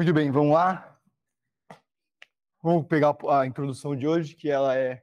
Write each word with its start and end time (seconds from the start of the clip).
Muito 0.00 0.14
bem, 0.14 0.30
vamos 0.30 0.54
lá. 0.54 0.98
Vamos 2.62 2.86
pegar 2.86 3.14
a 3.28 3.44
introdução 3.44 3.94
de 3.94 4.08
hoje, 4.08 4.34
que 4.34 4.48
ela 4.48 4.74
é 4.74 5.02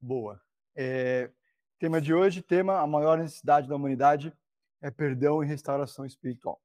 boa. 0.00 0.42
É, 0.74 1.30
tema 1.78 2.00
de 2.00 2.12
hoje, 2.12 2.42
tema 2.42 2.80
a 2.80 2.86
maior 2.88 3.16
necessidade 3.16 3.68
da 3.68 3.76
humanidade 3.76 4.36
é 4.82 4.90
perdão 4.90 5.40
e 5.40 5.46
restauração 5.46 6.04
espiritual. 6.04 6.60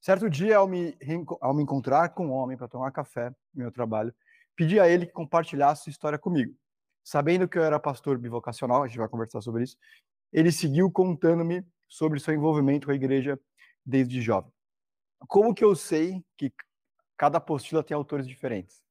Certo 0.00 0.30
dia, 0.30 0.56
ao 0.56 0.66
me, 0.66 0.96
ao 1.42 1.52
me 1.52 1.62
encontrar 1.62 2.08
com 2.08 2.28
um 2.28 2.32
homem 2.32 2.56
para 2.56 2.68
tomar 2.68 2.90
café 2.90 3.28
no 3.52 3.60
meu 3.64 3.70
trabalho, 3.70 4.14
pedi 4.56 4.80
a 4.80 4.88
ele 4.88 5.04
que 5.04 5.12
compartilhasse 5.12 5.82
sua 5.82 5.90
história 5.90 6.18
comigo. 6.18 6.56
Sabendo 7.04 7.46
que 7.46 7.58
eu 7.58 7.64
era 7.64 7.78
pastor 7.78 8.16
bivocacional, 8.16 8.82
a 8.82 8.86
gente 8.86 8.96
vai 8.96 9.10
conversar 9.10 9.42
sobre 9.42 9.64
isso, 9.64 9.76
ele 10.32 10.50
seguiu 10.50 10.90
contando-me 10.90 11.62
sobre 11.86 12.18
seu 12.18 12.32
envolvimento 12.32 12.86
com 12.86 12.92
a 12.92 12.96
igreja 12.96 13.38
desde 13.84 14.22
jovem. 14.22 14.50
Como 15.28 15.54
que 15.54 15.64
eu 15.64 15.74
sei 15.76 16.24
que 16.36 16.52
cada 17.16 17.38
apostila 17.38 17.82
tem 17.82 17.94
autores 17.94 18.26
diferentes? 18.26 18.82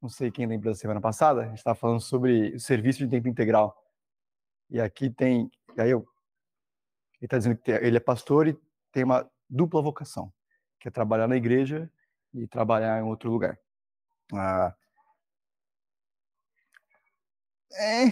Não 0.00 0.08
sei 0.08 0.30
quem 0.30 0.46
lembra 0.46 0.70
da 0.70 0.76
semana 0.76 1.00
passada, 1.00 1.42
a 1.42 1.46
gente 1.46 1.58
estava 1.58 1.74
falando 1.74 2.00
sobre 2.00 2.58
serviço 2.58 2.98
de 3.00 3.08
tempo 3.08 3.28
integral. 3.28 3.76
E 4.70 4.80
aqui 4.80 5.10
tem, 5.10 5.50
e 5.76 5.80
aí 5.80 5.90
eu, 5.90 6.06
ele 7.16 7.26
está 7.26 7.38
dizendo 7.38 7.56
que 7.56 7.70
ele 7.70 7.96
é 7.96 8.00
pastor 8.00 8.46
e 8.48 8.58
tem 8.92 9.04
uma 9.04 9.28
dupla 9.48 9.82
vocação, 9.82 10.32
que 10.78 10.88
é 10.88 10.90
trabalhar 10.90 11.26
na 11.26 11.36
igreja 11.36 11.90
e 12.32 12.46
trabalhar 12.46 13.00
em 13.00 13.04
outro 13.04 13.30
lugar. 13.30 13.58
Ah, 14.32 14.74
é, 17.72 18.04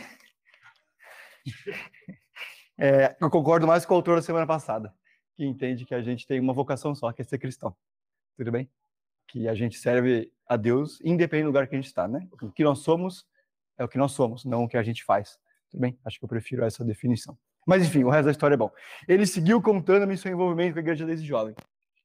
é, 2.79 3.17
eu 3.21 3.31
concordo 3.31 3.67
mais 3.67 3.87
com 3.87 3.95
o 3.95 3.97
autor 3.97 4.17
da 4.17 4.23
semana 4.23 4.47
passada 4.47 4.95
que 5.35 5.45
entende 5.45 5.85
que 5.85 5.95
a 5.95 6.03
gente 6.03 6.27
tem 6.27 6.39
uma 6.41 6.53
vocação 6.53 6.95
só, 6.95 7.13
que 7.13 7.23
é 7.23 7.25
ser 7.25 7.39
cristão. 7.39 7.75
Tudo 8.37 8.53
bem? 8.53 8.71
Que 9.29 9.49
a 9.49 9.55
gente 9.55 9.79
serve 9.79 10.33
a 10.47 10.57
Deus 10.57 11.01
independente 11.03 11.45
do 11.45 11.49
lugar 11.49 11.67
que 11.67 11.75
a 11.75 11.79
gente 11.79 11.87
está, 11.87 12.07
né? 12.07 12.29
O 12.31 12.51
que 12.51 12.65
nós 12.65 12.81
somos 12.81 13.27
é 13.79 13.85
o 13.85 13.89
que 13.89 13.99
nós 13.99 14.13
somos, 14.13 14.45
não 14.45 14.65
o 14.65 14.69
que 14.69 14.77
a 14.77 14.83
gente 14.83 15.05
faz. 15.05 15.39
Tudo 15.71 15.81
bem? 15.81 15.99
Acho 16.05 16.19
que 16.19 16.25
eu 16.25 16.29
prefiro 16.29 16.65
essa 16.65 16.85
definição. 16.85 17.37
Mas 17.67 17.87
enfim, 17.87 18.05
o 18.05 18.11
resto 18.11 18.27
da 18.27 18.31
história 18.31 18.55
é 18.55 18.59
bom. 18.59 18.71
Ele 19.09 19.27
seguiu 19.27 19.63
contando-me 19.63 20.17
seu 20.17 20.33
envolvimento 20.33 20.75
com 20.75 20.81
a 20.81 20.83
igreja 20.83 21.07
desde 21.07 21.27
jovem. 21.27 21.55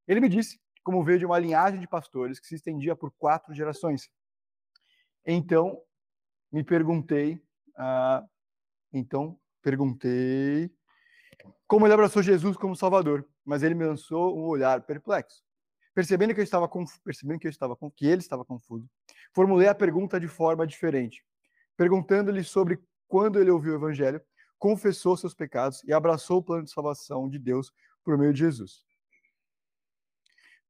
Ele 0.08 0.20
me 0.20 0.30
disse 0.30 0.60
como 0.84 1.04
veio 1.04 1.20
de 1.20 1.26
uma 1.26 1.38
linhagem 1.38 1.82
de 1.82 1.88
pastores 1.88 2.40
que 2.40 2.48
se 2.48 2.56
estendia 2.56 2.96
por 2.96 3.12
quatro 3.18 3.54
gerações. 3.54 4.10
Então, 5.26 5.82
me 6.50 6.64
perguntei, 6.64 7.42
ah, 7.76 8.26
então 8.94 9.38
perguntei 9.62 10.72
como 11.68 11.86
ele 11.86 11.94
abraçou 11.94 12.24
Jesus 12.24 12.56
como 12.56 12.76
Salvador, 12.76 13.28
mas 13.44 13.62
ele 13.62 13.76
me 13.76 13.86
lançou 13.86 14.38
um 14.38 14.46
olhar 14.48 14.82
perplexo. 14.84 15.44
Percebendo 15.94 16.34
que 16.34 16.40
eu 16.40 16.44
estava 16.44 16.70
percebendo 17.04 17.40
que 17.40 17.48
eu 17.48 17.52
estava 17.52 17.76
que 17.94 18.06
ele 18.06 18.22
estava 18.22 18.46
confuso, 18.46 18.90
formulei 19.34 19.68
a 19.68 19.76
pergunta 19.76 20.20
de 20.20 20.28
forma 20.28 20.66
diferente, 20.66 21.26
perguntando-lhe 21.76 22.44
sobre 22.44 22.80
quando 23.08 23.40
ele 23.40 23.50
ouviu 23.50 23.74
o 23.74 23.76
evangelho, 23.76 24.22
confessou 24.58 25.18
seus 25.18 25.34
pecados 25.34 25.84
e 25.84 25.92
abraçou 25.92 26.38
o 26.38 26.44
plano 26.44 26.64
de 26.64 26.72
salvação 26.72 27.30
de 27.30 27.38
Deus 27.38 27.72
por 28.04 28.18
meio 28.18 28.32
de 28.32 28.40
Jesus. 28.40 28.86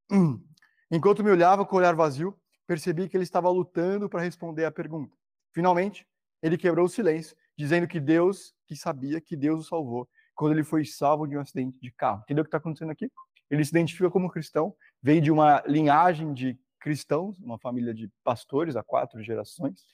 Enquanto 0.89 1.23
me 1.23 1.30
olhava 1.30 1.66
com 1.66 1.76
o 1.76 1.80
olhar 1.80 1.95
vazio, 1.95 2.39
percebi 2.66 3.08
que 3.08 3.16
ele 3.16 3.23
estava 3.23 3.50
lutando 3.50 4.09
para 4.09 4.22
responder 4.22 4.66
à 4.66 4.72
pergunta. 4.72 5.16
Finalmente, 5.54 6.08
ele 6.42 6.58
quebrou 6.58 6.86
o 6.86 6.89
silêncio, 6.89 7.36
dizendo 7.58 7.88
que 7.88 8.00
Deus, 8.00 8.56
que 8.66 8.76
sabia 8.76 9.20
que 9.20 9.36
Deus 9.36 9.66
o 9.66 9.67
salvou 9.67 10.08
quando 10.38 10.53
ele 10.53 10.63
foi 10.63 10.85
salvo 10.85 11.27
de 11.27 11.35
um 11.35 11.41
acidente 11.41 11.77
de 11.81 11.91
carro. 11.91 12.21
Entendeu 12.23 12.43
o 12.43 12.45
que 12.45 12.49
está 12.49 12.59
acontecendo 12.59 12.91
aqui? 12.91 13.11
Ele 13.49 13.66
se 13.66 13.71
identifica 13.71 14.09
como 14.09 14.30
cristão, 14.30 14.73
veio 15.02 15.19
de 15.19 15.31
uma 15.31 15.63
linhagem 15.66 16.33
de 16.33 16.57
cristãos, 16.80 17.39
uma 17.39 17.58
família 17.58 17.93
de 17.93 18.09
pastores 18.23 18.76
há 18.76 18.83
quatro 18.83 19.21
gerações. 19.23 19.86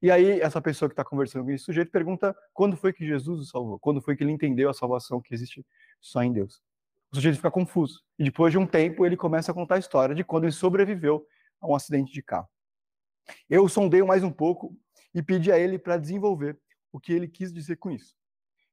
E 0.00 0.10
aí, 0.10 0.40
essa 0.40 0.60
pessoa 0.60 0.88
que 0.88 0.94
está 0.94 1.04
conversando 1.04 1.44
com 1.44 1.50
esse 1.50 1.64
sujeito 1.64 1.92
pergunta 1.92 2.34
quando 2.52 2.76
foi 2.76 2.92
que 2.92 3.06
Jesus 3.06 3.40
o 3.40 3.44
salvou, 3.44 3.78
quando 3.78 4.00
foi 4.00 4.16
que 4.16 4.24
ele 4.24 4.32
entendeu 4.32 4.70
a 4.70 4.74
salvação 4.74 5.20
que 5.20 5.34
existe 5.34 5.64
só 6.00 6.22
em 6.22 6.32
Deus. 6.32 6.62
O 7.12 7.16
sujeito 7.16 7.36
fica 7.36 7.50
confuso. 7.50 8.02
E 8.18 8.24
depois 8.24 8.50
de 8.50 8.58
um 8.58 8.66
tempo, 8.66 9.04
ele 9.04 9.16
começa 9.16 9.52
a 9.52 9.54
contar 9.54 9.74
a 9.76 9.78
história 9.78 10.14
de 10.14 10.24
quando 10.24 10.44
ele 10.44 10.52
sobreviveu 10.52 11.24
a 11.60 11.68
um 11.68 11.74
acidente 11.74 12.12
de 12.12 12.22
carro. 12.22 12.48
Eu 13.48 13.68
sondei 13.68 14.02
mais 14.02 14.24
um 14.24 14.30
pouco 14.30 14.74
e 15.14 15.22
pedi 15.22 15.52
a 15.52 15.58
ele 15.58 15.78
para 15.78 15.98
desenvolver 15.98 16.58
o 16.90 16.98
que 16.98 17.12
ele 17.12 17.28
quis 17.28 17.52
dizer 17.52 17.76
com 17.76 17.90
isso. 17.90 18.16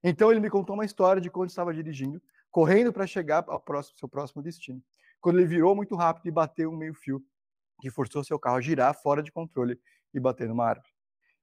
Então 0.03 0.31
ele 0.31 0.39
me 0.39 0.49
contou 0.49 0.75
uma 0.75 0.85
história 0.85 1.21
de 1.21 1.29
quando 1.29 1.49
estava 1.49 1.73
dirigindo, 1.73 2.21
correndo 2.49 2.91
para 2.91 3.05
chegar 3.05 3.43
ao 3.47 3.59
próximo, 3.59 3.97
seu 3.97 4.07
próximo 4.07 4.41
destino. 4.41 4.81
Quando 5.19 5.39
ele 5.39 5.47
virou 5.47 5.75
muito 5.75 5.95
rápido 5.95 6.27
e 6.27 6.31
bateu 6.31 6.71
um 6.71 6.77
meio-fio, 6.77 7.23
que 7.81 7.89
forçou 7.89 8.23
seu 8.23 8.39
carro 8.39 8.57
a 8.57 8.61
girar 8.61 8.93
fora 8.93 9.21
de 9.21 9.31
controle 9.31 9.79
e 10.13 10.19
bater 10.19 10.47
numa 10.47 10.65
árvore. 10.65 10.89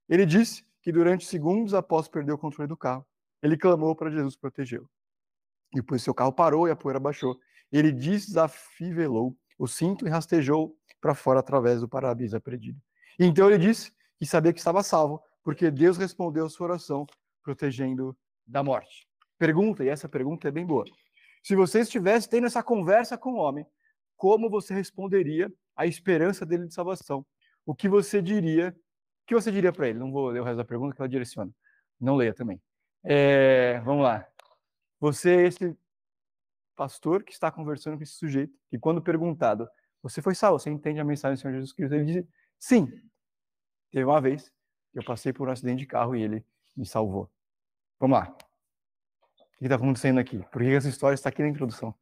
Ele 0.08 0.24
disse 0.24 0.64
que 0.82 0.92
durante 0.92 1.26
segundos 1.26 1.74
após 1.74 2.08
perder 2.08 2.32
o 2.32 2.38
controle 2.38 2.68
do 2.68 2.76
carro, 2.76 3.06
ele 3.42 3.56
clamou 3.56 3.94
para 3.94 4.10
Jesus 4.10 4.36
protegê-lo. 4.36 4.88
Depois 5.72 6.02
seu 6.02 6.14
carro 6.14 6.32
parou 6.32 6.68
e 6.68 6.70
a 6.70 6.76
poeira 6.76 7.00
baixou. 7.00 7.38
Ele 7.72 7.92
desafivelou 7.92 9.36
o 9.58 9.66
cinto 9.66 10.06
e 10.06 10.10
rastejou 10.10 10.76
para 11.00 11.14
fora 11.14 11.40
através 11.40 11.80
do 11.80 11.88
para-brisa 11.88 12.40
perdido. 12.40 12.80
Então 13.18 13.50
ele 13.50 13.58
disse 13.58 13.92
que 14.18 14.26
sabia 14.26 14.52
que 14.52 14.58
estava 14.58 14.82
salvo, 14.82 15.22
porque 15.42 15.70
Deus 15.70 15.96
respondeu 15.96 16.46
a 16.46 16.48
sua 16.48 16.68
oração, 16.68 17.06
protegendo 17.42 18.16
da 18.46 18.62
morte. 18.62 19.06
Pergunta, 19.38 19.84
e 19.84 19.88
essa 19.88 20.08
pergunta 20.08 20.48
é 20.48 20.50
bem 20.50 20.64
boa. 20.64 20.84
Se 21.42 21.54
você 21.54 21.80
estivesse 21.80 22.28
tendo 22.28 22.46
essa 22.46 22.62
conversa 22.62 23.18
com 23.18 23.32
o 23.32 23.36
homem, 23.36 23.66
como 24.16 24.48
você 24.48 24.74
responderia 24.74 25.52
à 25.76 25.86
esperança 25.86 26.46
dele 26.46 26.66
de 26.66 26.74
salvação? 26.74 27.24
O 27.64 27.74
que 27.74 27.88
você 27.88 28.22
diria? 28.22 28.68
O 28.70 29.26
que 29.26 29.34
você 29.34 29.52
diria 29.52 29.72
para 29.72 29.88
ele? 29.88 29.98
Não 29.98 30.10
vou 30.10 30.28
ler 30.28 30.40
o 30.40 30.44
resto 30.44 30.56
da 30.56 30.64
pergunta 30.64 30.94
que 30.94 31.02
ela 31.02 31.08
direciona. 31.08 31.52
Não 32.00 32.16
leia 32.16 32.32
também. 32.32 32.60
É, 33.04 33.80
vamos 33.80 34.02
lá. 34.02 34.26
Você 34.98 35.46
esse 35.46 35.76
pastor 36.74 37.22
que 37.22 37.32
está 37.32 37.50
conversando 37.50 37.96
com 37.96 38.02
esse 38.02 38.14
sujeito, 38.14 38.52
que 38.68 38.78
quando 38.78 39.02
perguntado, 39.02 39.68
você 40.02 40.22
foi 40.22 40.34
salvo, 40.34 40.58
você 40.58 40.70
entende 40.70 41.00
a 41.00 41.04
mensagem 41.04 41.36
do 41.36 41.40
Senhor 41.40 41.54
Jesus 41.54 41.72
Cristo? 41.72 41.94
Ele 41.94 42.04
diz, 42.04 42.24
sim. 42.58 42.86
Teve 43.90 44.04
uma 44.04 44.20
vez 44.20 44.52
que 44.92 44.98
eu 44.98 45.04
passei 45.04 45.32
por 45.32 45.48
um 45.48 45.50
acidente 45.52 45.80
de 45.80 45.86
carro 45.86 46.14
e 46.14 46.22
ele 46.22 46.44
me 46.76 46.86
salvou. 46.86 47.30
Vamos 47.98 48.18
lá. 48.18 48.36
O 49.56 49.58
que 49.58 49.64
está 49.64 49.76
acontecendo 49.76 50.20
aqui? 50.20 50.38
Por 50.50 50.62
que 50.62 50.68
essa 50.68 50.88
história 50.88 51.14
está 51.14 51.30
aqui 51.30 51.42
na 51.42 51.48
introdução? 51.48 51.94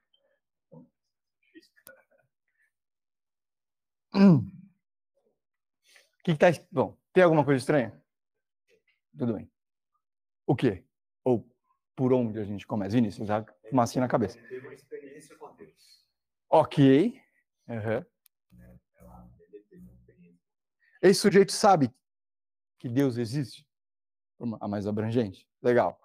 O 4.12 4.42
que 6.24 6.32
está. 6.32 6.50
Bom, 6.70 6.96
tem 7.12 7.22
alguma 7.22 7.44
coisa 7.44 7.58
estranha? 7.58 8.00
Tudo 9.16 9.34
bem. 9.34 9.50
O 10.46 10.56
quê? 10.56 10.84
Ou 11.22 11.48
por 11.94 12.12
onde 12.12 12.38
a 12.40 12.44
gente 12.44 12.66
começa? 12.66 12.96
Vinícius, 12.96 13.28
já 13.28 13.44
fumacinha 13.68 14.02
na 14.02 14.08
cabeça. 14.08 14.40
Teve 14.48 14.66
uma 14.66 14.74
experiência 14.74 15.36
com 15.36 15.54
Deus. 15.54 16.04
Ok. 16.50 17.20
Uhum. 17.68 18.04
Esse 21.00 21.20
sujeito 21.20 21.52
sabe 21.52 21.94
que 22.78 22.88
Deus 22.88 23.18
existe? 23.18 23.68
A 24.60 24.68
mais 24.68 24.86
abrangente. 24.86 25.48
Legal. 25.62 26.00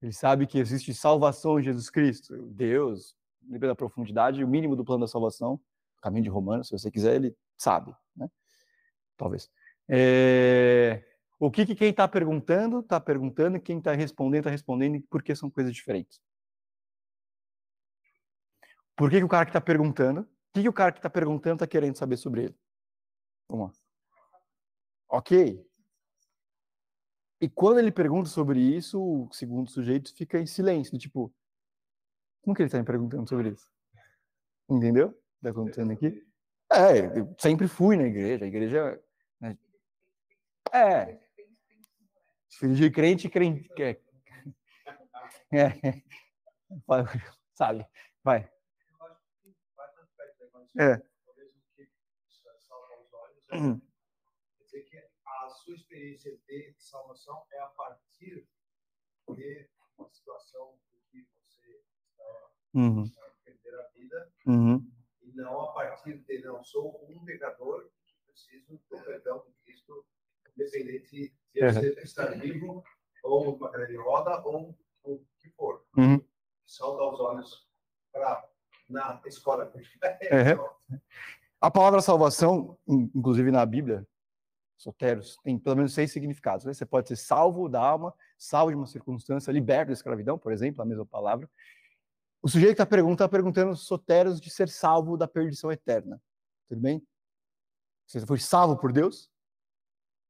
Ele 0.00 0.12
sabe 0.12 0.46
que 0.46 0.58
existe 0.58 0.92
salvação 0.94 1.60
em 1.60 1.62
Jesus 1.62 1.90
Cristo. 1.90 2.36
Deus, 2.48 3.16
depende 3.40 3.68
da 3.68 3.74
profundidade, 3.74 4.42
o 4.42 4.48
mínimo 4.48 4.74
do 4.74 4.84
plano 4.84 5.02
da 5.02 5.08
salvação, 5.08 5.60
caminho 6.00 6.24
de 6.24 6.30
Romanos, 6.30 6.68
se 6.68 6.72
você 6.72 6.90
quiser, 6.90 7.14
ele 7.14 7.36
sabe. 7.56 7.94
Né? 8.16 8.28
Talvez. 9.16 9.50
É... 9.88 11.04
O 11.38 11.50
que, 11.50 11.66
que 11.66 11.74
quem 11.74 11.90
está 11.90 12.06
perguntando, 12.06 12.80
está 12.80 13.00
perguntando, 13.00 13.60
quem 13.60 13.78
está 13.78 13.92
respondendo, 13.92 14.42
está 14.42 14.50
respondendo, 14.50 15.04
porque 15.10 15.34
são 15.34 15.50
coisas 15.50 15.74
diferentes. 15.74 16.20
Por 18.96 19.10
que, 19.10 19.18
que 19.18 19.24
o 19.24 19.28
cara 19.28 19.44
que 19.44 19.50
está 19.50 19.60
perguntando, 19.60 20.20
o 20.20 20.26
que, 20.52 20.62
que 20.62 20.68
o 20.68 20.72
cara 20.72 20.92
que 20.92 20.98
está 20.98 21.10
perguntando 21.10 21.56
está 21.56 21.66
querendo 21.66 21.96
saber 21.96 22.16
sobre 22.16 22.44
ele? 22.44 22.56
Vamos 23.48 23.70
lá. 23.70 23.74
Ok, 25.08 25.66
e 27.42 27.48
quando 27.48 27.80
ele 27.80 27.90
pergunta 27.90 28.28
sobre 28.28 28.60
isso, 28.60 29.02
o 29.02 29.32
segundo 29.32 29.68
sujeito 29.68 30.14
fica 30.14 30.38
em 30.38 30.46
silêncio, 30.46 30.96
tipo, 30.96 31.34
como 32.40 32.54
que 32.54 32.62
ele 32.62 32.68
está 32.68 32.78
me 32.78 32.84
perguntando 32.84 33.28
sobre 33.28 33.48
isso? 33.48 33.68
Entendeu? 34.70 35.20
Está 35.38 35.50
acontecendo 35.50 35.90
aqui? 35.90 36.24
É, 36.72 37.18
eu 37.18 37.34
sempre 37.36 37.66
fui 37.66 37.96
na 37.96 38.04
igreja, 38.04 38.44
a 38.44 38.46
igreja. 38.46 39.02
Né? 39.40 39.58
É. 40.72 41.18
Filho 42.48 42.76
de 42.76 42.88
crente, 42.92 43.28
crente. 43.28 43.68
É. 43.76 43.98
é. 45.58 46.02
Sabe? 47.58 47.84
Vai. 48.22 48.48
É. 50.78 51.02
Sua 55.64 55.74
experiência 55.74 56.36
de 56.48 56.74
salvação 56.76 57.44
é 57.52 57.60
a 57.60 57.68
partir 57.68 58.48
de 59.30 59.68
uma 59.96 60.10
situação 60.10 60.76
em 60.92 60.98
que 61.08 61.28
você 61.40 61.80
estava 62.10 62.50
uhum. 62.74 63.04
a 63.04 63.30
perder 63.44 63.74
a 63.78 63.88
vida 63.90 64.32
uhum. 64.44 64.90
e 65.20 65.32
não 65.34 65.60
a 65.60 65.72
partir 65.72 66.18
de 66.18 66.38
não 66.40 66.64
sou 66.64 67.08
um 67.08 67.24
pecador 67.24 67.88
que 68.04 68.16
preciso 68.26 68.76
do 68.90 69.04
perdão 69.04 69.44
de 69.46 69.52
Cristo, 69.62 70.04
independente 70.56 71.10
de 71.10 71.32
eu 71.54 71.68
Uhum. 71.68 72.02
estar 72.02 72.26
vivo, 72.40 72.82
ou 73.22 73.54
uma 73.54 73.70
cadeira 73.70 73.92
de 73.92 73.98
roda, 73.98 74.42
ou 74.44 74.76
o 75.04 75.24
que 75.38 75.48
for. 75.50 75.86
Uhum. 75.96 76.20
Só 76.66 76.96
dá 76.96 77.08
os 77.08 77.20
olhos 77.20 77.70
para 78.10 78.50
na 78.88 79.22
escola. 79.26 79.72
Uhum. 80.90 80.98
A 81.60 81.70
palavra 81.70 82.00
salvação, 82.00 82.76
in- 82.88 83.08
inclusive 83.14 83.52
na 83.52 83.64
Bíblia, 83.64 84.04
soteros, 84.82 85.38
tem 85.44 85.58
pelo 85.58 85.76
menos 85.76 85.94
seis 85.94 86.10
significados. 86.10 86.64
né? 86.64 86.74
Você 86.74 86.84
pode 86.84 87.08
ser 87.08 87.16
salvo 87.16 87.68
da 87.68 87.80
alma, 87.80 88.12
salvo 88.36 88.72
de 88.72 88.76
uma 88.76 88.86
circunstância, 88.86 89.52
liberto 89.52 89.88
da 89.88 89.92
escravidão, 89.92 90.36
por 90.36 90.52
exemplo, 90.52 90.82
a 90.82 90.84
mesma 90.84 91.06
palavra. 91.06 91.48
O 92.42 92.48
sujeito 92.48 92.72
está 92.72 92.86
perguntando, 92.86 93.14
está 93.14 93.28
perguntando 93.28 93.76
soteros 93.76 94.40
de 94.40 94.50
ser 94.50 94.68
salvo 94.68 95.16
da 95.16 95.28
perdição 95.28 95.70
eterna. 95.70 96.20
Tudo 96.68 96.80
bem? 96.80 97.00
Você 98.06 98.26
foi 98.26 98.38
salvo 98.38 98.76
por 98.76 98.92
Deus? 98.92 99.30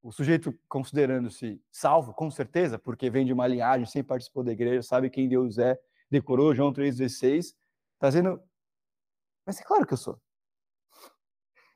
O 0.02 0.12
sujeito 0.12 0.52
considerando-se 0.68 1.62
salvo, 1.70 2.12
com 2.12 2.30
certeza, 2.30 2.78
porque 2.78 3.08
vem 3.08 3.24
de 3.24 3.32
uma 3.32 3.46
linhagem, 3.46 3.86
sempre 3.86 4.08
participou 4.08 4.44
da 4.44 4.52
igreja, 4.52 4.82
sabe 4.82 5.08
quem 5.08 5.28
Deus 5.28 5.56
é, 5.58 5.80
decorou 6.10 6.54
João 6.54 6.72
3,16, 6.72 7.38
está 7.94 8.08
dizendo, 8.08 8.42
mas 9.46 9.60
é 9.60 9.64
claro 9.64 9.86
que 9.86 9.94
eu 9.94 9.98
sou. 9.98 10.20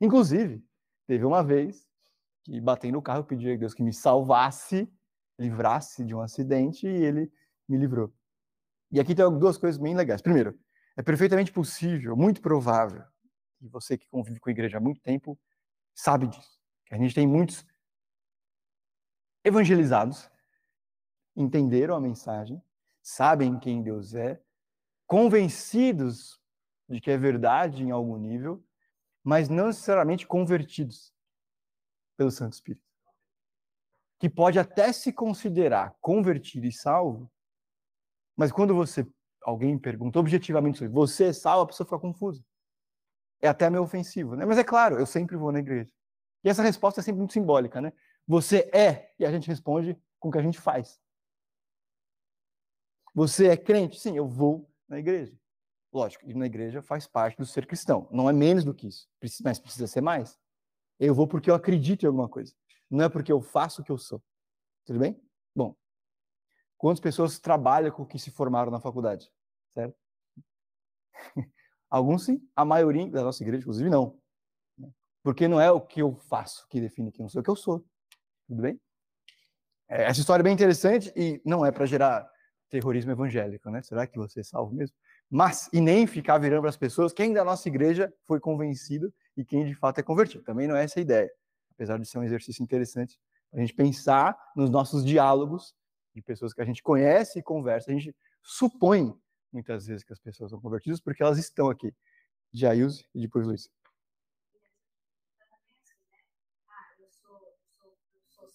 Inclusive, 0.01 0.63
teve 1.07 1.25
uma 1.25 1.43
vez 1.43 1.86
que 2.47 2.61
batei 2.61 2.93
no 2.93 3.03
carro, 3.03 3.25
pedi 3.25 3.51
a 3.51 3.57
Deus 3.57 3.75
que 3.75 3.83
me 3.83 3.93
salvasse, 3.93 4.89
livrasse 5.37 6.05
de 6.05 6.15
um 6.15 6.21
acidente 6.21 6.87
e 6.87 7.05
ele 7.05 7.31
me 7.69 7.77
livrou. 7.77 8.15
E 8.91 9.01
aqui 9.01 9.17
tem 9.17 9.39
duas 9.39 9.59
coisas 9.59 9.81
bem 9.81 9.97
legais. 9.97 10.23
Primeiro, 10.23 10.57
é 10.97 11.03
perfeitamente 11.03 11.53
possível, 11.53 12.17
muito 12.17 12.41
provável, 12.41 13.03
e 13.61 13.69
você 13.69 13.99
que 13.99 14.09
convive 14.09 14.39
com 14.39 14.49
a 14.49 14.53
igreja 14.53 14.79
há 14.79 14.81
muito 14.81 15.01
tempo 15.01 15.39
sabe 15.93 16.29
disso, 16.29 16.61
que 16.85 16.95
a 16.95 16.99
gente 16.99 17.15
tem 17.15 17.27
muitos 17.27 17.67
evangelizados, 19.43 20.31
entenderam 21.35 21.97
a 21.97 22.01
mensagem, 22.01 22.63
sabem 23.03 23.59
quem 23.59 23.83
Deus 23.83 24.15
é, 24.15 24.41
convencidos 25.07 26.41
de 26.89 27.01
que 27.01 27.11
é 27.11 27.17
verdade 27.17 27.83
em 27.83 27.91
algum 27.91 28.17
nível, 28.17 28.65
mas 29.25 29.49
não 29.49 29.67
necessariamente 29.67 30.27
convertidos 30.27 31.16
pelo 32.17 32.31
Santo 32.31 32.55
Espírito. 32.55 32.85
Que 34.19 34.31
pode 34.31 34.59
até 34.59 34.93
se 34.93 35.13
considerar 35.13 35.95
convertido 36.01 36.67
e 36.67 36.73
salvo, 36.73 37.31
mas 38.37 38.51
quando 38.51 38.75
você 38.75 39.07
alguém 39.43 39.79
pergunta 39.79 40.19
objetivamente 40.19 40.79
sobre 40.79 40.93
você 40.93 41.27
é 41.27 41.33
salvo, 41.33 41.65
a 41.65 41.67
pessoa 41.67 41.87
fica 41.87 41.99
confusa. 41.99 42.45
É 43.41 43.49
até 43.49 43.71
meio 43.71 43.83
ofensivo, 43.83 44.35
né? 44.35 44.45
Mas 44.45 44.59
é 44.59 44.65
claro, 44.65 44.99
eu 44.99 45.07
sempre 45.07 45.37
vou 45.37 45.53
na 45.53 45.61
igreja. 45.61 45.93
E 46.43 46.49
essa 46.49 46.63
resposta 46.63 47.01
é 47.01 47.03
sempre 47.03 47.19
muito 47.19 47.33
simbólica, 47.33 47.81
né? 47.81 47.93
Você 48.27 48.69
é, 48.73 49.13
e 49.19 49.25
a 49.25 49.31
gente 49.31 49.47
responde 49.47 49.97
com 50.19 50.29
o 50.29 50.33
que 50.33 50.39
a 50.39 50.43
gente 50.43 50.59
faz. 50.59 51.01
Você 53.15 53.49
é 53.49 53.57
crente? 53.57 54.01
Sim, 54.01 54.17
eu 54.17 54.27
vou 54.27 54.69
na 54.89 54.99
igreja. 54.99 55.35
Lógico, 55.93 56.29
ir 56.29 56.35
na 56.35 56.47
igreja 56.47 56.83
faz 56.83 57.07
parte 57.07 57.39
do 57.39 57.47
ser 57.47 57.67
cristão. 57.67 58.09
Não 58.11 58.29
é 58.29 58.33
menos 58.33 58.65
do 58.65 58.75
que 58.75 58.89
isso, 58.89 59.09
mas 59.43 59.59
precisa 59.59 59.87
ser 59.87 60.01
mais. 60.01 60.39
Eu 60.99 61.15
vou 61.15 61.27
porque 61.27 61.51
eu 61.51 61.55
acredito 61.55 62.03
em 62.03 62.07
alguma 62.07 62.29
coisa. 62.29 62.55
Não 62.91 63.05
é 63.05 63.09
porque 63.09 63.33
eu 63.33 63.41
faço 63.41 63.83
o 63.83 63.85
que 63.85 63.93
eu 63.93 63.99
sou. 63.99 64.23
Tudo 64.85 64.99
bem? 64.99 65.21
Bom, 65.55 65.75
quantas 66.79 67.01
pessoas 67.01 67.39
trabalham 67.39 67.91
com 67.91 68.03
o 68.03 68.07
que 68.07 68.19
se 68.19 68.31
formaram 68.31 68.71
na 68.71 68.81
faculdade? 68.81 69.31
Certo? 69.75 69.97
Alguns 71.91 72.25
sim, 72.25 72.41
a 72.55 72.65
maioria 72.65 73.11
da 73.11 73.23
nossa 73.23 73.43
igreja, 73.43 73.63
inclusive, 73.63 73.91
não. 73.91 74.19
Porque 75.23 75.49
não 75.49 75.61
é 75.61 75.71
o 75.71 75.81
que 75.81 76.01
eu 76.01 76.15
faço 76.15 76.67
que 76.69 76.81
define 76.81 77.11
quem 77.11 77.25
eu 77.25 77.29
sou, 77.29 77.41
é 77.41 77.43
o 77.43 77.45
que 77.45 77.51
eu 77.51 77.57
sou. 77.57 77.85
Tudo 78.47 78.63
bem? 78.63 78.81
É, 79.89 80.05
essa 80.05 80.21
história 80.21 80.43
é 80.43 80.45
bem 80.45 80.55
interessante 80.55 81.13
e 81.17 81.41
não 81.45 81.65
é 81.65 81.71
para 81.71 81.87
gerar 81.87 82.29
terrorismo 82.69 83.13
evangélico, 83.13 83.71
né? 83.71 83.83
Será 83.83 84.07
que 84.07 84.17
você 84.17 84.41
é 84.41 84.43
salvo 84.43 84.75
mesmo? 84.75 84.97
Mas, 85.31 85.69
e 85.73 85.81
nem 85.81 86.07
ficar 86.07 86.39
virando 86.39 86.61
para 86.61 86.71
as 86.71 86.77
pessoas 86.77 87.13
quem 87.13 87.33
da 87.33 87.45
nossa 87.45 87.69
igreja 87.69 88.13
foi 88.25 88.39
convencido 88.41 89.13
e 89.37 89.45
quem 89.45 89.65
de 89.65 89.75
fato 89.75 89.99
é 89.99 90.03
convertido. 90.03 90.43
Também 90.45 90.67
não 90.67 90.77
é 90.77 90.85
essa 90.85 90.99
a 90.99 91.03
ideia. 91.03 91.31
Apesar 91.73 91.99
de 91.99 92.07
ser 92.07 92.19
um 92.19 92.25
exercício 92.25 92.63
interessante, 92.63 93.19
a 93.53 93.59
gente 93.59 93.75
pensar 93.75 94.37
nos 94.57 94.71
nossos 94.71 95.05
diálogos 95.05 95.75
de 96.15 96.23
pessoas 96.23 96.55
que 96.55 96.61
a 96.63 96.65
gente 96.65 96.83
conhece 96.83 97.39
e 97.39 97.43
conversa. 97.43 97.91
A 97.91 97.95
gente 97.95 98.17
supõe 98.43 99.15
muitas 99.53 99.87
vezes 99.87 100.03
que 100.03 100.13
as 100.13 100.19
pessoas 100.19 100.51
são 100.51 100.61
convertidas 100.61 101.01
porque 101.01 101.23
elas 101.23 101.39
estão 101.39 101.69
aqui. 101.69 101.95
De 102.53 102.67
Ailze 102.67 103.05
e 103.15 103.21
depois 103.21 103.47
Luiz. 103.47 103.71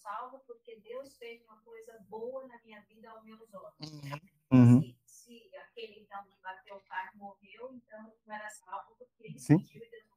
salvo 0.02 0.40
porque 0.46 0.76
Deus 0.80 1.16
fez 1.16 1.42
uma 1.44 1.56
coisa 1.60 1.98
boa 2.08 2.46
na 2.46 2.60
minha 2.64 2.80
vida 2.82 3.08
aos 3.10 3.22
meus 3.24 3.54
olhos. 3.54 3.92
Uhum. 4.50 4.82
Se, 4.82 4.96
se, 5.06 5.56
aquele 5.56 6.00
então 6.00 6.24
que 6.24 6.36
bateu 6.42 6.76
o 6.76 6.80
carro 6.80 7.16
morreu, 7.16 7.72
então 7.72 8.00
eu 8.08 8.18
não 8.26 8.34
era 8.34 8.50
salvo 8.50 8.94
porque 8.96 9.24
ele 9.24 9.38
Sim. 9.38 9.58
pediu 9.58 9.82
e 9.82 9.90
Deus. 9.90 10.11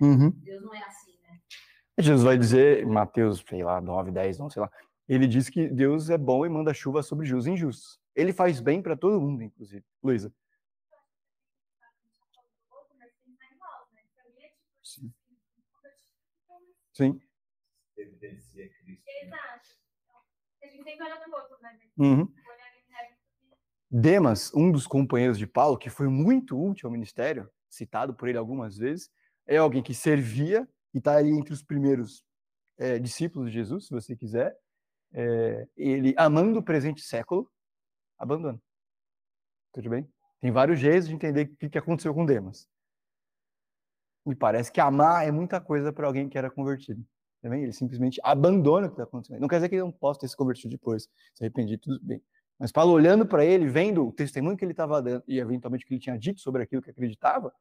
Né? 0.00 0.08
Uhum. 0.08 0.30
Deus 0.30 0.62
não 0.62 0.74
é 0.74 0.82
assim, 0.84 1.16
né? 1.22 1.40
Jesus 1.98 2.22
vai 2.22 2.36
dizer, 2.36 2.86
Mateus, 2.86 3.44
sei 3.48 3.62
lá, 3.62 3.80
9, 3.80 4.10
10, 4.10 4.38
não 4.38 4.50
sei 4.50 4.62
lá. 4.62 4.70
Ele 5.08 5.26
diz 5.26 5.48
que 5.48 5.68
Deus 5.68 6.08
é 6.10 6.16
bom 6.16 6.46
e 6.46 6.48
manda 6.48 6.72
chuva 6.72 7.02
sobre 7.02 7.26
justos 7.26 7.46
e 7.46 7.50
injustos. 7.50 8.00
Ele 8.14 8.32
faz 8.32 8.60
bem 8.60 8.82
para 8.82 8.96
todo 8.96 9.20
mundo, 9.20 9.42
inclusive. 9.42 9.84
Luísa. 10.02 10.32
Sim. 14.82 15.12
Sim. 16.92 17.20
Evidencia 17.96 18.68
Cristo. 18.68 19.04
Exato. 19.22 19.68
A 20.62 20.66
gente 20.66 20.84
tem 20.84 20.96
que 20.96 21.02
olhar 21.02 21.26
no 21.26 21.34
outro, 21.34 21.56
né? 21.60 21.78
Uhum. 21.98 22.34
Demas, 23.90 24.52
um 24.54 24.72
dos 24.72 24.86
companheiros 24.88 25.38
de 25.38 25.46
Paulo, 25.46 25.78
que 25.78 25.88
foi 25.88 26.08
muito 26.08 26.60
útil 26.60 26.88
ao 26.88 26.92
ministério, 26.92 27.48
citado 27.68 28.12
por 28.14 28.28
ele 28.28 28.38
algumas 28.38 28.76
vezes, 28.76 29.08
é 29.46 29.56
alguém 29.56 29.82
que 29.82 29.94
servia 29.94 30.68
e 30.92 30.98
está 30.98 31.16
ali 31.16 31.30
entre 31.30 31.52
os 31.52 31.62
primeiros 31.62 32.24
é, 32.78 32.98
discípulos 32.98 33.50
de 33.50 33.54
Jesus, 33.54 33.86
se 33.86 33.90
você 33.90 34.16
quiser. 34.16 34.56
É, 35.12 35.68
ele, 35.76 36.14
amando 36.16 36.58
o 36.58 36.62
presente 36.62 37.02
século, 37.02 37.50
abandona. 38.18 38.60
Tudo 39.72 39.90
bem? 39.90 40.08
Tem 40.40 40.50
vários 40.50 40.78
jeitos 40.78 41.08
de 41.08 41.14
entender 41.14 41.46
o 41.46 41.56
que, 41.56 41.70
que 41.70 41.78
aconteceu 41.78 42.12
com 42.14 42.26
Demas. 42.26 42.68
Me 44.26 44.34
parece 44.34 44.72
que 44.72 44.80
amar 44.80 45.26
é 45.26 45.30
muita 45.30 45.60
coisa 45.60 45.92
para 45.92 46.06
alguém 46.06 46.28
que 46.28 46.38
era 46.38 46.50
convertido. 46.50 47.04
Tá 47.42 47.50
bem? 47.50 47.62
Ele 47.62 47.72
simplesmente 47.72 48.20
abandona 48.22 48.86
o 48.86 48.90
que 48.90 48.94
está 48.94 49.04
acontecendo. 49.04 49.40
Não 49.40 49.48
quer 49.48 49.56
dizer 49.56 49.68
que 49.68 49.74
ele 49.74 49.82
não 49.82 49.92
possa 49.92 50.20
ter 50.20 50.28
se 50.28 50.36
convertido 50.36 50.70
depois, 50.70 51.08
se 51.34 51.44
arrependido, 51.44 51.82
tudo 51.82 52.00
bem. 52.02 52.22
Mas 52.58 52.72
Paulo, 52.72 52.92
olhando 52.92 53.26
para 53.26 53.44
ele, 53.44 53.66
vendo 53.66 54.06
o 54.06 54.12
testemunho 54.12 54.56
que 54.56 54.64
ele 54.64 54.72
estava 54.72 55.02
dando 55.02 55.22
e 55.26 55.38
eventualmente 55.38 55.84
o 55.84 55.88
que 55.88 55.94
ele 55.94 56.00
tinha 56.00 56.18
dito 56.18 56.40
sobre 56.40 56.62
aquilo 56.62 56.80
que 56.80 56.90
acreditava, 56.90 57.52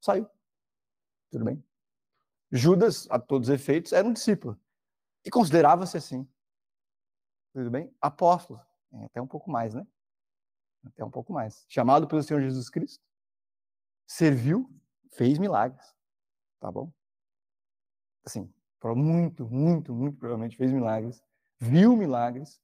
saiu. 0.00 0.28
Tudo 1.30 1.44
bem? 1.44 1.64
Judas, 2.50 3.06
a 3.10 3.18
todos 3.18 3.48
os 3.48 3.54
efeitos, 3.54 3.92
era 3.92 4.06
um 4.06 4.12
discípulo. 4.12 4.60
E 5.24 5.30
considerava-se 5.30 5.96
assim. 5.96 6.28
Tudo 7.52 7.70
bem? 7.70 7.94
Apóstolo. 8.00 8.60
Até 9.04 9.20
um 9.20 9.26
pouco 9.26 9.50
mais, 9.50 9.74
né? 9.74 9.86
Até 10.84 11.04
um 11.04 11.10
pouco 11.10 11.32
mais. 11.32 11.64
Chamado 11.68 12.08
pelo 12.08 12.22
Senhor 12.22 12.40
Jesus 12.40 12.68
Cristo. 12.68 13.04
Serviu, 14.06 14.68
fez 15.12 15.38
milagres. 15.38 15.94
Tá 16.58 16.70
bom? 16.70 16.92
Assim, 18.24 18.52
muito, 18.96 19.48
muito, 19.48 19.94
muito 19.94 20.18
provavelmente 20.18 20.56
fez 20.56 20.72
milagres. 20.72 21.22
Viu 21.58 21.96
milagres. 21.96 22.60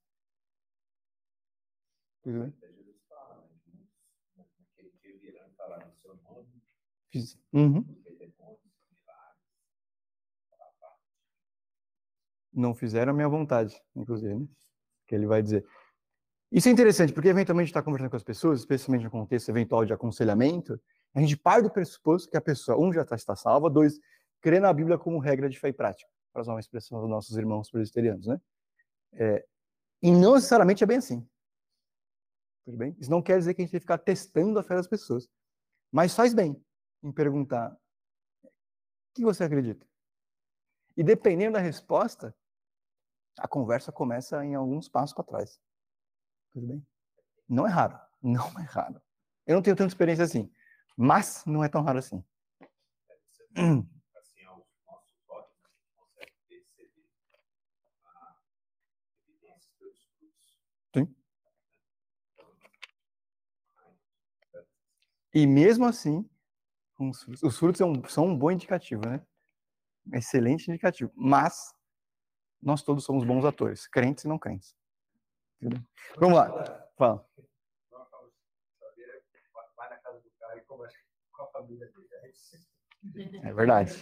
Tudo 2.22 2.40
bem? 2.40 2.54
Jesus 2.60 2.96
fala, 3.08 3.36
né? 3.36 3.84
Naquele 4.36 4.90
dia 5.02 5.18
virão 5.18 5.50
falar 5.56 5.86
no 5.86 5.94
seu 5.94 6.16
nome, 6.16 6.62
Fiz. 7.05 7.05
Uhum. 7.52 7.84
não 12.56 12.74
fizeram 12.74 13.12
a 13.12 13.14
minha 13.14 13.28
vontade, 13.28 13.78
inclusive, 13.94 14.34
né? 14.34 14.46
Que 15.06 15.14
ele 15.14 15.26
vai 15.26 15.42
dizer. 15.42 15.64
Isso 16.50 16.68
é 16.68 16.72
interessante, 16.72 17.12
porque 17.12 17.28
eventualmente 17.28 17.68
está 17.68 17.82
conversando 17.82 18.10
com 18.10 18.16
as 18.16 18.22
pessoas, 18.22 18.60
especialmente 18.60 19.04
no 19.04 19.10
contexto 19.10 19.48
eventual 19.50 19.84
de 19.84 19.92
aconselhamento, 19.92 20.80
a 21.14 21.20
gente 21.20 21.36
parte 21.36 21.64
do 21.64 21.70
pressuposto 21.70 22.30
que 22.30 22.36
a 22.36 22.40
pessoa, 22.40 22.78
um, 22.78 22.92
já 22.92 23.02
está, 23.02 23.14
está 23.14 23.36
salva, 23.36 23.68
dois, 23.68 24.00
crê 24.40 24.58
na 24.58 24.72
Bíblia 24.72 24.96
como 24.96 25.18
regra 25.18 25.48
de 25.48 25.58
fé 25.58 25.68
e 25.68 25.72
prática, 25.72 26.08
para 26.32 26.42
usar 26.42 26.54
uma 26.54 26.60
expressão 26.60 27.00
dos 27.00 27.10
nossos 27.10 27.36
irmãos 27.36 27.70
presbiterianos, 27.70 28.26
né? 28.26 28.40
É, 29.12 29.44
e 30.02 30.10
não 30.10 30.34
necessariamente 30.34 30.82
é 30.82 30.86
bem 30.86 30.98
assim. 30.98 31.26
Tudo 32.64 32.78
bem? 32.78 32.96
Isso 32.98 33.10
não 33.10 33.22
quer 33.22 33.38
dizer 33.38 33.54
que 33.54 33.62
a 33.62 33.64
gente 33.64 33.72
tem 33.72 33.80
que 33.80 33.84
ficar 33.84 33.98
testando 33.98 34.58
a 34.58 34.62
fé 34.62 34.74
das 34.74 34.88
pessoas. 34.88 35.28
Mas 35.92 36.14
faz 36.14 36.34
bem 36.34 36.60
em 37.02 37.12
perguntar: 37.12 37.72
o 37.72 38.48
que 39.14 39.24
você 39.24 39.44
acredita? 39.44 39.86
E 40.96 41.04
dependendo 41.04 41.54
da 41.54 41.60
resposta, 41.60 42.34
a 43.38 43.46
conversa 43.46 43.92
começa 43.92 44.44
em 44.44 44.54
alguns 44.54 44.88
passos 44.88 45.14
para 45.14 45.24
trás. 45.24 45.60
Tudo 46.52 46.66
bem? 46.66 46.86
Não 47.48 47.66
é 47.66 47.70
raro. 47.70 47.98
Não 48.22 48.48
é 48.58 48.62
raro. 48.62 49.00
Eu 49.46 49.54
não 49.54 49.62
tenho 49.62 49.76
tanta 49.76 49.88
experiência 49.88 50.24
assim. 50.24 50.50
Mas 50.96 51.44
não 51.46 51.62
é 51.62 51.68
tão 51.68 51.82
raro 51.82 51.98
assim. 51.98 52.24
Assim, 53.54 53.74
frutos. 59.78 60.08
Sim. 60.94 61.14
E 65.32 65.46
mesmo 65.46 65.84
assim, 65.84 66.28
frutos, 66.96 67.42
os 67.42 67.58
frutos 67.58 67.78
são, 67.78 68.04
são 68.08 68.26
um 68.26 68.36
bom 68.36 68.50
indicativo, 68.50 69.02
né? 69.06 69.20
Excelente 70.12 70.68
indicativo. 70.70 71.12
Mas 71.14 71.74
nós 72.62 72.82
todos 72.82 73.04
somos 73.04 73.24
bons 73.24 73.44
atores, 73.44 73.86
crentes 73.86 74.24
e 74.24 74.28
não 74.28 74.38
crentes. 74.38 74.74
Entendeu? 75.60 75.80
Vamos 76.18 76.36
lá. 76.36 76.90
Fala. 76.96 77.26
Você- 77.34 77.46
É 83.42 83.52
verdade. 83.52 83.92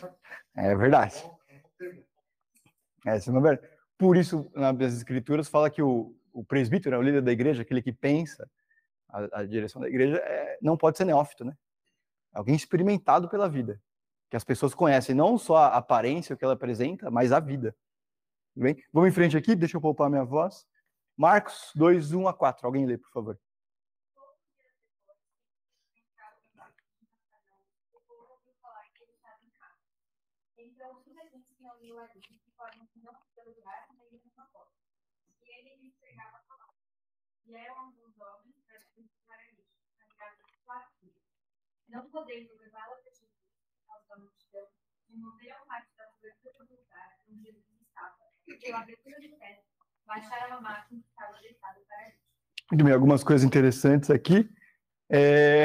É 0.56 0.74
verdade. 0.76 1.30
É, 3.06 3.16
isso 3.18 3.30
não 3.32 3.40
é 3.40 3.42
verdade. 3.42 3.74
Por 3.98 4.16
isso, 4.16 4.50
nas 4.54 4.94
escrituras, 4.94 5.48
fala 5.48 5.70
que 5.70 5.82
o, 5.82 6.16
o 6.32 6.44
presbítero, 6.44 6.96
né, 6.96 6.98
o 6.98 7.02
líder 7.02 7.22
da 7.22 7.32
igreja, 7.32 7.62
aquele 7.62 7.82
que 7.82 7.92
pensa 7.92 8.48
a, 9.08 9.40
a 9.40 9.46
direção 9.46 9.80
da 9.80 9.88
igreja, 9.88 10.16
é, 10.16 10.58
não 10.62 10.76
pode 10.76 10.96
ser 10.96 11.04
neófito, 11.04 11.44
né? 11.44 11.56
Alguém 12.34 12.54
experimentado 12.56 13.28
pela 13.28 13.48
vida. 13.48 13.80
Que 14.28 14.36
as 14.36 14.44
pessoas 14.44 14.74
conhecem 14.74 15.14
não 15.14 15.38
só 15.38 15.56
a 15.56 15.76
aparência, 15.76 16.34
o 16.34 16.36
que 16.36 16.44
ela 16.44 16.54
apresenta, 16.54 17.10
mas 17.10 17.30
a 17.30 17.38
vida. 17.38 17.76
Tudo 18.52 18.64
bem? 18.64 18.76
Vamos 18.92 19.08
em 19.08 19.12
frente 19.12 19.36
aqui, 19.36 19.54
deixa 19.54 19.76
eu 19.76 19.80
poupar 19.80 20.10
minha 20.10 20.24
voz. 20.24 20.66
Marcos 21.16 21.70
2, 21.74 22.12
1 22.12 22.28
a 22.28 22.34
4. 22.34 22.66
Alguém 22.66 22.86
lê, 22.86 22.98
por 22.98 23.10
favor. 23.10 23.38
Ali. 35.44 36.24
E 37.46 37.54
ele 37.54 37.68
alguns 37.68 38.18
homens 38.18 38.56
para 38.66 38.78
de 38.78 39.08
Platino. 39.26 39.63
Não 41.88 42.08
podendo 42.10 42.54
levá-la 42.56 42.96
para 42.96 43.10
Jesus, 43.12 43.30
por 43.78 43.86
causa 43.86 44.08
da 44.08 44.18
multidão, 44.18 44.66
removeram 45.08 45.66
parte 45.66 45.96
da 45.96 46.06
cobertura 46.06 46.64
do 46.64 46.76
lugar 46.76 47.18
onde 47.28 47.42
Jesus 47.42 47.80
estava. 47.80 48.16
E 48.46 48.56
pela 48.56 48.80
abertura 48.80 49.16
baixaram 50.06 50.56
a 50.58 50.60
máquina 50.60 51.00
que 51.00 51.08
estava 51.08 51.40
deitada. 51.40 51.80
Muito 52.70 52.84
bem, 52.84 52.92
algumas 52.94 53.22
coisas 53.22 53.46
interessantes 53.46 54.10
aqui. 54.10 54.50
É, 55.10 55.64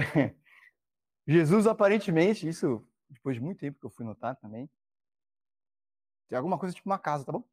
Jesus, 1.28 1.66
aparentemente, 1.66 2.48
isso 2.48 2.86
depois 3.10 3.36
de 3.36 3.42
muito 3.42 3.60
tempo 3.60 3.80
que 3.80 3.86
eu 3.86 3.90
fui 3.90 4.06
notar 4.06 4.36
também, 4.36 4.70
tem 6.28 6.38
alguma 6.38 6.60
coisa 6.60 6.76
tipo 6.76 6.90
uma 6.90 7.00
casa, 7.00 7.26
tá 7.26 7.32
bom? 7.32 7.44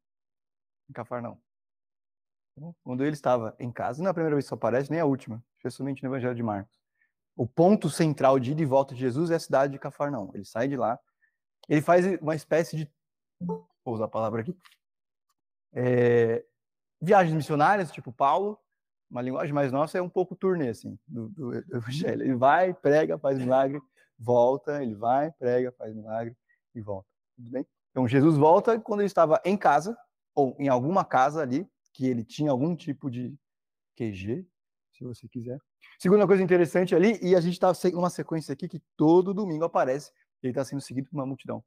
Em 0.89 0.93
Cafarnaum. 0.93 1.39
Quando 2.83 3.03
ele 3.03 3.13
estava 3.13 3.55
em 3.59 3.71
casa, 3.71 4.01
não 4.01 4.07
é 4.07 4.11
a 4.11 4.13
primeira 4.13 4.35
vez 4.35 4.47
que 4.47 4.53
aparece, 4.53 4.91
nem 4.91 4.99
a 4.99 5.05
última, 5.05 5.43
especialmente 5.57 6.03
no 6.03 6.09
Evangelho 6.09 6.35
de 6.35 6.43
Marcos. 6.43 6.77
O 7.37 7.47
ponto 7.47 7.89
central 7.89 8.39
de 8.39 8.51
ida 8.51 8.61
e 8.61 8.65
volta 8.65 8.93
de 8.93 8.99
Jesus 8.99 9.31
é 9.31 9.35
a 9.35 9.39
cidade 9.39 9.71
de 9.71 9.79
Cafarnaum. 9.79 10.31
Ele 10.33 10.43
sai 10.43 10.67
de 10.67 10.75
lá, 10.75 10.99
ele 11.69 11.81
faz 11.81 12.05
uma 12.19 12.35
espécie 12.35 12.75
de, 12.75 12.91
vou 13.39 13.69
usar 13.85 14.05
a 14.05 14.09
palavra 14.09 14.41
aqui, 14.41 14.57
é, 15.73 16.43
viagens 16.99 17.35
missionárias, 17.35 17.91
tipo 17.91 18.11
Paulo, 18.11 18.59
uma 19.09 19.21
linguagem 19.21 19.53
mais 19.53 19.71
nossa 19.71 19.97
é 19.97 20.01
um 20.01 20.09
pouco 20.09 20.35
turnê, 20.35 20.69
assim, 20.69 20.97
do, 21.07 21.29
do, 21.29 21.61
do 21.61 21.77
evangelho. 21.77 22.23
Ele 22.23 22.35
vai, 22.35 22.73
prega, 22.73 23.17
faz 23.17 23.37
milagre, 23.37 23.81
volta, 24.17 24.81
ele 24.81 24.95
vai, 24.95 25.31
prega, 25.31 25.71
faz 25.71 25.95
milagre 25.95 26.35
e 26.75 26.81
volta. 26.81 27.07
Tudo 27.35 27.51
bem? 27.51 27.65
Então, 27.91 28.07
Jesus 28.07 28.35
volta 28.35 28.79
quando 28.79 28.99
ele 29.01 29.07
estava 29.07 29.41
em 29.45 29.55
casa, 29.55 29.97
ou 30.35 30.55
em 30.59 30.67
alguma 30.67 31.05
casa 31.05 31.41
ali, 31.41 31.67
que 31.93 32.05
ele 32.05 32.23
tinha 32.23 32.51
algum 32.51 32.75
tipo 32.75 33.09
de 33.09 33.35
QG, 33.95 34.45
se 34.97 35.03
você 35.03 35.27
quiser. 35.27 35.59
Segunda 35.99 36.25
coisa 36.25 36.41
interessante 36.41 36.95
ali, 36.95 37.19
e 37.21 37.35
a 37.35 37.41
gente 37.41 37.53
está 37.53 37.71
numa 37.91 38.09
sequência 38.09 38.53
aqui 38.53 38.67
que 38.67 38.81
todo 38.95 39.33
domingo 39.33 39.63
aparece, 39.63 40.11
ele 40.41 40.51
está 40.51 40.63
sendo 40.65 40.81
seguido 40.81 41.09
por 41.09 41.17
uma 41.17 41.25
multidão. 41.25 41.63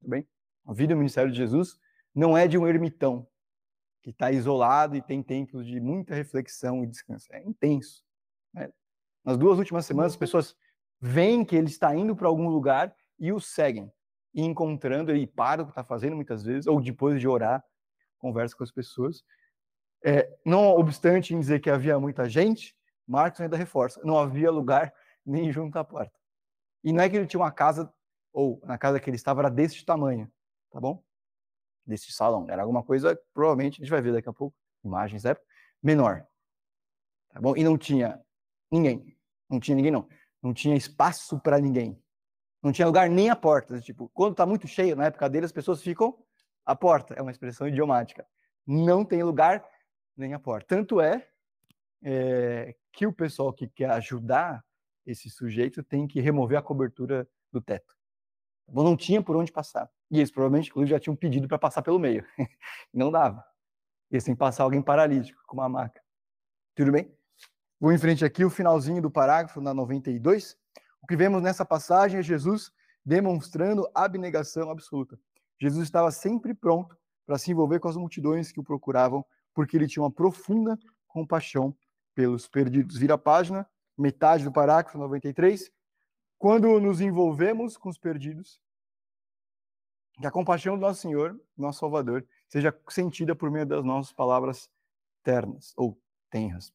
Tudo 0.00 0.10
bem? 0.10 0.26
A 0.64 0.72
vida 0.72 0.92
e 0.92 0.94
o 0.94 0.98
ministério 0.98 1.30
de 1.30 1.36
Jesus 1.36 1.78
não 2.14 2.36
é 2.36 2.48
de 2.48 2.56
um 2.56 2.66
ermitão, 2.66 3.26
que 4.02 4.10
está 4.10 4.30
isolado 4.30 4.96
e 4.96 5.02
tem 5.02 5.22
tempos 5.22 5.66
de 5.66 5.80
muita 5.80 6.14
reflexão 6.14 6.82
e 6.82 6.86
descanso. 6.86 7.26
É 7.32 7.42
intenso. 7.42 8.04
Né? 8.54 8.70
Nas 9.24 9.36
duas 9.36 9.58
últimas 9.58 9.84
semanas, 9.84 10.12
as 10.12 10.16
pessoas 10.16 10.56
veem 11.00 11.44
que 11.44 11.56
ele 11.56 11.66
está 11.66 11.94
indo 11.94 12.14
para 12.14 12.28
algum 12.28 12.48
lugar 12.48 12.94
e 13.18 13.32
o 13.32 13.40
seguem. 13.40 13.92
E 14.32 14.42
encontrando, 14.42 15.10
ele 15.10 15.26
para 15.26 15.62
o 15.62 15.64
que 15.66 15.72
está 15.72 15.82
fazendo 15.82 16.14
muitas 16.14 16.44
vezes, 16.44 16.66
ou 16.66 16.80
depois 16.80 17.20
de 17.20 17.26
orar, 17.26 17.64
conversa 18.18 18.56
com 18.56 18.62
as 18.62 18.70
pessoas. 18.70 19.24
É, 20.04 20.30
não 20.44 20.68
obstante 20.68 21.34
em 21.34 21.40
dizer 21.40 21.60
que 21.60 21.70
havia 21.70 21.98
muita 21.98 22.28
gente, 22.28 22.76
Marcos 23.06 23.40
ainda 23.40 23.56
reforça, 23.56 24.00
não 24.04 24.18
havia 24.18 24.50
lugar 24.50 24.92
nem 25.24 25.50
junto 25.50 25.78
à 25.78 25.84
porta. 25.84 26.16
E 26.84 26.92
não 26.92 27.02
é 27.02 27.08
que 27.08 27.16
ele 27.16 27.26
tinha 27.26 27.40
uma 27.40 27.50
casa, 27.50 27.92
ou 28.32 28.60
na 28.64 28.78
casa 28.78 29.00
que 29.00 29.10
ele 29.10 29.16
estava 29.16 29.40
era 29.40 29.50
desse 29.50 29.84
tamanho, 29.84 30.30
tá 30.70 30.80
bom? 30.80 31.02
desse 31.86 32.12
salão. 32.12 32.46
Era 32.50 32.62
alguma 32.62 32.82
coisa, 32.82 33.18
provavelmente, 33.32 33.80
a 33.80 33.84
gente 33.84 33.90
vai 33.90 34.02
ver 34.02 34.12
daqui 34.12 34.28
a 34.28 34.32
pouco, 34.32 34.56
imagens 34.84 35.22
da 35.22 35.30
época, 35.30 35.46
menor. 35.82 36.26
Tá 37.30 37.40
bom? 37.40 37.56
E 37.56 37.62
não 37.62 37.78
tinha 37.78 38.20
ninguém. 38.70 39.16
Não 39.48 39.60
tinha 39.60 39.76
ninguém, 39.76 39.92
não. 39.92 40.08
Não 40.42 40.52
tinha 40.52 40.74
espaço 40.76 41.38
para 41.38 41.60
ninguém. 41.60 42.00
Não 42.62 42.72
tinha 42.72 42.86
lugar 42.86 43.08
nem 43.08 43.30
a 43.30 43.36
porta. 43.36 43.80
Tipo, 43.80 44.10
quando 44.12 44.32
está 44.32 44.44
muito 44.44 44.66
cheio, 44.66 44.96
na 44.96 45.06
época 45.06 45.30
dele, 45.30 45.46
as 45.46 45.52
pessoas 45.52 45.80
ficam 45.80 46.18
à 46.64 46.74
porta. 46.74 47.14
É 47.14 47.22
uma 47.22 47.30
expressão 47.30 47.68
idiomática. 47.68 48.26
Não 48.66 49.04
tem 49.04 49.22
lugar 49.22 49.64
nem 50.16 50.34
a 50.34 50.38
porta. 50.38 50.66
Tanto 50.66 51.00
é, 51.00 51.28
é 52.02 52.74
que 52.92 53.06
o 53.06 53.12
pessoal 53.12 53.52
que 53.52 53.68
quer 53.68 53.90
ajudar 53.90 54.64
esse 55.04 55.30
sujeito 55.30 55.82
tem 55.82 56.06
que 56.06 56.20
remover 56.20 56.58
a 56.58 56.62
cobertura 56.62 57.28
do 57.52 57.60
teto. 57.60 57.94
Bom, 58.68 58.82
não 58.82 58.96
tinha 58.96 59.22
por 59.22 59.36
onde 59.36 59.52
passar. 59.52 59.88
E 60.10 60.18
eles 60.18 60.30
provavelmente, 60.30 60.70
inclusive, 60.70 60.90
já 60.90 60.98
tinham 60.98 61.14
pedido 61.14 61.46
para 61.46 61.58
passar 61.58 61.82
pelo 61.82 61.98
meio. 61.98 62.24
não 62.92 63.10
dava. 63.10 63.44
Eles 64.10 64.24
têm 64.24 64.34
que 64.34 64.38
passar 64.38 64.64
alguém 64.64 64.82
paralítico, 64.82 65.40
com 65.46 65.56
uma 65.56 65.68
maca. 65.68 66.00
Tudo 66.74 66.92
bem? 66.92 67.12
Vou 67.78 67.92
em 67.92 67.98
frente 67.98 68.24
aqui, 68.24 68.44
o 68.44 68.50
finalzinho 68.50 69.02
do 69.02 69.10
parágrafo, 69.10 69.60
na 69.60 69.72
92. 69.72 70.56
O 71.02 71.06
que 71.06 71.16
vemos 71.16 71.42
nessa 71.42 71.64
passagem 71.64 72.20
é 72.20 72.22
Jesus 72.22 72.72
demonstrando 73.04 73.88
abnegação 73.94 74.70
absoluta. 74.70 75.18
Jesus 75.60 75.84
estava 75.84 76.10
sempre 76.10 76.52
pronto 76.52 76.96
para 77.24 77.38
se 77.38 77.50
envolver 77.50 77.78
com 77.78 77.88
as 77.88 77.96
multidões 77.96 78.50
que 78.50 78.58
o 78.58 78.64
procuravam, 78.64 79.24
porque 79.56 79.74
ele 79.74 79.88
tinha 79.88 80.02
uma 80.02 80.10
profunda 80.10 80.78
compaixão 81.08 81.74
pelos 82.14 82.46
perdidos. 82.46 82.98
Vira 82.98 83.14
a 83.14 83.18
página, 83.18 83.66
metade 83.96 84.44
do 84.44 84.52
parágrafo 84.52 84.98
93. 84.98 85.72
Quando 86.36 86.78
nos 86.78 87.00
envolvemos 87.00 87.78
com 87.78 87.88
os 87.88 87.96
perdidos, 87.96 88.60
que 90.20 90.26
a 90.26 90.30
compaixão 90.30 90.76
do 90.76 90.82
nosso 90.82 91.00
Senhor, 91.00 91.40
nosso 91.56 91.80
Salvador, 91.80 92.26
seja 92.46 92.78
sentida 92.90 93.34
por 93.34 93.50
meio 93.50 93.64
das 93.64 93.82
nossas 93.82 94.12
palavras 94.12 94.68
ternas 95.22 95.72
ou 95.74 95.98
tenras. 96.30 96.70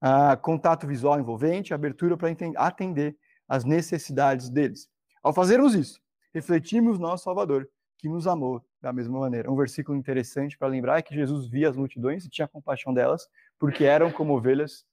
Ah, 0.00 0.36
contato 0.36 0.86
visual 0.86 1.18
envolvente, 1.18 1.74
abertura 1.74 2.16
para 2.16 2.30
atender 2.56 3.18
às 3.48 3.64
necessidades 3.64 4.48
deles. 4.48 4.88
Ao 5.20 5.34
fazermos 5.34 5.74
isso, 5.74 6.00
refletimos 6.32 6.96
nosso 6.96 7.24
Salvador, 7.24 7.68
que 8.00 8.08
nos 8.08 8.26
amou 8.26 8.64
da 8.80 8.92
mesma 8.92 9.20
maneira. 9.20 9.50
Um 9.50 9.56
versículo 9.56 9.96
interessante 9.96 10.56
para 10.56 10.68
lembrar 10.68 10.98
é 10.98 11.02
que 11.02 11.14
Jesus 11.14 11.46
via 11.46 11.68
as 11.68 11.76
multidões 11.76 12.24
e 12.24 12.30
tinha 12.30 12.48
compaixão 12.48 12.94
delas, 12.94 13.28
porque 13.58 13.84
eram 13.84 14.10
como 14.10 14.34
ovelhas 14.34 14.86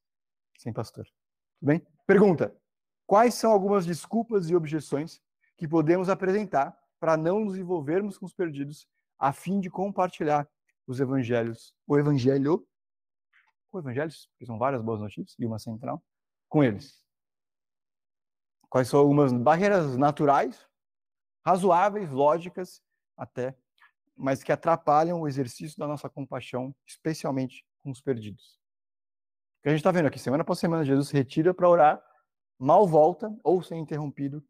sem 0.58 0.74
pastor. 0.74 1.06
Tudo 1.06 1.68
bem? 1.68 1.88
Pergunta: 2.06 2.54
Quais 3.06 3.34
são 3.36 3.52
algumas 3.52 3.86
desculpas 3.86 4.50
e 4.50 4.56
objeções 4.56 5.22
que 5.56 5.68
podemos 5.68 6.10
apresentar 6.10 6.78
para 7.00 7.16
não 7.16 7.40
nos 7.46 7.58
envolvermos 7.58 8.18
com 8.18 8.26
os 8.26 8.34
perdidos, 8.34 8.86
a 9.18 9.32
fim 9.32 9.62
de 9.62 9.70
compartilhar 9.70 10.48
os 10.86 11.00
evangelhos, 11.00 11.74
o 11.88 11.98
evangelho, 11.98 12.68
o 13.72 13.80
evangelhos, 13.80 14.30
que 14.38 14.46
são 14.46 14.60
várias 14.60 14.82
boas 14.82 15.00
notícias 15.00 15.36
e 15.40 15.46
uma 15.46 15.60
central, 15.60 16.04
com 16.50 16.62
eles? 16.62 17.02
Quais 18.70 18.90
são 18.90 19.00
algumas 19.00 19.32
barreiras 19.32 19.96
naturais, 19.96 20.68
razoáveis, 21.46 22.12
lógicas 22.12 22.82
até, 23.17 23.57
mas 24.15 24.43
que 24.43 24.51
atrapalham 24.51 25.21
o 25.21 25.27
exercício 25.27 25.77
da 25.77 25.88
nossa 25.88 26.09
compaixão, 26.09 26.75
especialmente 26.86 27.65
com 27.81 27.91
os 27.91 28.01
perdidos? 28.01 28.59
O 29.59 29.63
que 29.63 29.69
a 29.69 29.71
gente 29.71 29.79
está 29.79 29.91
vendo 29.91 30.07
aqui, 30.07 30.19
semana 30.19 30.43
após 30.43 30.59
semana, 30.59 30.86
Jesus 30.86 31.09
retira 31.09 31.53
para 31.53 31.67
orar 31.67 32.01
mal 32.59 32.88
volta 32.88 33.36
ou 33.43 33.62
ser 33.62 33.75
interrompido. 33.75 34.45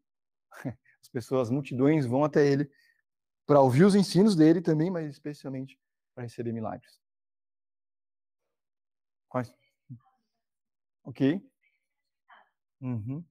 As 1.00 1.08
pessoas, 1.08 1.48
as 1.48 1.50
multidões 1.50 2.04
vão 2.04 2.24
até 2.24 2.46
ele 2.46 2.68
para 3.46 3.60
ouvir 3.60 3.84
os 3.84 3.94
ensinos 3.94 4.34
dele 4.34 4.60
também, 4.60 4.90
mas 4.90 5.08
especialmente 5.08 5.78
para 6.14 6.24
receber 6.24 6.52
milagres. 6.52 7.00
Quais? 9.28 9.54
Ok. 11.04 11.40
Uhum. 12.80 13.24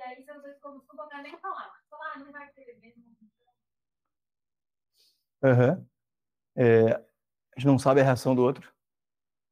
Aí 0.00 0.22
você 0.22 0.30
às 0.30 0.42
vezes 0.42 0.60
como 0.60 0.78
desculpa 0.78 1.08
nem 1.22 1.36
falar. 1.38 1.72
Falar, 1.88 2.12
ah, 2.14 2.18
não 2.18 2.32
vai 2.32 2.50
mesmo. 2.80 3.04
Aham. 5.42 5.86
É, 6.56 6.92
a 6.92 7.56
gente 7.56 7.66
não 7.66 7.78
sabe 7.78 8.00
a 8.00 8.04
reação 8.04 8.34
do 8.34 8.42
outro, 8.42 8.72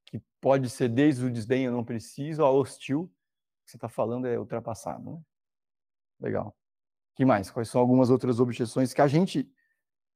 que 0.07 0.21
pode 0.40 0.68
ser 0.68 0.88
desde 0.88 1.25
o 1.25 1.33
desdém, 1.33 1.64
eu 1.64 1.73
não 1.73 1.85
preciso, 1.85 2.45
ao 2.45 2.57
hostil, 2.57 3.02
o 3.02 3.09
que 3.64 3.71
você 3.71 3.76
está 3.76 3.88
falando 3.88 4.26
é 4.26 4.38
ultrapassado. 4.38 5.11
Né? 5.11 5.23
Legal. 6.21 6.57
que 7.16 7.25
mais? 7.25 7.50
Quais 7.50 7.68
são 7.68 7.80
algumas 7.80 8.11
outras 8.11 8.40
objeções 8.40 8.92
que 8.92 9.00
a 9.00 9.09
gente 9.09 9.50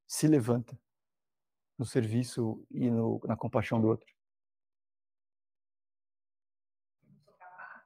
se 0.07 0.27
levanta 0.27 0.79
no 1.79 1.85
serviço 1.85 2.65
e 2.71 2.91
no, 2.91 3.21
na 3.25 3.37
compaixão 3.37 3.81
do 3.81 3.89
outro? 3.89 4.13
não 7.03 7.19
sou 7.25 7.35
capaz, 7.35 7.83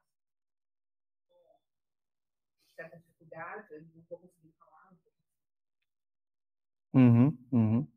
com 3.17 3.26
eu 3.71 3.81
não 3.81 4.01
vou 4.09 4.19
conseguir 4.19 4.51
falar, 4.59 4.97
Uhum, 6.93 7.37
uhum. 7.51 7.87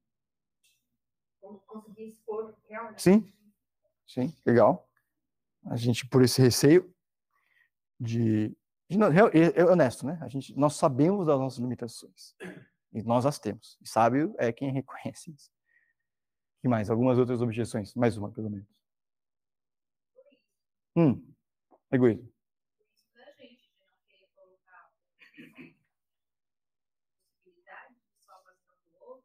vou 1.40 1.58
conseguir 1.60 2.08
expor 2.08 2.54
realmente. 2.68 3.02
Sim. 3.02 3.32
Sim, 4.06 4.34
legal. 4.44 4.88
A 5.66 5.76
gente, 5.76 6.06
por 6.06 6.22
esse 6.22 6.40
receio 6.42 6.92
de. 7.98 8.48
de 8.88 8.98
não- 8.98 9.08
é, 9.08 9.20
é 9.60 9.64
honesto, 9.64 10.04
né? 10.06 10.18
A 10.20 10.28
gente, 10.28 10.54
nós 10.58 10.74
sabemos 10.74 11.26
das 11.26 11.38
nossas 11.38 11.58
limitações. 11.58 12.34
E 12.92 13.02
nós 13.02 13.24
as 13.24 13.38
temos. 13.38 13.78
E 13.80 13.88
sábio 13.88 14.34
é 14.38 14.52
quem 14.52 14.70
reconhece 14.72 15.30
isso. 15.32 15.50
que 16.60 16.68
mais? 16.68 16.90
Algumas 16.90 17.18
outras 17.18 17.40
objeções? 17.40 17.94
Mais 17.94 18.16
uma, 18.18 18.30
pelo 18.32 18.50
menos. 18.50 18.66
Hum, 20.96 21.22
egoísmo. 21.92 22.28
Isso 22.92 23.06
da 23.14 23.24
gente, 23.32 23.70
de 23.70 23.84
não 23.86 23.96
querer 24.08 24.28
colocar 24.34 24.90
possibilidade 27.32 27.94
de 27.94 28.24
salvação 28.24 28.74
do 28.90 29.04
outro 29.06 29.24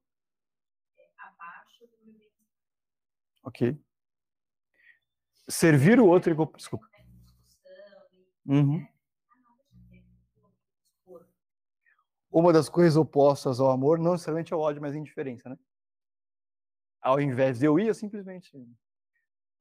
é, 1.00 1.10
abaixo 1.17 1.88
do 1.88 1.98
meu 2.05 2.13
bem-estar. 2.13 2.45
Ok. 3.46 3.80
Servir 5.48 6.00
o 6.00 6.08
outro. 6.08 6.32
igual- 6.32 6.52
Desculpa. 6.56 6.88
e, 8.46 8.52
Uhum. 8.52 8.86
Uma 12.32 12.52
das 12.52 12.68
coisas 12.68 12.98
opostas 12.98 13.60
ao 13.62 13.70
amor 13.72 13.98
não 13.98 14.12
necessariamente 14.14 14.52
é 14.52 14.56
o 14.56 14.60
ódio, 14.60 14.82
mas 14.82 14.94
a 14.94 14.98
indiferença, 14.98 15.48
né? 15.48 15.58
Ao 17.02 17.22
invés 17.22 17.60
de 17.60 17.66
eu 17.66 17.80
ir, 17.80 17.88
eu 17.88 17.94
simplesmente 17.94 18.52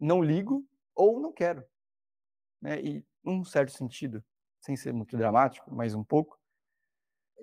não 0.01 0.23
ligo 0.23 0.67
ou 0.95 1.21
não 1.21 1.33
quero. 1.33 1.65
Né? 2.61 2.81
E, 2.83 3.07
num 3.23 3.45
certo 3.45 3.71
sentido, 3.71 4.25
sem 4.61 4.77
ser 4.77 4.93
muito 4.93 5.17
dramático, 5.17 5.73
mas 5.73 5.95
um 5.95 6.03
pouco, 6.03 6.41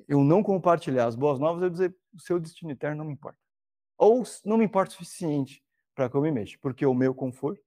eu 0.07 0.21
não 0.23 0.43
compartilhar 0.43 1.05
as 1.05 1.15
boas 1.15 1.39
novas, 1.39 1.61
eu 1.63 1.69
dizer, 1.69 1.95
o 2.13 2.19
seu 2.19 2.39
destino 2.39 2.71
eterno 2.71 2.97
não 2.97 3.05
me 3.05 3.13
importa. 3.13 3.39
Ou 3.97 4.23
não 4.43 4.57
me 4.57 4.65
importa 4.65 4.89
o 4.91 4.93
suficiente 4.93 5.63
para 6.01 6.09
que 6.09 6.17
eu 6.17 6.21
me 6.21 6.31
mexa, 6.31 6.57
porque 6.59 6.83
o 6.83 6.95
meu 6.95 7.13
conforto, 7.13 7.61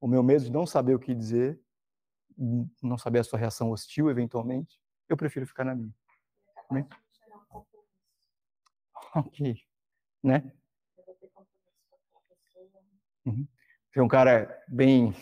o 0.00 0.06
meu 0.06 0.22
medo 0.22 0.44
de 0.44 0.52
não 0.52 0.64
saber 0.64 0.94
o 0.94 1.00
que 1.00 1.12
dizer, 1.12 1.60
n- 2.38 2.70
não 2.80 2.96
saber 2.96 3.18
a 3.18 3.24
sua 3.24 3.38
reação 3.40 3.70
hostil, 3.72 4.08
eventualmente, 4.08 4.80
eu 5.08 5.16
prefiro 5.16 5.44
ficar 5.48 5.64
na 5.64 5.74
minha. 5.74 5.92
É 6.70 7.34
um 7.34 7.44
compromisso. 7.48 7.88
Ok. 9.16 9.60
Né? 10.22 10.52
Pessoa. 10.94 11.46
Tem 13.92 14.02
um 14.02 14.08
cara 14.08 14.62
bem 14.68 15.12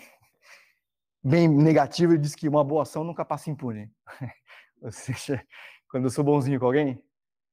bem 1.23 1.49
negativo 1.49 2.13
e 2.13 2.19
diz 2.19 2.35
que 2.35 2.47
uma 2.47 2.63
boa 2.63 2.83
ação 2.83 3.02
nunca 3.04 3.25
passa 3.25 3.49
impune. 3.49 3.91
Ou 4.83 4.93
seja, 4.93 5.43
quando 5.89 6.04
eu 6.04 6.11
sou 6.11 6.23
bonzinho 6.23 6.61
com 6.61 6.67
alguém, 6.67 7.02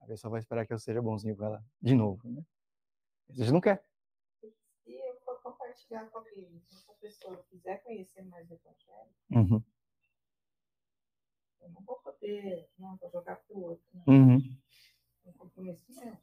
a 0.01 0.05
pessoa 0.05 0.31
vai 0.31 0.41
esperar 0.41 0.67
que 0.67 0.73
eu 0.73 0.79
seja 0.79 1.01
bonzinho 1.01 1.37
com 1.37 1.45
ela 1.45 1.63
de 1.81 1.95
novo, 1.95 2.29
né? 2.29 2.43
Gente 3.29 3.51
não 3.53 3.61
quer. 3.61 3.81
Eu 5.71 5.75
compartilhar 5.75 6.09
com 6.09 6.17
alguém, 6.17 6.59
se 6.59 6.75
essa 6.75 6.93
pessoa 6.95 7.45
quiser 7.49 7.81
conhecer 7.83 8.23
mais 8.23 8.49
o 8.49 8.53
evangelho, 8.53 9.11
Uhum, 9.31 9.63
eu 11.61 11.69
não 11.69 11.81
vou 11.83 11.95
poder, 11.97 12.69
não, 12.77 12.97
vou 12.97 13.09
jogar 13.09 13.37
pro 13.37 13.57
outro. 13.57 13.85
Não. 13.93 14.03
uhum. 14.07 14.57
Um 15.25 15.31
compromisso 15.33 15.85
meu. 15.93 16.17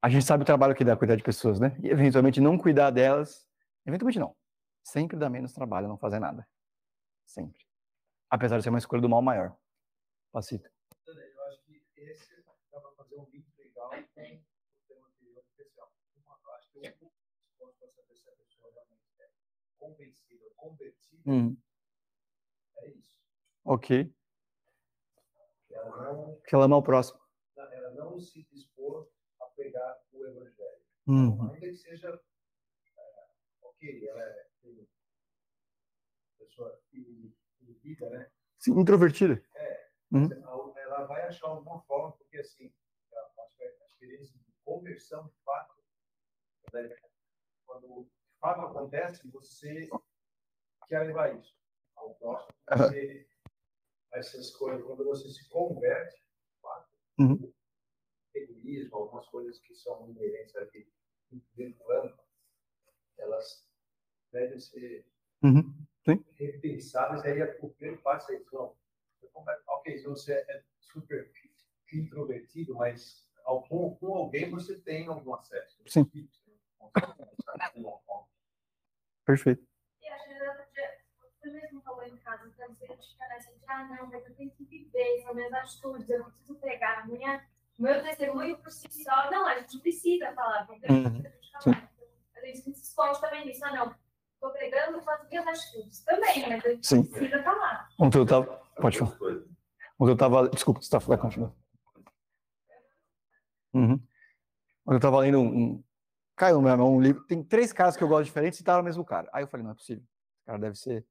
A 0.00 0.08
gente 0.08 0.24
sabe 0.24 0.42
o 0.42 0.46
trabalho 0.46 0.74
que 0.74 0.84
dá 0.84 0.96
cuidar 0.96 1.16
de 1.16 1.22
pessoas, 1.24 1.58
né? 1.58 1.76
E 1.82 1.88
eventualmente 1.88 2.40
não 2.40 2.56
cuidar 2.56 2.90
delas, 2.90 3.48
eventualmente 3.84 4.18
não. 4.18 4.36
Sempre 4.84 5.16
dá 5.16 5.28
menos 5.28 5.52
trabalho 5.52 5.88
não 5.88 5.98
fazer 5.98 6.20
nada. 6.20 6.46
Sempre. 7.26 7.66
Apesar 8.30 8.58
de 8.58 8.62
ser 8.62 8.68
uma 8.68 8.78
escolha 8.78 9.02
do 9.02 9.08
mal 9.08 9.22
maior. 9.22 9.56
Pacito. 10.30 10.70
Eu 11.06 11.44
acho 11.48 11.62
que 11.64 11.82
esse 11.96 12.42
dá 12.70 12.80
para 12.80 12.92
fazer 12.92 13.16
um 13.16 13.24
link 13.30 13.46
legal 13.58 13.90
com 13.90 13.96
o 13.96 14.04
tema 14.86 15.06
anterior 15.08 15.42
especial. 15.42 15.92
Uma, 16.22 16.38
eu 16.44 16.50
acho 16.52 16.70
que 16.70 16.78
um 16.78 17.08
dos 17.08 17.52
pontos 17.58 17.76
para 17.78 17.88
saber 17.88 18.14
se 18.14 18.28
a 18.28 18.32
pessoa 18.32 18.70
realmente 18.72 19.08
é 19.78 19.86
convencida 19.86 20.44
ou 20.44 20.50
convertida 20.56 21.22
Uhum, 21.26 21.56
é 22.78 22.88
isso. 22.90 23.12
ok. 23.64 24.12
Ela 25.70 26.12
não, 26.12 26.40
Que 26.46 26.54
ela 26.54 26.64
ama 26.64 26.76
o 26.76 26.82
próximo. 26.82 27.20
ela 27.56 27.90
não 27.94 28.18
se 28.18 28.42
dispor 28.44 29.08
a 29.40 29.46
pregar 29.46 30.00
o 30.12 30.26
evangelho. 30.26 30.82
Uhum, 31.06 31.42
Ainda 31.52 31.58
que 31.60 31.76
seja, 31.76 32.20
é, 32.96 33.28
ok, 33.62 34.08
ela 34.08 34.22
é 34.22 34.48
pessoa 36.38 36.80
inibida, 37.60 38.08
né? 38.10 38.30
Sim, 38.58 38.78
introvertida. 38.80 39.42
Uhum. 40.10 40.28
Ela 40.76 41.04
vai 41.04 41.22
achar 41.26 41.48
alguma 41.48 41.80
forma, 41.82 42.12
porque 42.12 42.38
assim, 42.38 42.72
a 43.12 43.84
experiência 43.86 44.38
de 44.38 44.52
conversão 44.64 45.28
de 45.28 45.36
fato, 45.44 45.74
né, 46.72 46.96
quando 47.66 48.10
fato 48.40 48.60
acontece, 48.62 49.28
você 49.30 49.88
quer 50.88 51.06
levar 51.06 51.36
isso 51.38 51.54
ao 51.96 52.14
próximo. 52.14 52.54
Você, 52.70 53.28
essas 54.12 54.50
coisas, 54.56 54.84
quando 54.86 55.04
você 55.04 55.28
se 55.28 55.48
converte, 55.48 56.22
fato, 56.62 56.88
Uhum. 57.18 57.52
egoísmo, 58.34 58.96
algumas 58.96 59.26
coisas 59.28 59.58
que 59.60 59.74
são 59.74 60.08
inerentes 60.10 60.54
aqui 60.56 60.90
dentro 61.30 61.78
do 61.78 61.84
plano, 61.84 62.18
elas 63.18 63.66
devem 64.32 64.58
ser 64.60 65.06
Uhum. 65.42 65.74
repensadas, 66.34 67.24
e 67.24 67.28
aí 67.28 67.42
o 67.60 67.70
primeiro 67.70 68.00
passo 68.02 68.32
é 68.32 68.36
isso, 68.36 68.54
não. 68.54 68.76
Ok, 69.68 69.98
se 69.98 70.04
você 70.04 70.32
é 70.34 70.64
super 70.80 71.30
introvertido, 71.92 72.74
mas 72.74 73.28
algum, 73.44 73.94
com 73.96 74.14
alguém 74.14 74.50
você 74.50 74.78
tem 74.80 75.06
algum 75.06 75.34
acesso. 75.34 75.82
Sim. 75.86 76.10
Perfeito. 79.24 79.62
E 80.02 80.08
você 81.40 81.50
mesmo 81.50 81.80
falou 81.82 82.02
em 82.04 82.16
casa, 82.18 82.46
então 82.46 82.68
você 82.74 82.86
fica 82.86 83.28
nessa 83.28 83.52
de, 83.52 83.64
ah, 83.68 83.84
não, 83.84 84.06
mas 84.06 84.26
eu 84.26 84.34
tenho 84.34 84.50
que 84.50 84.64
viver, 84.64 85.22
são 85.22 85.34
minhas 85.34 85.52
atitudes, 85.52 86.08
eu 86.08 86.24
preciso 86.24 86.54
pegar 86.56 87.00
a 87.00 87.06
minha, 87.06 87.46
o 87.78 87.82
meu 87.82 88.02
testemunho 88.02 88.58
por 88.58 88.70
si 88.70 88.88
só. 89.04 89.30
Não, 89.30 89.46
a 89.46 89.58
gente 89.58 89.74
não 89.74 89.80
precisa 89.80 90.32
falar, 90.32 90.66
gente 90.66 90.90
Uhum. 90.90 91.22
precisa 91.22 91.60
falar. 91.62 91.92
Então, 92.30 92.42
a 92.42 92.46
gente 92.46 92.62
se 92.62 92.70
esconde 92.70 93.20
também 93.20 93.46
nisso, 93.46 93.64
ah, 93.64 93.72
não, 93.74 93.94
estou 94.34 94.50
pregando 94.52 95.00
com 95.00 95.10
as 95.10 95.28
minhas 95.28 95.46
atitudes 95.46 96.04
também, 96.04 96.48
mas 96.48 96.64
a 96.64 96.68
gente 96.70 96.86
Sim. 96.86 97.04
precisa 97.04 97.42
falar. 97.42 97.88
Ontem 97.98 98.18
eu 98.18 98.26
tava. 98.26 98.46
Pode 98.80 98.98
falar. 98.98 99.18
Ontem 99.98 100.12
eu 100.12 100.16
tava. 100.16 100.48
Desculpa, 100.48 100.80
você 100.80 100.90
tá, 100.90 100.98
vai 100.98 101.18
continuar. 101.18 101.52
Uhum. 103.74 103.94
Ontem 104.86 104.96
eu 104.96 105.00
tava 105.00 105.18
lendo 105.20 105.40
um. 105.40 105.84
Caiu 106.38 106.62
mesmo, 106.62 106.84
um 106.84 107.00
livro. 107.00 107.24
Tem 107.24 107.42
três 107.42 107.72
caras 107.72 107.96
que 107.96 108.02
eu 108.02 108.08
gosto 108.08 108.24
diferentes 108.24 108.58
e 108.60 108.64
tá 108.64 108.76
no 108.76 108.82
mesmo 108.82 109.04
cara. 109.04 109.28
Aí 109.32 109.42
eu 109.42 109.48
falei, 109.48 109.64
não 109.64 109.72
é 109.72 109.74
possível. 109.74 110.02
Esse 110.02 110.46
cara 110.46 110.58
deve 110.58 110.78
ser 110.78 111.04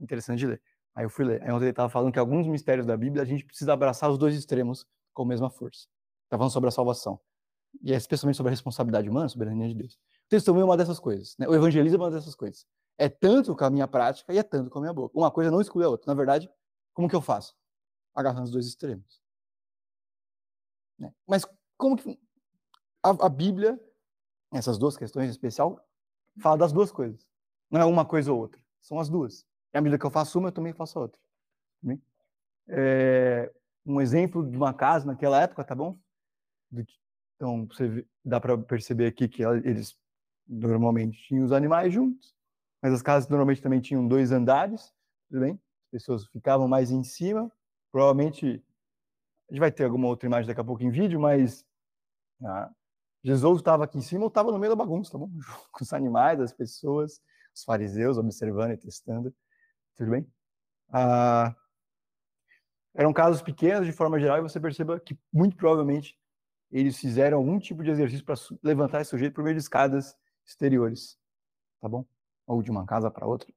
interessante 0.00 0.38
de 0.38 0.46
ler. 0.46 0.62
Aí 0.94 1.04
eu 1.04 1.10
fui 1.10 1.24
ler. 1.24 1.42
Aí 1.42 1.52
ontem 1.52 1.66
ele 1.66 1.72
tava 1.72 1.88
falando 1.88 2.12
que 2.12 2.18
alguns 2.18 2.46
mistérios 2.48 2.86
da 2.86 2.96
Bíblia 2.96 3.22
a 3.22 3.26
gente 3.26 3.44
precisa 3.44 3.72
abraçar 3.72 4.10
os 4.10 4.18
dois 4.18 4.34
extremos 4.34 4.86
com 5.12 5.22
a 5.22 5.26
mesma 5.26 5.50
força. 5.50 5.86
Tá 6.28 6.36
falando 6.36 6.52
sobre 6.52 6.68
a 6.68 6.72
salvação. 6.72 7.20
E 7.82 7.92
é 7.92 7.96
especialmente 7.96 8.36
sobre 8.36 8.48
a 8.48 8.54
responsabilidade 8.54 9.08
humana, 9.08 9.26
a 9.26 9.28
soberania 9.28 9.68
de 9.68 9.74
Deus. 9.74 9.94
O 9.94 10.28
testemunho 10.28 10.62
é 10.62 10.64
uma 10.64 10.76
dessas 10.76 10.98
coisas. 10.98 11.36
Né? 11.38 11.46
O 11.46 11.54
evangelismo 11.54 12.02
é 12.02 12.06
uma 12.06 12.10
dessas 12.10 12.34
coisas. 12.34 12.66
É 12.98 13.08
tanto 13.08 13.54
com 13.54 13.64
a 13.64 13.70
minha 13.70 13.86
prática 13.86 14.32
e 14.32 14.38
é 14.38 14.42
tanto 14.42 14.70
com 14.70 14.78
a 14.78 14.82
minha 14.82 14.94
boca. 14.94 15.16
Uma 15.16 15.30
coisa 15.30 15.50
não 15.50 15.60
exclui 15.60 15.84
a 15.84 15.88
outra. 15.88 16.10
Na 16.10 16.14
verdade, 16.14 16.50
como 16.94 17.08
que 17.08 17.14
eu 17.14 17.20
faço? 17.20 17.54
Agarrando 18.14 18.44
os 18.44 18.50
dois 18.50 18.66
extremos. 18.66 19.20
Né? 20.98 21.12
Mas 21.26 21.44
como 21.76 21.96
que 21.96 22.18
a, 23.02 23.26
a 23.26 23.28
Bíblia, 23.28 23.78
essas 24.52 24.78
duas 24.78 24.96
questões 24.96 25.28
em 25.28 25.30
especial, 25.30 25.80
fala 26.40 26.56
das 26.56 26.72
duas 26.72 26.90
coisas. 26.90 27.26
Não 27.70 27.80
é 27.80 27.84
uma 27.84 28.04
coisa 28.04 28.32
ou 28.32 28.38
outra. 28.38 28.60
São 28.80 28.98
as 28.98 29.08
duas. 29.08 29.46
E 29.72 29.78
à 29.78 29.80
medida 29.80 29.98
que 29.98 30.06
eu 30.06 30.10
faço 30.10 30.38
uma, 30.38 30.48
eu 30.48 30.52
também 30.52 30.72
faço 30.72 30.98
a 30.98 31.02
outra. 31.02 31.20
Né? 31.82 31.98
É, 32.68 33.52
um 33.84 34.00
exemplo 34.00 34.48
de 34.48 34.56
uma 34.56 34.72
casa 34.72 35.06
naquela 35.06 35.40
época, 35.40 35.64
tá 35.64 35.74
bom? 35.74 35.98
Então, 37.36 37.66
você 37.66 38.06
dá 38.24 38.40
para 38.40 38.56
perceber 38.56 39.06
aqui 39.06 39.28
que 39.28 39.42
eles 39.42 39.98
normalmente 40.46 41.20
tinham 41.26 41.44
os 41.44 41.52
animais 41.52 41.92
juntos, 41.92 42.34
mas 42.82 42.92
as 42.92 43.02
casas 43.02 43.28
normalmente 43.28 43.60
também 43.60 43.80
tinham 43.80 44.06
dois 44.06 44.32
andares, 44.32 44.92
tudo 45.28 45.40
bem? 45.40 45.52
As 45.86 45.90
pessoas 45.90 46.26
ficavam 46.26 46.66
mais 46.66 46.90
em 46.90 47.02
cima, 47.02 47.50
Provavelmente 47.96 48.62
a 49.48 49.52
gente 49.52 49.60
vai 49.60 49.72
ter 49.72 49.84
alguma 49.84 50.08
outra 50.08 50.26
imagem 50.26 50.46
daqui 50.46 50.60
a 50.60 50.64
pouco 50.64 50.82
em 50.82 50.90
vídeo, 50.90 51.18
mas 51.18 51.64
ah, 52.44 52.70
Jesus 53.26 53.58
estava 53.58 53.82
aqui 53.82 53.98
em 53.98 54.02
cima 54.02 54.22
ou 54.22 54.28
estava 54.28 54.52
no 54.52 54.58
meio 54.58 54.70
da 54.70 54.76
bagunça, 54.76 55.10
tá 55.10 55.18
bom? 55.18 55.28
Com 55.72 55.82
os 55.82 55.92
animais, 55.92 56.38
as 56.38 56.52
pessoas, 56.52 57.20
os 57.52 57.64
fariseus 57.64 58.18
observando 58.18 58.70
e 58.70 58.76
testando. 58.76 59.34
Tudo 59.96 60.12
bem? 60.12 60.32
Ah, 60.90 61.52
eram 62.94 63.12
casos 63.12 63.42
pequenos 63.42 63.84
de 63.84 63.92
forma 63.92 64.20
geral 64.20 64.38
e 64.38 64.42
você 64.42 64.60
perceba 64.60 65.00
que 65.00 65.18
muito 65.32 65.56
provavelmente 65.56 66.16
eles 66.70 66.96
fizeram 66.98 67.38
algum 67.38 67.58
tipo 67.58 67.82
de 67.82 67.90
exercício 67.90 68.24
para 68.24 68.36
levantar 68.62 69.00
esse 69.00 69.10
sujeito 69.10 69.34
por 69.34 69.42
meio 69.42 69.56
de 69.56 69.62
escadas 69.62 70.16
exteriores, 70.46 71.18
tá 71.80 71.88
bom? 71.88 72.06
Ou 72.46 72.62
de 72.62 72.70
uma 72.70 72.86
casa 72.86 73.10
para 73.10 73.26
outra, 73.26 73.52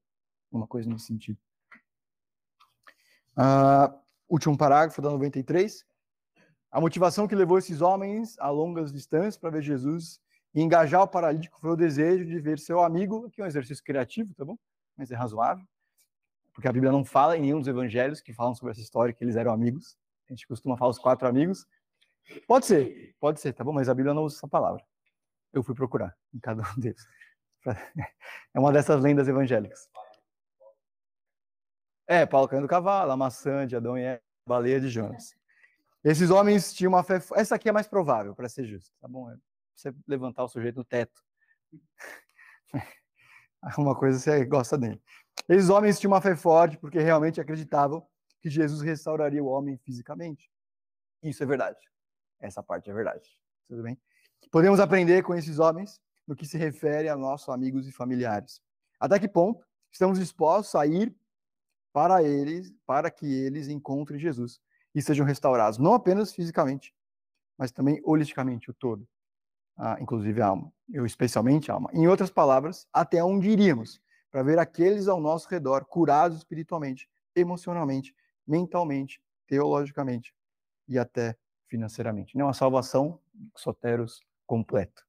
uma 0.50 0.66
coisa 0.66 0.90
nesse 0.90 1.06
sentido. 1.06 1.38
Ah, 3.36 3.96
último 4.28 4.58
parágrafo 4.58 5.00
da 5.00 5.10
93. 5.10 5.86
A 6.70 6.80
motivação 6.80 7.26
que 7.26 7.34
levou 7.34 7.58
esses 7.58 7.80
homens 7.80 8.38
a 8.38 8.48
longas 8.48 8.92
distâncias 8.92 9.36
para 9.36 9.50
ver 9.50 9.62
Jesus 9.62 10.20
e 10.54 10.62
engajar 10.62 11.02
o 11.02 11.08
paralítico 11.08 11.58
foi 11.60 11.70
o 11.70 11.76
desejo 11.76 12.24
de 12.24 12.38
ver 12.38 12.60
seu 12.60 12.80
amigo, 12.80 13.28
que 13.30 13.40
é 13.40 13.44
um 13.44 13.46
exercício 13.46 13.82
criativo, 13.82 14.32
tá 14.34 14.44
bom? 14.44 14.56
Mas 14.96 15.10
é 15.10 15.16
razoável, 15.16 15.64
porque 16.52 16.68
a 16.68 16.72
Bíblia 16.72 16.92
não 16.92 17.04
fala 17.04 17.36
em 17.36 17.42
nenhum 17.42 17.58
dos 17.58 17.66
evangelhos 17.66 18.20
que 18.20 18.32
falam 18.32 18.54
sobre 18.54 18.70
essa 18.72 18.80
história 18.80 19.12
que 19.12 19.24
eles 19.24 19.34
eram 19.34 19.52
amigos. 19.52 19.96
A 20.28 20.32
gente 20.32 20.46
costuma 20.46 20.76
falar 20.76 20.90
os 20.90 20.98
quatro 20.98 21.26
amigos. 21.26 21.66
Pode 22.46 22.66
ser, 22.66 23.16
pode 23.18 23.40
ser, 23.40 23.52
tá 23.52 23.64
bom? 23.64 23.72
Mas 23.72 23.88
a 23.88 23.94
Bíblia 23.94 24.14
não 24.14 24.22
usa 24.22 24.36
essa 24.36 24.46
palavra. 24.46 24.84
Eu 25.52 25.64
fui 25.64 25.74
procurar 25.74 26.16
em 26.32 26.38
cada 26.38 26.62
um 26.62 26.80
deles. 26.80 27.04
É 28.52 28.58
uma 28.58 28.72
dessas 28.72 29.00
lendas 29.00 29.28
evangélicas. 29.28 29.88
É, 32.06 32.26
Paulo 32.26 32.48
caindo 32.48 32.64
do 32.64 32.68
cavalo, 32.68 33.12
a 33.12 33.16
maçã 33.16 33.64
de 33.66 33.76
Adão 33.76 33.96
e 33.96 34.02
Eva, 34.02 34.22
a 34.46 34.48
baleia 34.48 34.80
de 34.80 34.88
Jonas. 34.88 35.39
Esses 36.02 36.30
homens 36.30 36.72
tinham 36.72 36.92
uma 36.92 37.02
fé. 37.02 37.20
Essa 37.34 37.56
aqui 37.56 37.68
é 37.68 37.72
mais 37.72 37.86
provável, 37.86 38.34
para 38.34 38.48
ser 38.48 38.64
justo, 38.64 38.90
tá 39.00 39.06
bom? 39.06 39.30
É 39.30 39.36
você 39.76 39.94
levantar 40.06 40.44
o 40.44 40.48
sujeito 40.48 40.76
no 40.76 40.84
teto. 40.84 41.22
Uma 43.78 43.94
coisa 43.94 44.18
você 44.18 44.44
gosta 44.44 44.78
dele. 44.78 45.00
Esses 45.48 45.68
homens 45.68 45.98
tinham 46.00 46.12
uma 46.12 46.20
fé 46.20 46.34
forte 46.34 46.78
porque 46.78 46.98
realmente 46.98 47.40
acreditavam 47.40 48.06
que 48.40 48.48
Jesus 48.48 48.80
restauraria 48.80 49.42
o 49.42 49.48
homem 49.48 49.76
fisicamente. 49.78 50.50
Isso 51.22 51.42
é 51.42 51.46
verdade. 51.46 51.78
Essa 52.40 52.62
parte 52.62 52.90
é 52.90 52.94
verdade. 52.94 53.28
Tudo 53.68 53.82
bem? 53.82 54.00
Podemos 54.50 54.80
aprender 54.80 55.22
com 55.22 55.34
esses 55.34 55.58
homens 55.58 56.00
no 56.26 56.34
que 56.34 56.46
se 56.46 56.56
refere 56.56 57.08
a 57.08 57.16
nossos 57.16 57.48
amigos 57.50 57.86
e 57.86 57.92
familiares. 57.92 58.62
Até 58.98 59.18
que 59.18 59.28
ponto 59.28 59.62
estamos 59.92 60.18
dispostos 60.18 60.74
a 60.74 60.86
ir 60.86 61.14
para 61.92 62.22
eles, 62.22 62.72
para 62.86 63.10
que 63.10 63.26
eles 63.26 63.68
encontrem 63.68 64.18
Jesus 64.18 64.58
e 64.94 65.02
sejam 65.02 65.24
restaurados, 65.26 65.78
não 65.78 65.94
apenas 65.94 66.32
fisicamente, 66.32 66.94
mas 67.56 67.70
também 67.70 68.00
holisticamente 68.04 68.70
o 68.70 68.74
todo, 68.74 69.06
ah, 69.76 69.96
inclusive 70.00 70.40
a 70.40 70.46
alma, 70.46 70.72
eu 70.92 71.06
especialmente 71.06 71.70
a 71.70 71.74
alma. 71.74 71.90
Em 71.92 72.06
outras 72.06 72.30
palavras, 72.30 72.86
até 72.92 73.22
onde 73.22 73.48
iríamos 73.48 74.00
para 74.30 74.42
ver 74.42 74.58
aqueles 74.58 75.08
ao 75.08 75.20
nosso 75.20 75.48
redor 75.48 75.84
curados 75.84 76.38
espiritualmente, 76.38 77.08
emocionalmente, 77.34 78.14
mentalmente, 78.46 79.22
teologicamente 79.46 80.34
e 80.88 80.98
até 80.98 81.36
financeiramente. 81.68 82.36
Não 82.36 82.48
a 82.48 82.52
salvação 82.52 83.20
soteros 83.56 84.20
completo, 84.46 85.04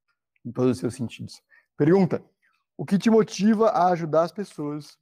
em 0.46 0.52
todos 0.52 0.72
os 0.72 0.78
seus 0.78 0.96
sentidos. 0.96 1.42
Pergunta: 1.76 2.24
o 2.78 2.86
que 2.86 2.98
te 2.98 3.10
motiva 3.10 3.70
a 3.70 3.90
ajudar 3.92 4.24
as 4.24 4.32
pessoas 4.32 4.98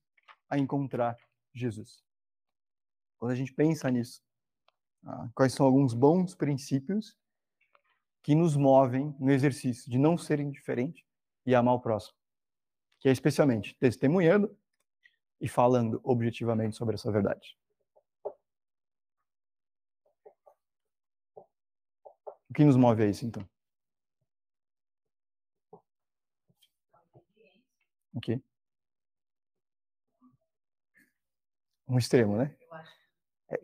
a 0.49 0.57
encontrar 0.57 1.17
Jesus. 1.53 2.03
Quando 3.17 3.31
a 3.31 3.35
gente 3.35 3.53
pensa 3.53 3.89
nisso, 3.91 4.21
quais 5.33 5.53
são 5.53 5.65
alguns 5.65 5.93
bons 5.93 6.35
princípios 6.35 7.17
que 8.21 8.35
nos 8.35 8.55
movem 8.55 9.15
no 9.19 9.31
exercício 9.31 9.89
de 9.89 9.97
não 9.97 10.17
ser 10.17 10.39
indiferente 10.39 11.05
e 11.45 11.55
amar 11.55 11.75
o 11.75 11.79
próximo? 11.79 12.17
Que 12.99 13.09
é 13.09 13.11
especialmente 13.11 13.75
testemunhando 13.75 14.55
e 15.39 15.47
falando 15.47 16.01
objetivamente 16.03 16.75
sobre 16.75 16.95
essa 16.95 17.11
verdade. 17.11 17.57
O 22.49 22.53
que 22.53 22.65
nos 22.65 22.75
move 22.75 23.03
a 23.03 23.07
isso, 23.07 23.25
então? 23.25 23.47
O 28.13 28.19
quê? 28.19 28.41
um 31.89 31.97
extremo, 31.97 32.37
né? 32.37 32.55
Eu 32.61 32.73
acho 32.73 32.93
é, 33.49 33.55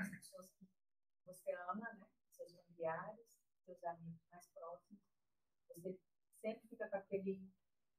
as 0.00 0.10
pessoas 0.10 0.50
que 0.50 0.66
você 1.24 1.52
ama, 1.70 1.74
né? 1.74 2.06
Seus 2.32 2.52
familiares, 2.52 3.40
seus 3.72 3.84
amigos 3.84 4.20
mais 4.30 4.46
próximos, 4.48 5.00
você 5.68 5.98
sempre 6.40 6.68
fica 6.68 6.88
com 6.88 6.96
aquele, 6.96 7.42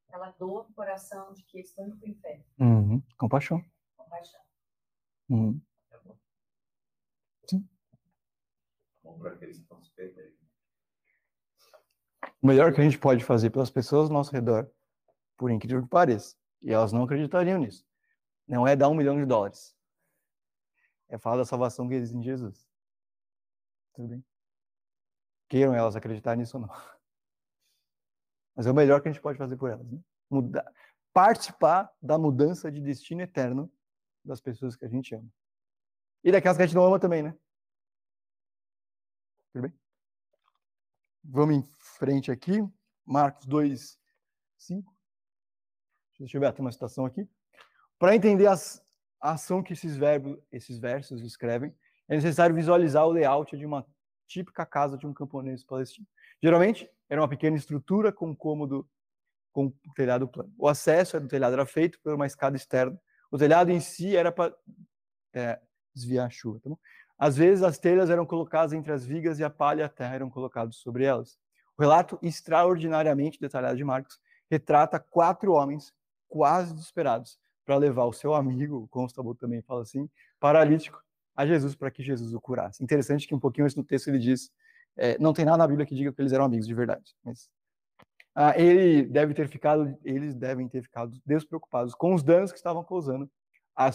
aquela 0.08 0.32
dor 0.32 0.68
no 0.68 0.76
coração 0.76 1.34
de 1.34 1.44
que 1.44 1.58
eles 1.58 1.70
estão 1.70 1.88
indo 1.88 1.98
para 1.98 2.08
o 2.08 2.12
inferno. 2.12 2.46
Uhum. 2.60 3.04
Compaixão. 3.18 3.64
Compaixão. 3.96 4.42
Uhum. 5.30 5.62
Sim. 7.50 7.68
Bom 9.02 9.18
para 9.18 9.34
aqueles 9.34 9.58
que 9.58 9.64
estão 9.64 9.82
se 9.82 9.92
perdendo. 9.92 10.34
O 12.42 12.48
melhor 12.48 12.74
que 12.74 12.82
a 12.82 12.84
gente 12.84 13.00
pode 13.00 13.24
fazer 13.24 13.50
pelas 13.50 13.70
pessoas 13.70 14.10
ao 14.10 14.14
nosso 14.14 14.32
redor, 14.32 14.70
por 15.38 15.50
incrível 15.50 15.82
que 15.82 15.90
pareça, 15.90 16.36
e 16.62 16.72
elas 16.72 16.92
não 16.92 17.04
acreditariam 17.04 17.60
nisso, 17.60 17.86
não 18.48 18.68
é 18.68 18.76
dar 18.76 18.90
um 18.90 18.96
milhão 18.96 19.18
de 19.18 19.26
dólares. 19.26 19.76
É 21.10 21.18
falar 21.18 21.38
da 21.38 21.46
salvação 21.46 21.88
que 21.88 21.96
existe 21.96 22.18
em 22.18 22.24
Jesus. 22.24 22.68
Tudo 23.94 24.10
bem? 24.10 24.26
Queiram 25.54 25.76
elas 25.76 25.96
acreditar 25.96 26.36
nisso 26.36 26.58
ou 26.58 26.62
não. 26.66 26.70
Mas 28.58 28.66
é 28.66 28.72
o 28.72 28.74
melhor 28.74 29.00
que 29.00 29.08
a 29.08 29.12
gente 29.12 29.22
pode 29.22 29.38
fazer 29.38 29.56
por 29.56 29.70
elas. 29.70 29.88
Né? 29.88 30.00
Mudar, 30.28 30.66
participar 31.14 31.94
da 32.02 32.18
mudança 32.18 32.72
de 32.72 32.82
destino 32.82 33.22
eterno 33.22 33.72
das 34.26 34.42
pessoas 34.42 34.76
que 34.76 34.84
a 34.84 34.88
gente 34.88 35.14
ama. 35.14 35.32
E 36.24 36.32
daquelas 36.32 36.58
que 36.58 36.64
a 36.64 36.66
gente 36.66 36.74
não 36.74 36.84
ama 36.84 37.00
também, 37.00 37.22
né? 37.22 37.38
Tudo 39.52 39.62
bem? 39.62 39.80
Vamos 41.24 41.56
em 41.56 41.64
frente 42.00 42.32
aqui. 42.32 42.68
Marcos 43.06 43.46
2, 43.46 44.00
5. 44.58 44.92
Deixa 46.18 46.36
eu 46.36 46.42
ver, 46.42 46.52
tem 46.52 46.66
uma 46.66 46.72
citação 46.72 47.06
aqui. 47.06 47.30
Para 48.00 48.16
entender 48.16 48.48
as, 48.48 48.84
a 49.22 49.34
ação 49.34 49.62
que 49.62 49.74
esses 49.74 49.96
verbos, 49.96 50.36
esses 50.52 50.80
versos 50.80 51.22
escrevem, 51.22 51.72
é 52.08 52.16
necessário 52.16 52.56
visualizar 52.56 53.06
o 53.06 53.12
layout 53.12 53.56
de 53.56 53.68
uma 53.68 53.86
típica 54.28 54.66
casa 54.66 54.98
de 54.98 55.06
um 55.06 55.14
camponês 55.14 55.64
palestino. 55.64 56.08
Geralmente, 56.42 56.90
era 57.10 57.22
uma 57.22 57.28
pequena 57.28 57.56
estrutura 57.56 58.12
com 58.12 58.36
cômodo 58.36 58.88
com 59.52 59.72
telhado 59.96 60.28
plano. 60.28 60.52
O 60.58 60.68
acesso 60.68 61.20
do 61.20 61.28
telhado 61.28 61.54
era 61.54 61.66
feito 61.66 62.00
por 62.02 62.14
uma 62.14 62.26
escada 62.26 62.58
externa. 62.58 63.00
O 63.32 63.38
telhado 63.38 63.72
em 63.72 63.80
si 63.80 64.16
era 64.16 64.32
para 64.32 64.54
é, 65.34 65.60
desviar 65.94 66.28
a 66.28 66.30
chuva. 66.30 66.60
Tá 66.60 66.72
Às 67.18 67.38
vezes, 67.38 67.64
as 67.64 67.78
telhas 67.78 68.10
eram 68.10 68.26
colocadas 68.26 68.74
entre 68.74 68.92
as 68.92 69.06
vigas 69.06 69.40
e 69.40 69.44
a 69.44 69.50
palha 69.50 69.82
e 69.82 69.84
a 69.84 69.90
terra 69.90 70.16
eram 70.16 70.30
colocados 70.30 70.78
sobre 70.78 71.06
elas. 71.06 71.38
O 71.78 71.82
relato 71.82 72.18
extraordinariamente 72.22 73.40
detalhado 73.40 73.78
de 73.78 73.84
Marcos 73.84 74.20
retrata 74.50 75.00
quatro 75.00 75.54
homens 75.54 75.94
quase 76.28 76.74
desesperados 76.74 77.38
para 77.66 77.78
levar 77.78 78.06
o 78.06 78.14
seu 78.14 78.34
amigo, 78.34 78.78
o 78.78 78.88
Constable 78.88 79.36
também 79.36 79.62
fala 79.62 79.82
assim, 79.82 80.10
paralítico, 80.40 81.03
a 81.36 81.46
Jesus 81.46 81.76
para 81.76 81.90
que 81.92 82.04
Jesus 82.04 82.34
o 82.34 82.42
curasse. 82.42 82.84
Interessante 82.84 83.28
que 83.28 83.36
um 83.36 83.40
pouquinho 83.40 83.66
antes 83.66 83.76
no 83.76 83.84
texto 83.84 84.08
ele 84.08 84.20
diz, 84.20 84.52
é, 84.96 85.18
não 85.18 85.34
tem 85.34 85.46
nada 85.46 85.58
na 85.58 85.68
Bíblia 85.68 85.86
que 85.86 85.96
diga 85.96 86.12
que 86.14 86.22
eles 86.22 86.34
eram 86.34 86.46
amigos 86.46 86.68
de 86.68 86.74
verdade, 86.74 87.16
mas 87.24 87.50
ah, 88.36 88.58
ele 88.60 89.04
deve 89.04 89.34
ter 89.34 89.48
ficado, 89.48 89.96
eles 90.04 90.34
devem 90.34 90.68
ter 90.68 90.82
ficado 90.82 91.20
despreocupados 91.26 91.94
com 91.94 92.16
os 92.16 92.24
danos 92.24 92.52
que 92.52 92.58
estavam 92.58 92.84
causando 92.84 93.30
a, 93.76 93.92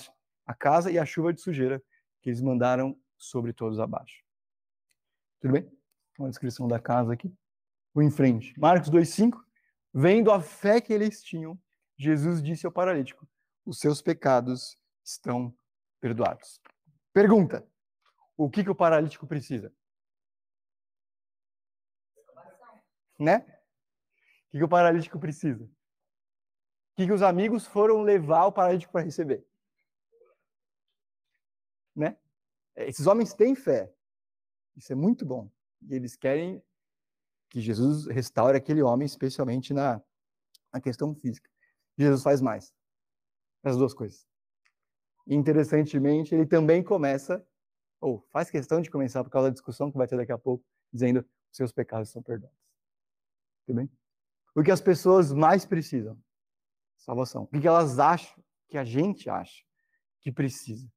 a 0.47 0.55
casa 0.55 0.91
e 0.91 0.99
a 0.99 1.05
chuva 1.05 1.33
de 1.33 1.41
sujeira 1.41 1.83
que 2.23 2.31
eles 2.31 2.41
mandaram 2.41 2.97
sobre 3.17 3.53
todos 3.53 3.81
abaixo. 3.81 4.23
Tudo 5.41 5.53
bem? 5.53 5.71
Uma 6.19 6.29
descrição 6.29 6.69
da 6.69 6.79
casa 6.79 7.13
aqui. 7.13 7.33
Vou 7.93 8.03
em 8.03 8.11
frente. 8.11 8.59
Marcos 8.59 8.91
2,5. 8.91 9.41
Vendo 9.93 10.31
a 10.31 10.41
fé 10.41 10.81
que 10.81 10.93
eles 10.93 11.23
tinham, 11.23 11.59
Jesus 11.97 12.43
disse 12.43 12.67
ao 12.67 12.73
paralítico: 12.73 13.27
os 13.65 13.79
seus 13.79 14.01
pecados 14.01 14.77
estão 15.05 15.55
perdoados. 16.01 16.61
Pergunta: 17.19 17.69
o 18.37 18.49
que, 18.49 18.63
que 18.63 18.71
o 18.71 18.77
paralítico 18.77 19.27
precisa? 19.27 19.75
Né? 23.19 23.39
O 23.39 24.51
que, 24.51 24.59
que 24.59 24.63
o 24.63 24.69
paralítico 24.69 25.19
precisa? 25.19 25.65
O 25.65 26.95
que, 26.95 27.07
que 27.07 27.13
os 27.13 27.23
amigos 27.23 27.67
foram 27.67 28.03
levar 28.03 28.47
o 28.47 28.53
paralítico 28.53 28.93
para 28.93 29.05
receber? 29.05 29.45
Né? 31.93 32.17
Esses 32.77 33.09
homens 33.09 33.35
têm 33.35 33.57
fé. 33.57 33.93
Isso 34.77 34.93
é 34.93 34.95
muito 34.95 35.27
bom. 35.27 35.51
E 35.83 35.97
eles 35.97 36.15
querem 36.15 36.63
que 37.51 37.61
Jesus 37.61 38.07
restaure 38.07 38.57
aquele 38.57 38.81
homem, 38.81 39.07
especialmente 39.07 39.75
na, 39.75 40.01
na 40.73 40.81
questão 40.81 41.13
física. 41.17 41.51
Jesus 41.99 42.23
faz 42.23 42.41
mais 42.41 42.73
as 43.65 43.77
duas 43.77 43.93
coisas. 43.93 44.28
E, 45.29 45.35
interessantemente, 45.35 46.35
ele 46.35 46.47
também 46.47 46.83
começa, 46.83 47.47
ou 48.01 48.27
faz 48.33 48.51
questão 48.51 48.81
de 48.81 48.91
começar 48.91 49.23
por 49.23 49.31
causa 49.31 49.49
da 49.49 49.53
discussão 49.53 49.91
que 49.91 49.99
vai 49.99 50.09
ter 50.09 50.17
daqui 50.17 50.33
a 50.33 50.39
pouco, 50.39 50.65
dizendo 50.91 51.25
seus 51.53 51.71
pecados 51.71 52.09
são 52.09 52.23
perdoados. 52.23 52.59
Tudo 53.67 53.77
bem? 53.77 53.91
O 54.57 54.63
que 54.63 54.71
as 54.71 54.81
pessoas 54.81 55.31
mais 55.33 55.67
precisam? 55.67 56.19
Salvação. 56.97 57.43
O 57.53 57.61
que 57.61 57.69
elas 57.69 57.99
acham, 57.99 58.43
que 58.69 58.79
a 58.79 58.85
gente 58.85 59.29
acha 59.29 59.63
que 60.21 60.33
precisa. 60.33 60.91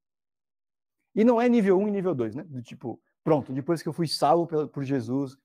E 1.13 1.23
não 1.23 1.39
é 1.41 1.49
nível 1.49 1.77
1 1.77 1.89
e 1.89 1.91
nível 1.91 2.15
2, 2.15 2.35
né? 2.35 2.43
Do 2.45 2.61
tipo, 2.61 3.01
pronto, 3.23 3.51
depois 3.51 3.83
que 3.83 3.89
eu 3.89 3.93
fui 3.93 4.07
salvo 4.07 4.47
por 4.69 4.83
Jesus, 4.83 5.37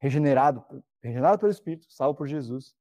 regenerado, 0.00 0.64
regenerado 1.00 1.38
pelo 1.38 1.52
Espírito, 1.52 1.86
salvo 1.88 2.18
por 2.18 2.26
Jesus, 2.26 2.74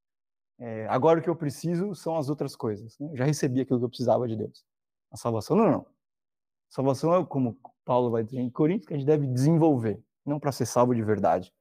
é, 0.57 0.87
agora 0.87 1.19
o 1.19 1.23
que 1.23 1.29
eu 1.29 1.35
preciso 1.35 1.93
são 1.93 2.17
as 2.17 2.27
outras 2.27 2.55
coisas. 2.55 2.97
Né? 2.97 3.11
Eu 3.11 3.17
já 3.17 3.25
recebi 3.25 3.61
aquilo 3.61 3.79
que 3.79 3.85
eu 3.85 3.89
precisava 3.89 4.27
de 4.27 4.35
Deus. 4.35 4.65
A 5.11 5.17
salvação 5.17 5.55
não, 5.55 5.71
não. 5.71 5.81
A 5.81 6.73
salvação 6.75 7.15
é 7.15 7.25
como 7.25 7.57
Paulo 7.83 8.11
vai 8.11 8.23
dizer 8.23 8.39
em 8.39 8.49
Coríntios, 8.49 8.87
que 8.87 8.93
a 8.93 8.97
gente 8.97 9.05
deve 9.05 9.27
desenvolver, 9.27 10.03
não 10.25 10.39
para 10.39 10.51
ser 10.51 10.65
salvo 10.65 10.93
de 10.93 11.03
verdade, 11.03 11.53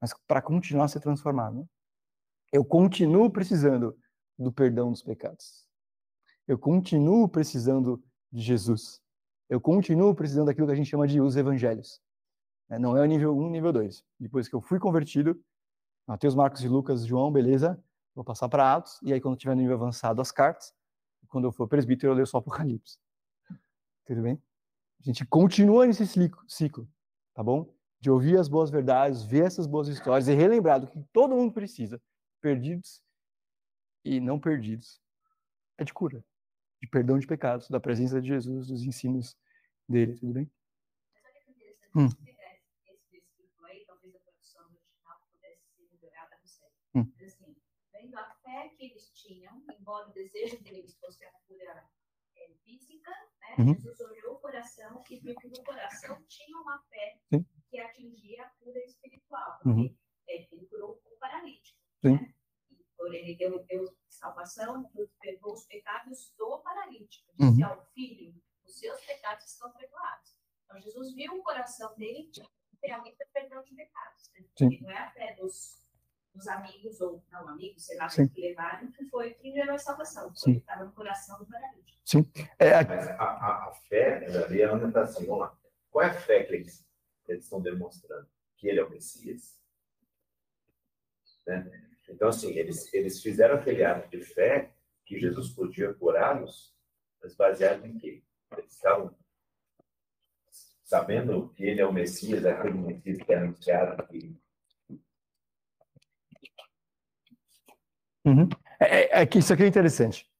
mas 0.00 0.14
para 0.26 0.40
continuar 0.40 0.84
a 0.84 0.88
ser 0.88 1.00
transformado. 1.00 1.56
Né? 1.56 1.64
Eu 2.52 2.64
continuo 2.64 3.30
precisando 3.30 3.96
do 4.38 4.52
perdão 4.52 4.90
dos 4.90 5.02
pecados. 5.02 5.66
Eu 6.46 6.58
continuo 6.58 7.28
precisando 7.28 8.02
de 8.30 8.40
Jesus. 8.42 9.00
Eu 9.48 9.60
continuo 9.60 10.14
precisando 10.14 10.46
daquilo 10.46 10.66
que 10.66 10.72
a 10.72 10.76
gente 10.76 10.88
chama 10.88 11.06
de 11.06 11.20
os 11.20 11.36
evangelhos. 11.36 12.00
É, 12.70 12.78
não 12.78 12.96
é 12.96 13.02
o 13.02 13.04
nível 13.04 13.36
1, 13.36 13.50
nível 13.50 13.72
2. 13.72 14.02
Depois 14.18 14.48
que 14.48 14.54
eu 14.54 14.60
fui 14.60 14.78
convertido, 14.78 15.38
Mateus, 16.06 16.34
Marcos 16.34 16.64
e 16.64 16.68
Lucas, 16.68 17.06
João, 17.06 17.30
beleza, 17.30 17.82
vou 18.14 18.24
passar 18.24 18.48
para 18.48 18.74
Atos, 18.74 18.98
e 19.02 19.12
aí 19.12 19.20
quando 19.20 19.36
tiver 19.36 19.54
no 19.54 19.60
nível 19.60 19.76
avançado 19.76 20.20
as 20.20 20.32
cartas, 20.32 20.74
quando 21.32 21.46
eu 21.46 21.52
for 21.52 21.66
presbítero 21.66 22.12
eu 22.12 22.14
leio 22.14 22.26
só 22.26 22.36
Apocalipse. 22.36 22.98
Tudo 24.04 24.20
bem? 24.20 24.40
A 25.00 25.02
gente 25.02 25.24
continua 25.24 25.86
nesse 25.86 26.06
ciclo, 26.06 26.86
tá 27.32 27.42
bom? 27.42 27.74
De 27.98 28.10
ouvir 28.10 28.38
as 28.38 28.48
boas 28.48 28.70
verdades, 28.70 29.22
ver 29.22 29.46
essas 29.46 29.66
boas 29.66 29.88
histórias 29.88 30.28
e 30.28 30.34
relembrar 30.34 30.78
do 30.78 30.86
que 30.86 31.02
todo 31.10 31.34
mundo 31.34 31.50
precisa, 31.50 32.00
perdidos 32.38 33.02
e 34.04 34.20
não 34.20 34.38
perdidos, 34.38 35.00
é 35.78 35.84
de 35.84 35.94
cura, 35.94 36.22
de 36.82 36.86
perdão 36.88 37.18
de 37.18 37.26
pecados, 37.26 37.66
da 37.70 37.80
presença 37.80 38.20
de 38.20 38.28
Jesus, 38.28 38.66
dos 38.66 38.82
ensinos 38.82 39.34
dele, 39.88 40.14
tudo 40.16 40.34
bem? 40.34 40.50
Hum. 41.96 42.08
Assim, 47.24 47.56
vendo 47.90 48.18
a 48.18 48.24
fé 48.52 48.68
que 48.76 48.84
eles 48.84 49.10
tinham, 49.12 49.64
embora 49.78 50.08
o 50.08 50.12
desejo 50.12 50.62
deles 50.62 50.94
fosse 50.98 51.24
a 51.24 51.32
cura 51.46 51.88
é, 52.36 52.48
física, 52.62 53.10
né? 53.40 53.56
Uhum. 53.58 53.74
Jesus 53.74 54.00
olhou 54.00 54.34
o 54.34 54.38
coração 54.38 55.02
e 55.08 55.20
viu 55.20 55.34
que 55.36 55.48
no 55.48 55.64
coração 55.64 56.22
tinha 56.26 56.58
uma 56.58 56.78
fé 56.82 57.18
Sim. 57.32 57.46
que 57.70 57.80
atingia 57.80 58.44
a 58.44 58.50
cura 58.50 58.78
espiritual, 58.84 59.58
porque 59.62 59.80
uhum. 59.80 59.98
é, 60.28 60.48
ele 60.52 60.66
curou 60.66 61.00
o 61.04 61.16
paralítico. 61.18 61.80
Né? 62.02 62.34
por 62.96 63.12
ele 63.12 63.34
deu, 63.36 63.64
deu 63.64 63.96
salvação, 64.08 64.88
perdoou 65.20 65.54
os 65.54 65.64
pecados 65.66 66.32
do 66.38 66.58
paralítico. 66.62 67.32
Disse 67.36 67.62
uhum. 67.62 67.68
ao 67.68 67.84
filho, 67.86 68.40
os 68.64 68.78
seus 68.78 69.00
pecados 69.04 69.44
estão 69.44 69.72
perdoados. 69.72 70.36
Então, 70.64 70.80
Jesus 70.80 71.12
viu 71.14 71.34
o 71.34 71.42
coração 71.42 71.92
dele 71.96 72.30
realmente 72.80 73.16
perdão 73.32 73.62
de 73.64 73.74
pecados. 73.74 74.30
Né? 74.34 74.78
Não 74.80 74.90
é 74.90 74.98
a 74.98 75.10
fé 75.10 75.34
dos, 75.34 75.84
dos 76.34 76.48
amigos, 76.48 77.00
ou 77.00 77.22
não 77.30 77.48
amigos, 77.48 77.84
sei 77.84 77.96
lá, 77.96 78.08
Sim. 78.08 78.26
que 78.28 78.40
levaram, 78.40 78.90
que 78.90 79.04
foi 79.06 79.34
que 79.34 79.52
gerou 79.52 79.74
a 79.74 79.78
salvação. 79.78 80.32
Foi, 80.34 80.54
estava 80.54 80.84
no 80.84 80.92
coração 80.92 81.38
do 81.38 81.46
paralítico. 81.46 82.00
Sim. 82.04 82.30
É, 82.58 82.84
Mas 82.84 83.08
a, 83.08 83.14
a, 83.14 83.68
a 83.68 83.72
fé, 83.88 84.26
ali, 84.44 84.62
ela 84.62 84.88
está 84.88 85.02
assim, 85.02 85.26
vamos 85.26 85.40
lá. 85.40 85.58
Qual 85.90 86.04
é 86.04 86.08
a 86.08 86.14
fé 86.14 86.42
que 86.44 86.54
eles, 86.54 86.86
que 87.24 87.32
eles 87.32 87.44
estão 87.44 87.60
demonstrando? 87.60 88.26
Que 88.56 88.68
ele 88.68 88.80
é 88.80 88.84
o 88.84 88.90
Messias? 88.90 89.60
Né? 91.46 91.70
Então, 92.08 92.28
assim, 92.28 92.50
eles, 92.52 92.92
eles 92.92 93.22
fizeram 93.22 93.56
aquele 93.56 93.84
ato 93.84 94.08
de 94.08 94.24
fé 94.24 94.74
que 95.04 95.18
Jesus 95.18 95.50
podia 95.50 95.92
curá-los, 95.94 96.74
mas 97.22 97.34
baseado 97.34 97.84
em 97.84 97.98
quê? 97.98 98.22
Eles 98.56 98.72
estavam 98.72 99.14
sabendo 100.82 101.48
que 101.50 101.64
ele 101.64 101.80
é 101.80 101.86
o 101.86 101.92
Messias, 101.92 102.44
aquele 102.44 102.74
Messias 102.74 103.18
que 103.18 103.32
é 103.32 103.36
anunciado 103.36 104.00
aqui. 104.02 104.41
Uhum. 108.24 108.48
É, 108.78 108.84
é, 108.84 109.22
é, 109.22 109.26
que 109.26 109.38
isso 109.38 109.52
aqui 109.52 109.62
é 109.62 109.66
interessante. 109.66 110.30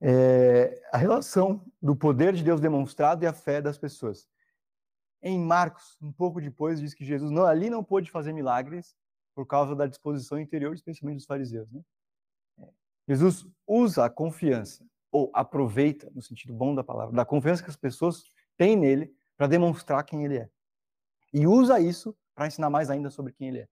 É, 0.00 0.82
a 0.92 0.96
relação 0.96 1.64
do 1.80 1.94
poder 1.94 2.32
de 2.32 2.42
Deus 2.42 2.60
demonstrado 2.60 3.22
e 3.22 3.26
a 3.26 3.32
fé 3.32 3.60
das 3.60 3.78
pessoas. 3.78 4.28
Em 5.22 5.38
Marcos, 5.38 5.98
um 6.00 6.12
pouco 6.12 6.40
depois, 6.40 6.80
diz 6.80 6.94
que 6.94 7.04
Jesus 7.04 7.30
não, 7.30 7.44
ali 7.44 7.68
não 7.68 7.84
pôde 7.84 8.10
fazer 8.10 8.32
milagres 8.32 8.96
por 9.34 9.46
causa 9.46 9.76
da 9.76 9.86
disposição 9.86 10.38
interior, 10.38 10.74
especialmente 10.74 11.18
dos 11.18 11.26
fariseus. 11.26 11.70
Né? 11.70 11.82
É. 12.60 12.68
Jesus 13.08 13.46
usa 13.66 14.04
a 14.06 14.10
confiança, 14.10 14.84
ou 15.12 15.30
aproveita, 15.34 16.10
no 16.14 16.22
sentido 16.22 16.54
bom 16.54 16.74
da 16.74 16.84
palavra, 16.84 17.14
da 17.14 17.24
confiança 17.24 17.62
que 17.62 17.70
as 17.70 17.76
pessoas 17.76 18.24
têm 18.56 18.76
nele 18.76 19.14
para 19.36 19.46
demonstrar 19.46 20.02
quem 20.04 20.24
ele 20.24 20.38
é. 20.38 20.48
E 21.32 21.46
usa 21.46 21.80
isso 21.80 22.16
para 22.34 22.46
ensinar 22.46 22.70
mais 22.70 22.90
ainda 22.90 23.10
sobre 23.10 23.32
quem 23.32 23.48
ele 23.48 23.58
é. 23.60 23.68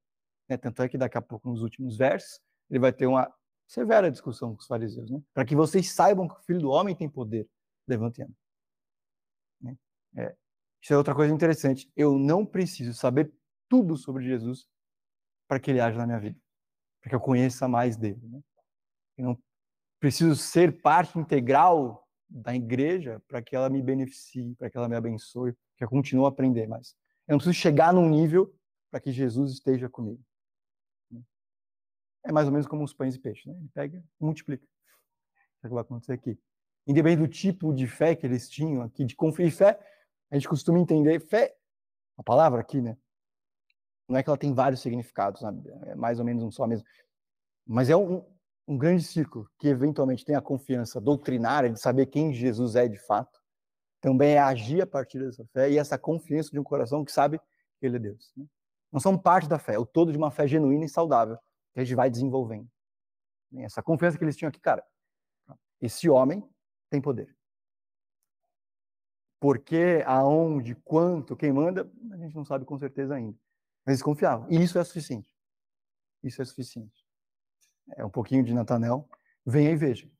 Né? 0.48 0.56
Tanto 0.56 0.82
é 0.82 0.88
que 0.88 0.98
daqui 0.98 1.16
a 1.16 1.22
pouco, 1.22 1.48
nos 1.48 1.62
últimos 1.62 1.96
versos, 1.96 2.40
ele 2.68 2.78
vai 2.78 2.92
ter 2.92 3.06
uma 3.06 3.32
severa 3.68 4.10
discussão 4.10 4.54
com 4.54 4.60
os 4.60 4.66
fariseus, 4.66 5.10
né? 5.10 5.22
para 5.32 5.44
que 5.44 5.54
vocês 5.54 5.92
saibam 5.92 6.26
que 6.26 6.34
o 6.34 6.42
Filho 6.42 6.60
do 6.60 6.70
Homem 6.70 6.96
tem 6.96 7.08
poder. 7.08 7.46
Mão. 7.86 8.12
Né? 9.60 9.76
É. 10.16 10.34
Isso 10.82 10.92
é 10.92 10.96
outra 10.96 11.14
coisa 11.14 11.32
interessante. 11.32 11.90
Eu 11.94 12.18
não 12.18 12.44
preciso 12.44 12.94
saber 12.94 13.32
tudo 13.68 13.96
sobre 13.96 14.24
Jesus 14.24 14.66
para 15.46 15.60
que 15.60 15.70
ele 15.70 15.80
haja 15.80 15.96
na 15.96 16.06
minha 16.06 16.18
vida, 16.18 16.38
para 17.00 17.10
que 17.10 17.14
eu 17.14 17.20
conheça 17.20 17.68
mais 17.68 17.96
dele. 17.96 18.20
Né? 18.22 18.40
Eu 19.16 19.24
não 19.24 19.42
preciso 20.00 20.36
ser 20.36 20.80
parte 20.80 21.18
integral 21.18 22.06
da 22.28 22.54
igreja 22.54 23.22
para 23.26 23.42
que 23.42 23.56
ela 23.56 23.70
me 23.70 23.82
beneficie, 23.82 24.54
para 24.56 24.70
que 24.70 24.76
ela 24.76 24.88
me 24.88 24.96
abençoe, 24.96 25.54
que 25.76 25.84
eu 25.84 25.88
continue 25.88 26.26
a 26.26 26.28
aprender 26.28 26.66
mais. 26.66 26.94
Eu 27.26 27.32
não 27.32 27.38
preciso 27.38 27.54
chegar 27.54 27.92
num 27.92 28.08
nível 28.08 28.54
para 28.90 29.00
que 29.00 29.10
Jesus 29.10 29.52
esteja 29.52 29.88
comigo. 29.88 30.22
É 32.24 32.32
mais 32.32 32.46
ou 32.46 32.52
menos 32.52 32.66
como 32.66 32.84
os 32.84 32.92
pães 32.92 33.14
e 33.14 33.18
peixes, 33.18 33.46
né? 33.46 33.54
Ele 33.58 33.68
pega 33.72 33.98
e 33.98 34.24
multiplica. 34.24 34.66
É 35.62 35.66
o 35.66 35.68
que 35.68 35.74
vai 35.74 35.82
acontecer 35.82 36.12
aqui. 36.12 36.38
Independente 36.86 37.20
do 37.20 37.28
tipo 37.28 37.72
de 37.74 37.86
fé 37.86 38.14
que 38.14 38.26
eles 38.26 38.48
tinham 38.48 38.82
aqui, 38.82 39.04
de 39.04 39.14
confiar 39.14 39.46
em 39.46 39.50
fé, 39.50 39.78
a 40.30 40.34
gente 40.34 40.48
costuma 40.48 40.78
entender 40.78 41.20
fé, 41.20 41.54
a 42.16 42.22
palavra 42.22 42.60
aqui, 42.60 42.80
né? 42.80 42.96
Não 44.08 44.18
é 44.18 44.22
que 44.22 44.28
ela 44.28 44.38
tem 44.38 44.54
vários 44.54 44.80
significados, 44.80 45.42
é 45.86 45.94
mais 45.94 46.18
ou 46.18 46.24
menos 46.24 46.42
um 46.42 46.50
só 46.50 46.66
mesmo. 46.66 46.86
Mas 47.66 47.90
é 47.90 47.96
um, 47.96 48.24
um 48.66 48.78
grande 48.78 49.02
círculo 49.02 49.48
que 49.58 49.68
eventualmente 49.68 50.24
tem 50.24 50.34
a 50.34 50.40
confiança 50.40 51.00
doutrinária 51.00 51.70
de 51.70 51.78
saber 51.78 52.06
quem 52.06 52.32
Jesus 52.32 52.74
é 52.74 52.88
de 52.88 52.98
fato. 52.98 53.38
Também 54.00 54.32
é 54.32 54.38
agir 54.38 54.80
a 54.80 54.86
partir 54.86 55.18
dessa 55.18 55.44
fé 55.52 55.70
e 55.70 55.78
essa 55.78 55.98
confiança 55.98 56.50
de 56.50 56.58
um 56.58 56.64
coração 56.64 57.04
que 57.04 57.12
sabe 57.12 57.38
que 57.38 57.86
ele 57.86 57.96
é 57.96 57.98
Deus. 57.98 58.32
Né? 58.36 58.46
Não 58.90 59.00
são 59.00 59.18
parte 59.18 59.48
da 59.48 59.58
fé, 59.58 59.74
é 59.74 59.78
o 59.78 59.84
todo 59.84 60.10
de 60.10 60.16
uma 60.16 60.30
fé 60.30 60.46
genuína 60.46 60.86
e 60.86 60.88
saudável 60.88 61.38
que 61.72 61.80
a 61.80 61.84
gente 61.84 61.94
vai 61.94 62.10
desenvolvendo. 62.10 62.68
Essa 63.56 63.82
confiança 63.82 64.18
que 64.18 64.24
eles 64.24 64.36
tinham 64.36 64.48
aqui, 64.48 64.60
cara, 64.60 64.84
esse 65.80 66.08
homem 66.08 66.46
tem 66.90 67.00
poder. 67.00 67.34
Porque, 69.40 70.02
aonde, 70.06 70.74
quanto, 70.74 71.36
quem 71.36 71.52
manda, 71.52 71.90
a 72.12 72.16
gente 72.16 72.34
não 72.34 72.44
sabe 72.44 72.64
com 72.64 72.76
certeza 72.76 73.14
ainda. 73.14 73.38
Mas 73.84 73.94
eles 73.94 74.02
confiavam. 74.02 74.50
E 74.50 74.62
isso 74.62 74.78
é 74.78 74.84
suficiente. 74.84 75.32
Isso 76.22 76.42
é 76.42 76.44
suficiente. 76.44 77.06
É 77.96 78.04
um 78.04 78.10
pouquinho 78.10 78.44
de 78.44 78.52
Natanel. 78.52 79.08
Venha 79.46 79.70
e 79.70 79.76
veja. 79.76 80.10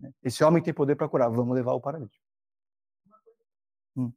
Né? 0.00 0.12
Esse 0.22 0.42
homem 0.42 0.62
tem 0.62 0.72
poder 0.72 0.96
para 0.96 1.08
curar. 1.08 1.30
Vamos 1.30 1.54
levar 1.54 1.74
o 1.74 1.80
paralítico. 1.80 2.24
Hum. 3.94 4.10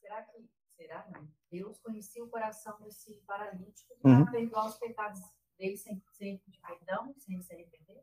Será 0.00 0.22
que, 0.22 0.48
será 0.76 1.06
não? 1.10 1.28
Deus 1.50 1.78
conhecia 1.80 2.22
o 2.22 2.28
coração 2.28 2.78
desse 2.80 3.14
paralítico 3.26 3.96
para 4.00 4.10
uhum. 4.10 4.30
perdoar 4.30 4.66
os 4.66 4.78
pecados 4.78 5.20
dele 5.58 5.76
sem, 5.76 6.02
sem 6.12 6.42
de 6.46 6.60
perdão, 6.60 7.14
sem 7.18 7.40
se 7.42 7.52
arrepender? 7.52 8.02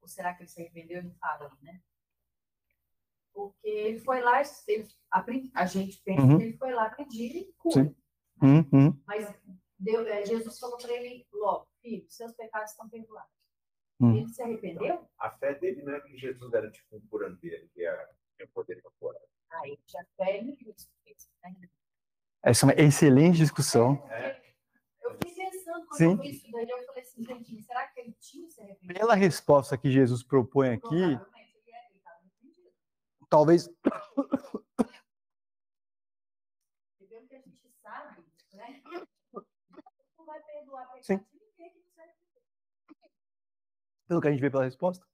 Ou 0.00 0.08
será 0.08 0.34
que 0.34 0.42
ele 0.42 0.48
se 0.48 0.60
arrependeu 0.60 1.00
e 1.00 1.04
não 1.04 1.14
fala, 1.14 1.56
né? 1.62 1.82
Porque 3.32 3.68
ele 3.68 3.98
foi 4.00 4.20
lá, 4.20 4.42
ele, 4.66 4.88
a, 5.10 5.24
a 5.54 5.66
gente 5.66 6.00
pensa 6.02 6.22
uhum. 6.22 6.38
que 6.38 6.44
ele 6.44 6.56
foi 6.56 6.72
lá 6.72 6.90
pedir 6.90 7.52
cura. 7.56 7.84
Sim. 7.84 7.96
Uhum. 8.42 9.02
Mas 9.06 9.32
Deus, 9.78 10.06
é, 10.06 10.26
Jesus 10.26 10.58
falou 10.58 10.76
para 10.76 10.92
ele 10.92 11.26
logo, 11.32 11.68
filho, 11.80 12.04
seus 12.08 12.32
pecados 12.32 12.70
estão 12.70 12.88
perdoados. 12.88 13.30
Uhum. 14.00 14.16
Ele 14.16 14.28
se 14.28 14.42
arrependeu? 14.42 15.08
A 15.18 15.30
fé 15.30 15.54
dele 15.54 15.82
não 15.82 15.94
é 15.94 16.00
que 16.00 16.16
Jesus 16.16 16.52
era 16.52 16.70
tipo 16.70 16.96
um 16.96 17.00
curandeiro, 17.08 17.68
que 17.68 17.82
tinha 18.36 18.48
poder 18.52 18.80
para 18.80 18.90
curar. 18.98 19.20
Aí 19.50 19.78
já 19.86 20.04
fé 20.16 20.38
em 20.38 20.54
Cristo. 20.54 20.90
Essa 22.42 22.64
é 22.64 22.66
uma 22.66 22.80
excelente 22.80 23.38
discussão. 23.38 23.94
É. 24.10 24.40
Eu 25.02 25.12
fiquei 25.14 25.37
pensando 25.68 25.86
quando 25.86 25.98
Sim. 25.98 26.10
eu 26.12 26.16
vi 26.16 26.30
isso 26.30 26.50
daí, 26.50 26.68
eu 26.68 26.86
falei 26.86 27.02
assim, 27.02 27.24
gente, 27.24 27.62
será 27.62 27.86
que 27.88 28.00
ele 28.00 28.12
tinha 28.14 28.48
se 28.50 28.60
arrependido? 28.60 28.94
Pela 28.94 29.14
resposta 29.14 29.76
que 29.76 29.90
Jesus 29.90 30.22
propõe 30.22 30.70
aqui, 30.70 31.20
talvez 33.28 33.68
E 37.00 37.06
pelo 37.06 37.28
que 37.28 37.34
a 37.34 37.40
gente 37.40 37.70
sabe, 37.82 38.24
né? 38.54 38.82
Não 40.16 40.24
vai 40.24 40.42
perdoar 40.42 40.86
pecado 40.86 41.04
Sim. 41.04 41.18
de 41.18 41.38
ninguém 41.38 41.70
que 41.70 41.78
não 41.80 41.90
serve 41.90 42.12
de 42.14 42.24
Deus. 42.32 43.12
pelo 44.06 44.20
que 44.20 44.28
a 44.28 44.30
gente 44.30 44.40
vê 44.40 44.50
pela 44.50 44.64
resposta, 44.64 45.06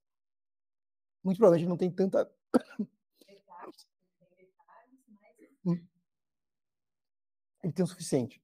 muito 1.22 1.38
provavelmente 1.38 1.68
não 1.68 1.76
tem 1.76 1.90
tanta 1.90 2.24
Detalhes, 3.26 3.88
tem 4.20 4.28
detalhes, 4.36 5.00
mas 5.08 5.80
ele 7.62 7.72
tem 7.72 7.82
o 7.82 7.88
suficiente. 7.88 8.43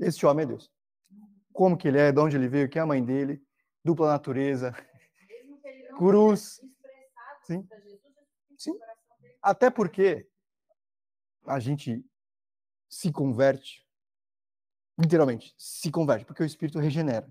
Esse 0.00 0.24
homem 0.24 0.44
é 0.44 0.46
Deus. 0.48 0.70
Como 1.52 1.76
que 1.76 1.88
ele 1.88 1.98
é, 1.98 2.10
de 2.10 2.18
onde 2.18 2.36
ele 2.36 2.48
veio, 2.48 2.68
quem 2.68 2.80
é 2.80 2.82
a 2.82 2.86
mãe 2.86 3.04
dele, 3.04 3.42
dupla 3.84 4.08
natureza, 4.08 4.74
cruz. 5.96 6.60
Sim. 7.42 7.68
Sim. 8.56 8.78
Até 9.42 9.70
porque 9.70 10.26
a 11.46 11.58
gente 11.58 12.04
se 12.88 13.12
converte, 13.12 13.86
literalmente, 14.98 15.54
se 15.56 15.90
converte, 15.90 16.24
porque 16.24 16.42
o 16.42 16.46
Espírito 16.46 16.78
regenera. 16.78 17.28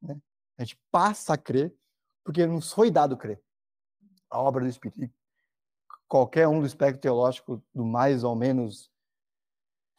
né? 0.00 0.20
A 0.58 0.64
gente 0.64 0.80
passa 0.90 1.34
a 1.34 1.38
crer, 1.38 1.74
porque 2.24 2.46
nos 2.46 2.72
foi 2.72 2.90
dado 2.90 3.16
crer. 3.16 3.42
A 4.30 4.40
obra 4.40 4.62
do 4.62 4.68
Espírito. 4.68 5.02
E 5.02 5.10
qualquer 6.08 6.46
um 6.46 6.60
do 6.60 6.66
espectro 6.66 7.00
teológico, 7.00 7.62
do 7.74 7.84
mais 7.84 8.22
ou 8.22 8.36
menos 8.36 8.91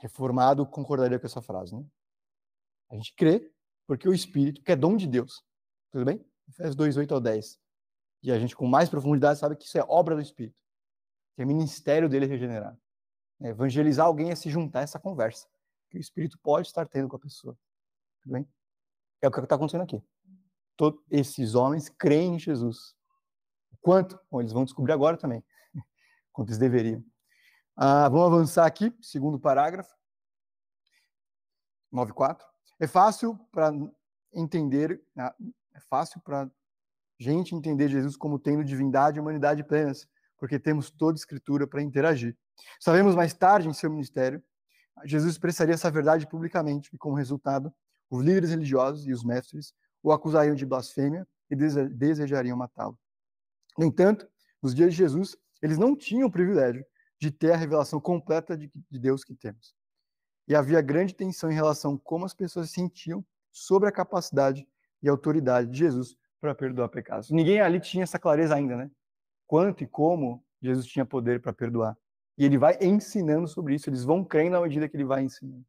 reformado, 0.03 0.65
concordaria 0.65 1.17
com 1.17 1.25
essa 1.25 1.41
frase. 1.41 1.73
Né? 1.73 1.85
A 2.91 2.95
gente 2.95 3.15
crê 3.15 3.49
porque 3.87 4.07
o 4.07 4.13
Espírito, 4.13 4.61
que 4.61 4.71
é 4.71 4.75
dom 4.75 4.97
de 4.97 5.07
Deus. 5.07 5.41
Tudo 5.91 6.03
bem? 6.03 6.23
Efésios 6.49 6.75
2, 6.75 6.97
8 6.97 7.13
ao 7.13 7.21
10. 7.21 7.57
E 8.21 8.31
a 8.31 8.37
gente, 8.37 8.55
com 8.55 8.67
mais 8.67 8.89
profundidade, 8.89 9.39
sabe 9.39 9.55
que 9.55 9.65
isso 9.65 9.77
é 9.77 9.85
obra 9.87 10.15
do 10.15 10.21
Espírito. 10.21 10.57
Que 11.35 11.41
é 11.41 11.45
ministério 11.45 12.09
dele 12.09 12.25
regenerar. 12.25 12.77
É, 13.41 13.49
evangelizar 13.49 14.05
alguém 14.05 14.29
é 14.29 14.35
se 14.35 14.49
juntar 14.49 14.79
a 14.79 14.83
essa 14.83 14.99
conversa. 14.99 15.47
Que 15.89 15.97
o 15.97 16.01
Espírito 16.01 16.37
pode 16.39 16.67
estar 16.67 16.85
tendo 16.85 17.07
com 17.07 17.15
a 17.15 17.19
pessoa. 17.19 17.57
Tudo 18.21 18.33
bem? 18.33 18.47
É 19.21 19.27
o 19.27 19.31
que 19.31 19.39
está 19.39 19.55
acontecendo 19.55 19.83
aqui. 19.83 20.03
Todos 20.75 21.01
esses 21.09 21.55
homens 21.55 21.87
creem 21.87 22.35
em 22.35 22.39
Jesus. 22.39 22.93
Quanto? 23.81 24.19
Bom, 24.29 24.41
eles 24.41 24.51
vão 24.51 24.65
descobrir 24.65 24.91
agora 24.91 25.15
também. 25.15 25.43
Quanto 26.33 26.49
eles 26.49 26.57
deveriam. 26.57 27.03
Ah, 27.75 28.07
vamos 28.07 28.27
avançar 28.27 28.65
aqui, 28.65 28.95
segundo 29.01 29.39
parágrafo. 29.39 29.93
9.4. 31.91 32.39
É 32.79 32.87
fácil 32.87 33.37
para 33.51 33.71
entender, 34.33 35.01
ah, 35.17 35.33
é 35.73 35.79
fácil 35.79 36.21
para 36.21 36.49
gente 37.19 37.55
entender 37.55 37.89
Jesus 37.89 38.17
como 38.17 38.39
tendo 38.39 38.63
divindade 38.63 39.17
e 39.17 39.21
humanidade 39.21 39.63
plenas, 39.63 40.07
porque 40.37 40.59
temos 40.59 40.89
toda 40.91 41.15
a 41.15 41.19
escritura 41.19 41.65
para 41.67 41.81
interagir. 41.81 42.37
Sabemos 42.79 43.15
mais 43.15 43.33
tarde 43.33 43.67
em 43.67 43.73
seu 43.73 43.89
ministério, 43.89 44.43
Jesus 45.05 45.31
expressaria 45.31 45.73
essa 45.73 45.89
verdade 45.89 46.27
publicamente 46.27 46.89
e 46.93 46.97
como 46.97 47.15
resultado, 47.15 47.73
os 48.09 48.23
líderes 48.23 48.51
religiosos 48.51 49.07
e 49.07 49.11
os 49.11 49.23
mestres 49.23 49.73
o 50.03 50.11
acusariam 50.11 50.53
de 50.53 50.65
blasfêmia 50.65 51.27
e 51.49 51.55
dese- 51.55 51.89
desejariam 51.89 52.57
matá-lo. 52.57 52.99
No 53.77 53.85
entanto, 53.85 54.27
nos 54.61 54.75
dias 54.75 54.91
de 54.91 54.97
Jesus, 54.97 55.35
eles 55.61 55.77
não 55.77 55.95
tinham 55.95 56.27
o 56.27 56.31
privilégio 56.31 56.85
de 57.23 57.31
ter 57.31 57.53
a 57.53 57.55
revelação 57.55 58.01
completa 58.01 58.57
de, 58.57 58.69
de 58.91 58.99
Deus 58.99 59.23
que 59.23 59.33
temos. 59.33 59.73
E 60.45 60.53
havia 60.53 60.81
grande 60.81 61.15
tensão 61.15 61.49
em 61.49 61.53
relação 61.53 61.95
a 61.95 61.99
como 61.99 62.25
as 62.25 62.33
pessoas 62.33 62.67
se 62.67 62.75
sentiam 62.75 63.25
sobre 63.49 63.87
a 63.87 63.93
capacidade 63.93 64.67
e 65.01 65.07
autoridade 65.07 65.69
de 65.69 65.77
Jesus 65.77 66.17
para 66.41 66.53
perdoar 66.53 66.89
pecados. 66.89 67.31
Ninguém 67.31 67.61
ali 67.61 67.79
tinha 67.79 68.03
essa 68.03 68.19
clareza 68.19 68.55
ainda, 68.55 68.75
né? 68.75 68.91
Quanto 69.47 69.85
e 69.85 69.87
como 69.87 70.43
Jesus 70.61 70.85
tinha 70.85 71.05
poder 71.05 71.41
para 71.41 71.53
perdoar. 71.53 71.97
E 72.37 72.43
ele 72.43 72.57
vai 72.57 72.77
ensinando 72.81 73.47
sobre 73.47 73.75
isso, 73.75 73.89
eles 73.89 74.03
vão 74.03 74.25
crendo 74.25 74.57
à 74.57 74.61
medida 74.61 74.89
que 74.89 74.97
ele 74.97 75.05
vai 75.05 75.23
ensinando. 75.23 75.65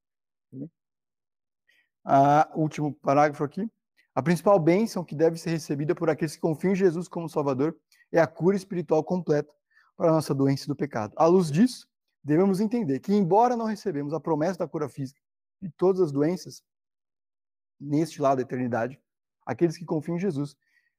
Ah, 2.04 2.50
último 2.56 2.92
parágrafo 2.92 3.44
aqui. 3.44 3.70
A 4.12 4.22
principal 4.22 4.58
bênção 4.58 5.04
que 5.04 5.14
deve 5.14 5.38
ser 5.38 5.50
recebida 5.50 5.94
por 5.94 6.10
aqueles 6.10 6.34
que 6.34 6.40
confiam 6.40 6.72
em 6.72 6.76
Jesus 6.76 7.06
como 7.06 7.28
Salvador 7.28 7.76
é 8.10 8.20
a 8.20 8.26
cura 8.26 8.56
espiritual 8.56 9.04
completa 9.04 9.52
para 9.96 10.11
a 10.11 10.12
nossa 10.12 10.35
doença 10.35 10.66
do 10.66 10.76
pecado. 10.76 11.12
À 11.16 11.26
luz 11.26 11.50
disso, 11.50 11.88
devemos 12.22 12.61
entender 12.61 13.00
que, 13.00 13.12
embora 13.12 13.57
não 13.57 13.66
recebemos 13.66 14.12
a 14.12 14.20
promessa 14.20 14.59
da 14.59 14.68
cura 14.68 14.88
física 14.88 15.20
de 15.61 15.70
todas 15.70 16.00
as 16.00 16.12
doenças, 16.12 16.62
neste 17.80 18.20
lado 18.20 18.38
da 18.38 18.42
eternidade, 18.42 19.00
aqueles 19.46 19.76
que 19.76 19.85
confiam 19.85 20.16
em 20.16 20.20
Jesus 20.20 20.57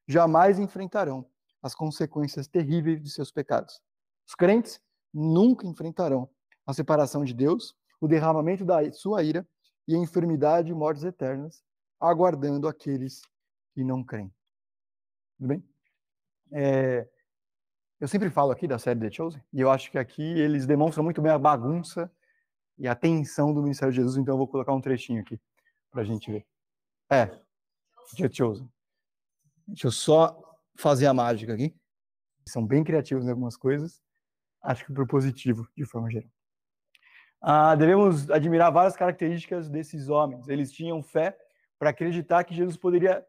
jamais 0.08 0.60
enfrentarão 0.60 1.27
as 1.62 1.73
consequências 1.73 2.47
terríveis 2.47 3.01
de 3.01 3.10
seus 3.10 3.31
pecados. 3.31 3.81
Os 4.27 4.36
crentes 4.36 4.79
nunca 5.13 5.65
enfrentarão 5.65 6.29
a 6.65 6.73
separação 6.73 7.23
de 7.23 7.34
Deus, 7.34 7.75
o 7.99 8.08
derramamento 8.08 8.63
da 8.63 8.91
sua 8.91 9.23
ira 9.23 9.47
e 9.88 9.95
a 9.95 9.97
enfermidade 9.97 10.71
e 10.71 10.75
mortes 10.75 11.03
eternas, 11.03 11.63
aguardando 11.99 12.67
aqueles 12.67 13.21
que 13.73 13.84
não 13.84 14.03
creem. 14.03 14.34
Tudo 15.38 15.47
bem? 15.47 15.63
É, 16.51 17.08
eu 17.99 18.08
sempre 18.08 18.29
falo 18.29 18.51
aqui 18.51 18.67
da 18.67 18.77
série 18.77 18.99
The 18.99 19.12
Chosen, 19.12 19.41
e 19.53 19.62
eu 19.62 19.71
acho 19.71 19.89
que 19.89 19.97
aqui 19.97 20.21
eles 20.21 20.65
demonstram 20.65 21.03
muito 21.03 21.21
bem 21.21 21.31
a 21.31 21.39
bagunça 21.39 22.12
e 22.77 22.88
a 22.88 22.95
tensão 22.95 23.53
do 23.53 23.62
ministério 23.62 23.93
de 23.93 24.01
Jesus, 24.01 24.17
então 24.17 24.34
eu 24.34 24.38
vou 24.38 24.47
colocar 24.47 24.73
um 24.73 24.81
trechinho 24.81 25.21
aqui 25.21 25.39
para 25.89 26.01
a 26.01 26.05
gente 26.05 26.29
ver. 26.31 26.45
É, 27.10 27.27
The 28.17 28.29
Chosen. 28.31 28.69
Deixa 29.67 29.88
eu 29.88 29.91
só 29.91 30.38
fazer 30.75 31.08
a 31.08 31.13
mágica 31.13 31.53
aqui. 31.53 31.75
São 32.45 32.65
bem 32.65 32.84
criativos 32.84 33.25
em 33.25 33.29
algumas 33.29 33.58
coisas, 33.58 34.01
acho 34.62 34.86
que 34.86 34.93
propositivo, 34.93 35.67
de 35.75 35.86
forma 35.86 36.12
geral. 36.12 36.29
Ah, 37.41 37.75
devemos 37.75 38.29
admirar 38.29 38.71
várias 38.71 38.95
características 38.95 39.69
desses 39.69 40.10
homens. 40.10 40.47
Eles 40.47 40.71
tinham 40.71 41.01
fé 41.01 41.38
para 41.77 41.91
acreditar 41.91 42.43
que 42.43 42.55
Jesus 42.55 42.77
poderia 42.77 43.25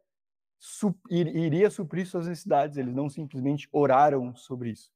su- 0.59 0.99
ir- 1.11 1.35
iria 1.37 1.71
suprir 1.71 2.07
suas 2.07 2.27
necessidades. 2.27 2.77
Eles 2.77 2.95
não 2.95 3.09
simplesmente 3.09 3.69
oraram 3.73 4.35
sobre 4.35 4.71
isso. 4.71 4.91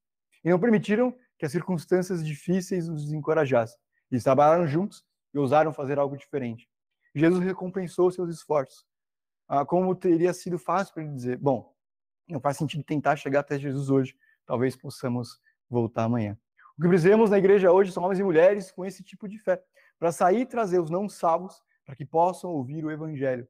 E 0.45 0.51
não 0.51 0.59
permitiram 0.59 1.15
que 1.39 1.45
as 1.47 1.53
circunstâncias 1.53 2.25
difíceis 2.25 2.89
os 2.89 3.05
desencorajassem. 3.05 3.79
Eles 4.11 4.25
trabalharam 4.25 4.67
juntos 4.67 5.05
e 5.33 5.39
ousaram 5.39 5.73
fazer 5.73 5.99
algo 5.99 6.17
diferente. 6.17 6.69
Jesus 7.15 7.45
recompensou 7.45 8.11
seus 8.11 8.31
esforços. 8.31 8.87
Ah, 9.49 9.65
como 9.65 9.95
teria 9.95 10.33
sido 10.33 10.59
fácil 10.59 10.95
para 10.95 11.03
ele 11.03 11.13
dizer: 11.13 11.37
bom, 11.37 11.75
não 12.29 12.41
faz 12.41 12.57
sentido 12.57 12.85
tentar 12.85 13.17
chegar 13.17 13.41
até 13.41 13.59
Jesus 13.59 13.91
hoje, 13.91 14.17
talvez 14.47 14.77
possamos 14.77 15.41
voltar 15.69 16.05
amanhã. 16.05 16.39
O 16.79 16.83
que 16.83 16.89
precisamos 16.89 17.31
na 17.31 17.39
igreja 17.39 17.73
hoje 17.73 17.93
são 17.93 18.05
homens 18.05 18.21
e 18.21 18.23
mulheres 18.23 18.71
com 18.71 18.87
esse 18.87 19.03
tipo 19.03 19.29
de 19.29 19.39
fé, 19.39 19.63
para 19.99 20.13
sair 20.13 20.43
e 20.43 20.47
trazer 20.47 20.79
os 20.81 20.89
não 20.89 21.09
salvos 21.09 21.63
para 21.85 21.97
que 21.97 22.05
possam 22.07 22.51
ouvir 22.51 22.85
o 22.85 22.91
evangelho. 22.91 23.47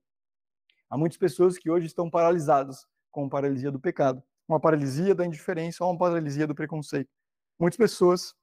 Há 0.91 0.99
muitas 0.99 1.17
pessoas 1.17 1.57
que 1.57 1.71
hoje 1.71 1.87
estão 1.87 2.11
paralisadas 2.11 2.85
com 3.13 3.29
paralisia 3.29 3.71
do 3.71 3.79
pecado, 3.79 4.21
uma 4.49 4.59
paralisia 4.59 5.15
da 5.15 5.25
indiferença 5.25 5.85
ou 5.85 5.91
uma 5.91 5.99
paralisia 5.99 6.49
do 6.49 6.55
preconceito. 6.55 7.09
Muitas 7.59 7.77
pessoas 7.77 8.35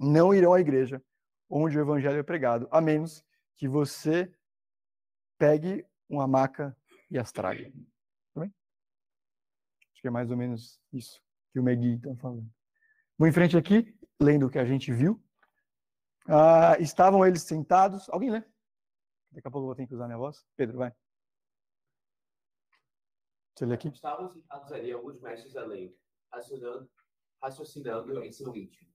não 0.00 0.34
irão 0.34 0.52
à 0.52 0.60
igreja 0.60 1.00
onde 1.48 1.78
o 1.78 1.80
evangelho 1.80 2.18
é 2.18 2.22
pregado, 2.22 2.68
a 2.70 2.80
menos 2.80 3.24
que 3.56 3.68
você 3.68 4.30
pegue 5.38 5.86
uma 6.08 6.26
maca 6.26 6.76
e 7.10 7.16
as 7.16 7.30
traga. 7.30 7.70
Tá 8.34 8.40
bem? 8.40 8.52
Acho 9.92 10.02
que 10.02 10.08
é 10.08 10.10
mais 10.10 10.30
ou 10.30 10.36
menos 10.36 10.80
isso 10.92 11.20
que 11.52 11.60
o 11.60 11.62
Megui 11.62 11.94
está 11.94 12.14
falando. 12.16 12.50
Vou 13.16 13.28
em 13.28 13.32
frente 13.32 13.56
aqui, 13.56 13.96
lendo 14.20 14.46
o 14.46 14.50
que 14.50 14.58
a 14.58 14.64
gente 14.64 14.92
viu. 14.92 15.22
Ah, 16.26 16.76
estavam 16.80 17.24
eles 17.24 17.42
sentados. 17.42 18.08
Alguém 18.10 18.30
lê? 18.30 18.42
Daqui 19.30 19.46
a 19.46 19.50
pouco 19.50 19.64
eu 19.64 19.66
vou 19.66 19.74
ter 19.74 19.86
que 19.86 19.94
usar 19.94 20.06
minha 20.06 20.18
voz. 20.18 20.44
Pedro, 20.56 20.78
vai. 20.78 20.92
Você 23.58 23.66
lê 23.66 23.74
aqui? 23.74 23.88
Estavam 23.88 24.28
sentados 24.28 24.70
ali 24.70 24.92
alguns 24.92 25.20
mestres 25.20 25.52
da 25.52 25.64
lei, 25.64 25.92
raciocinando, 26.32 26.88
raciocinando 27.42 28.22
em 28.22 28.30
seu 28.30 28.54
íntimo. 28.54 28.88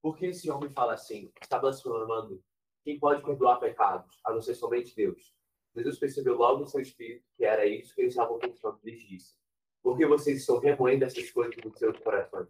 Por 0.00 0.16
que 0.16 0.24
esse 0.24 0.50
homem 0.50 0.70
fala 0.70 0.94
assim? 0.94 1.30
Está 1.38 1.58
blasfemando. 1.58 2.42
Quem 2.82 2.98
pode 2.98 3.22
perdoar 3.22 3.60
pecados, 3.60 4.18
a 4.24 4.32
não 4.32 4.40
ser 4.40 4.54
somente 4.54 4.96
Deus? 4.96 5.36
Jesus 5.74 5.98
percebeu 5.98 6.34
logo 6.34 6.62
em 6.62 6.66
seu 6.66 6.80
espírito 6.80 7.26
que 7.36 7.44
era 7.44 7.66
isso 7.66 7.94
que 7.94 8.00
eles 8.00 8.14
estavam 8.14 8.38
pensando 8.38 8.80
e 8.84 8.90
lhes 8.90 9.06
disse. 9.06 9.36
Por 9.82 9.98
que 9.98 10.06
vocês 10.06 10.40
estão 10.40 10.60
remoendo 10.60 11.04
essas 11.04 11.30
coisas 11.30 11.54
nos 11.62 11.78
seus 11.78 11.98
corações? 11.98 12.48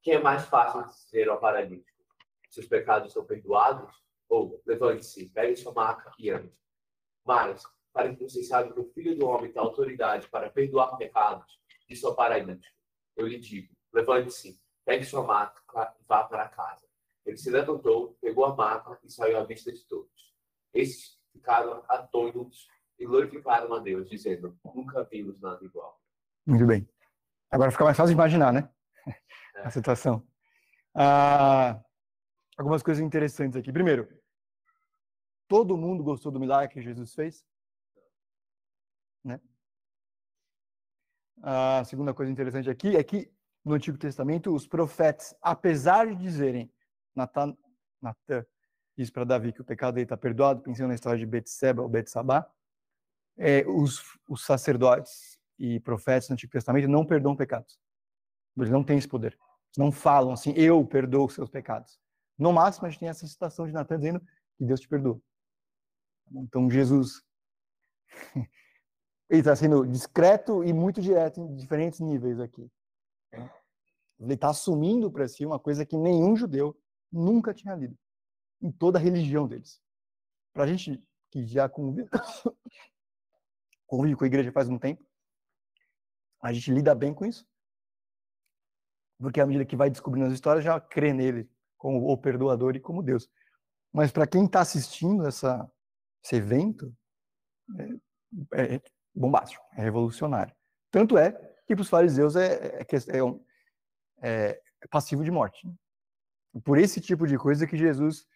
Quem 0.00 0.14
é 0.14 0.18
mais 0.18 0.46
fácil 0.46 0.82
de 0.82 1.04
dizer 1.04 1.28
ao 1.28 1.38
paralítico? 1.38 2.02
Seus 2.48 2.66
pecados 2.66 3.08
estão 3.08 3.26
perdoados? 3.26 3.94
Ou, 4.30 4.62
levante-se, 4.64 5.28
pegue 5.28 5.56
sua 5.56 5.74
maca 5.74 6.10
e 6.18 6.30
ande. 6.30 6.56
Mas, 7.22 7.62
para 7.92 8.14
que 8.14 8.22
vocês 8.22 8.48
saibam 8.48 8.72
que 8.72 8.80
o 8.80 8.92
Filho 8.92 9.16
do 9.16 9.26
Homem 9.26 9.52
tem 9.52 9.60
autoridade 9.60 10.28
para 10.28 10.50
perdoar 10.50 10.96
pecados, 10.96 11.60
disse 11.88 12.04
ao 12.06 12.14
paralítico, 12.14 12.74
eu 13.16 13.26
lhe 13.26 13.38
digo, 13.38 13.74
levante-se, 13.92 14.58
pegue 14.84 15.04
sua 15.04 15.22
maca 15.22 15.94
e 16.00 16.04
vá 16.06 16.24
para 16.24 16.48
casa. 16.48 16.86
Ele 17.24 17.36
se 17.36 17.50
levantou, 17.50 18.16
pegou 18.20 18.44
a 18.44 18.56
maca 18.56 18.98
e 19.04 19.10
saiu 19.10 19.38
à 19.38 19.44
vista 19.44 19.70
de 19.70 19.84
todos. 19.86 20.34
Esses 20.72 21.18
ficaram 21.32 21.84
atônitos 21.88 22.66
e 22.98 23.06
glorificaram 23.06 23.72
a 23.74 23.78
Deus, 23.78 24.08
dizendo, 24.08 24.58
nunca 24.74 25.04
vimos 25.04 25.40
nada 25.40 25.64
igual. 25.64 26.00
Muito 26.46 26.66
bem. 26.66 26.88
Agora 27.50 27.70
fica 27.70 27.84
mais 27.84 27.96
fácil 27.96 28.14
de 28.14 28.18
imaginar, 28.18 28.52
né? 28.52 28.68
É. 29.54 29.66
A 29.66 29.70
situação. 29.70 30.26
Ah, 30.94 31.78
algumas 32.56 32.82
coisas 32.82 33.04
interessantes 33.04 33.54
aqui. 33.54 33.70
Primeiro, 33.70 34.08
todo 35.46 35.76
mundo 35.76 36.02
gostou 36.02 36.32
do 36.32 36.40
milagre 36.40 36.72
que 36.72 36.80
Jesus 36.80 37.12
fez? 37.12 37.44
Né? 39.24 39.40
A 41.42 41.84
segunda 41.84 42.14
coisa 42.14 42.30
interessante 42.30 42.70
aqui 42.70 42.96
é 42.96 43.02
que 43.02 43.32
no 43.64 43.74
Antigo 43.74 43.98
Testamento 43.98 44.54
os 44.54 44.66
profetas, 44.66 45.34
apesar 45.40 46.06
de 46.06 46.16
dizerem, 46.16 46.72
Natan, 47.14 47.56
Natan 48.00 48.44
diz 48.96 49.10
para 49.10 49.24
Davi 49.24 49.52
que 49.52 49.60
o 49.60 49.64
pecado 49.64 49.94
dele 49.94 50.04
está 50.04 50.16
perdoado, 50.16 50.62
pensando 50.62 50.88
na 50.88 50.94
história 50.94 51.18
de 51.18 51.26
Betseba 51.26 51.82
ou 51.82 51.88
Betsabá, 51.88 52.48
é, 53.36 53.64
os, 53.66 54.02
os 54.28 54.44
sacerdotes 54.44 55.38
e 55.58 55.80
profetas 55.80 56.28
no 56.28 56.34
Antigo 56.34 56.52
Testamento 56.52 56.88
não 56.88 57.06
perdoam 57.06 57.36
pecados. 57.36 57.78
Eles 58.56 58.70
não 58.70 58.84
têm 58.84 58.98
esse 58.98 59.08
poder. 59.08 59.32
Eles 59.32 59.78
não 59.78 59.90
falam 59.90 60.32
assim, 60.32 60.52
eu 60.52 60.84
perdoo 60.84 61.26
os 61.26 61.34
seus 61.34 61.48
pecados. 61.48 61.98
No 62.38 62.52
máximo, 62.52 62.86
a 62.86 62.90
gente 62.90 63.00
tem 63.00 63.08
essa 63.08 63.26
citação 63.26 63.66
de 63.66 63.72
Natan 63.72 63.98
dizendo 63.98 64.20
que 64.20 64.64
Deus 64.64 64.80
te 64.80 64.88
perdoa. 64.88 65.20
Então, 66.32 66.70
Jesus 66.70 67.22
ele 69.32 69.40
está 69.40 69.56
sendo 69.56 69.86
discreto 69.86 70.62
e 70.62 70.74
muito 70.74 71.00
direto 71.00 71.40
em 71.40 71.54
diferentes 71.56 72.00
níveis 72.00 72.38
aqui. 72.38 72.70
Ele 74.20 74.34
está 74.34 74.50
assumindo 74.50 75.10
para 75.10 75.26
si 75.26 75.46
uma 75.46 75.58
coisa 75.58 75.86
que 75.86 75.96
nenhum 75.96 76.36
judeu 76.36 76.78
nunca 77.10 77.54
tinha 77.54 77.74
lido 77.74 77.96
em 78.60 78.70
toda 78.70 78.98
a 78.98 79.02
religião 79.02 79.48
deles. 79.48 79.80
Para 80.52 80.64
a 80.64 80.66
gente 80.66 81.02
que 81.30 81.46
já 81.46 81.66
convive, 81.66 82.10
convive 83.88 84.16
com 84.16 84.24
a 84.24 84.26
igreja 84.26 84.52
faz 84.52 84.68
um 84.68 84.78
tempo, 84.78 85.02
a 86.42 86.52
gente 86.52 86.70
lida 86.70 86.94
bem 86.94 87.14
com 87.14 87.24
isso, 87.24 87.48
porque 89.18 89.40
à 89.40 89.46
medida 89.46 89.64
que 89.64 89.76
vai 89.76 89.88
descobrindo 89.88 90.26
as 90.26 90.34
histórias, 90.34 90.62
já 90.62 90.78
crê 90.78 91.14
nele 91.14 91.50
como 91.78 92.06
o 92.06 92.18
perdoador 92.18 92.76
e 92.76 92.80
como 92.80 93.02
Deus. 93.02 93.30
Mas 93.90 94.12
para 94.12 94.26
quem 94.26 94.44
está 94.44 94.60
assistindo 94.60 95.26
essa, 95.26 95.70
esse 96.22 96.36
evento, 96.36 96.94
é, 98.52 98.74
é, 98.74 98.82
bombástico, 99.14 99.64
é 99.76 99.82
revolucionário. 99.82 100.54
Tanto 100.90 101.16
é 101.16 101.32
que 101.66 101.74
para 101.74 101.82
os 101.82 101.88
fariseus 101.88 102.36
é, 102.36 102.80
é, 102.80 102.86
é, 103.16 103.22
um, 103.22 103.42
é, 104.22 104.60
passivo 104.90 105.24
de 105.24 105.30
morte. 105.30 105.66
Por 106.64 106.78
esse 106.78 107.00
tipo 107.00 107.26
de 107.26 107.38
coisa 107.38 107.66
que 107.66 107.76
Jesus, 107.76 108.26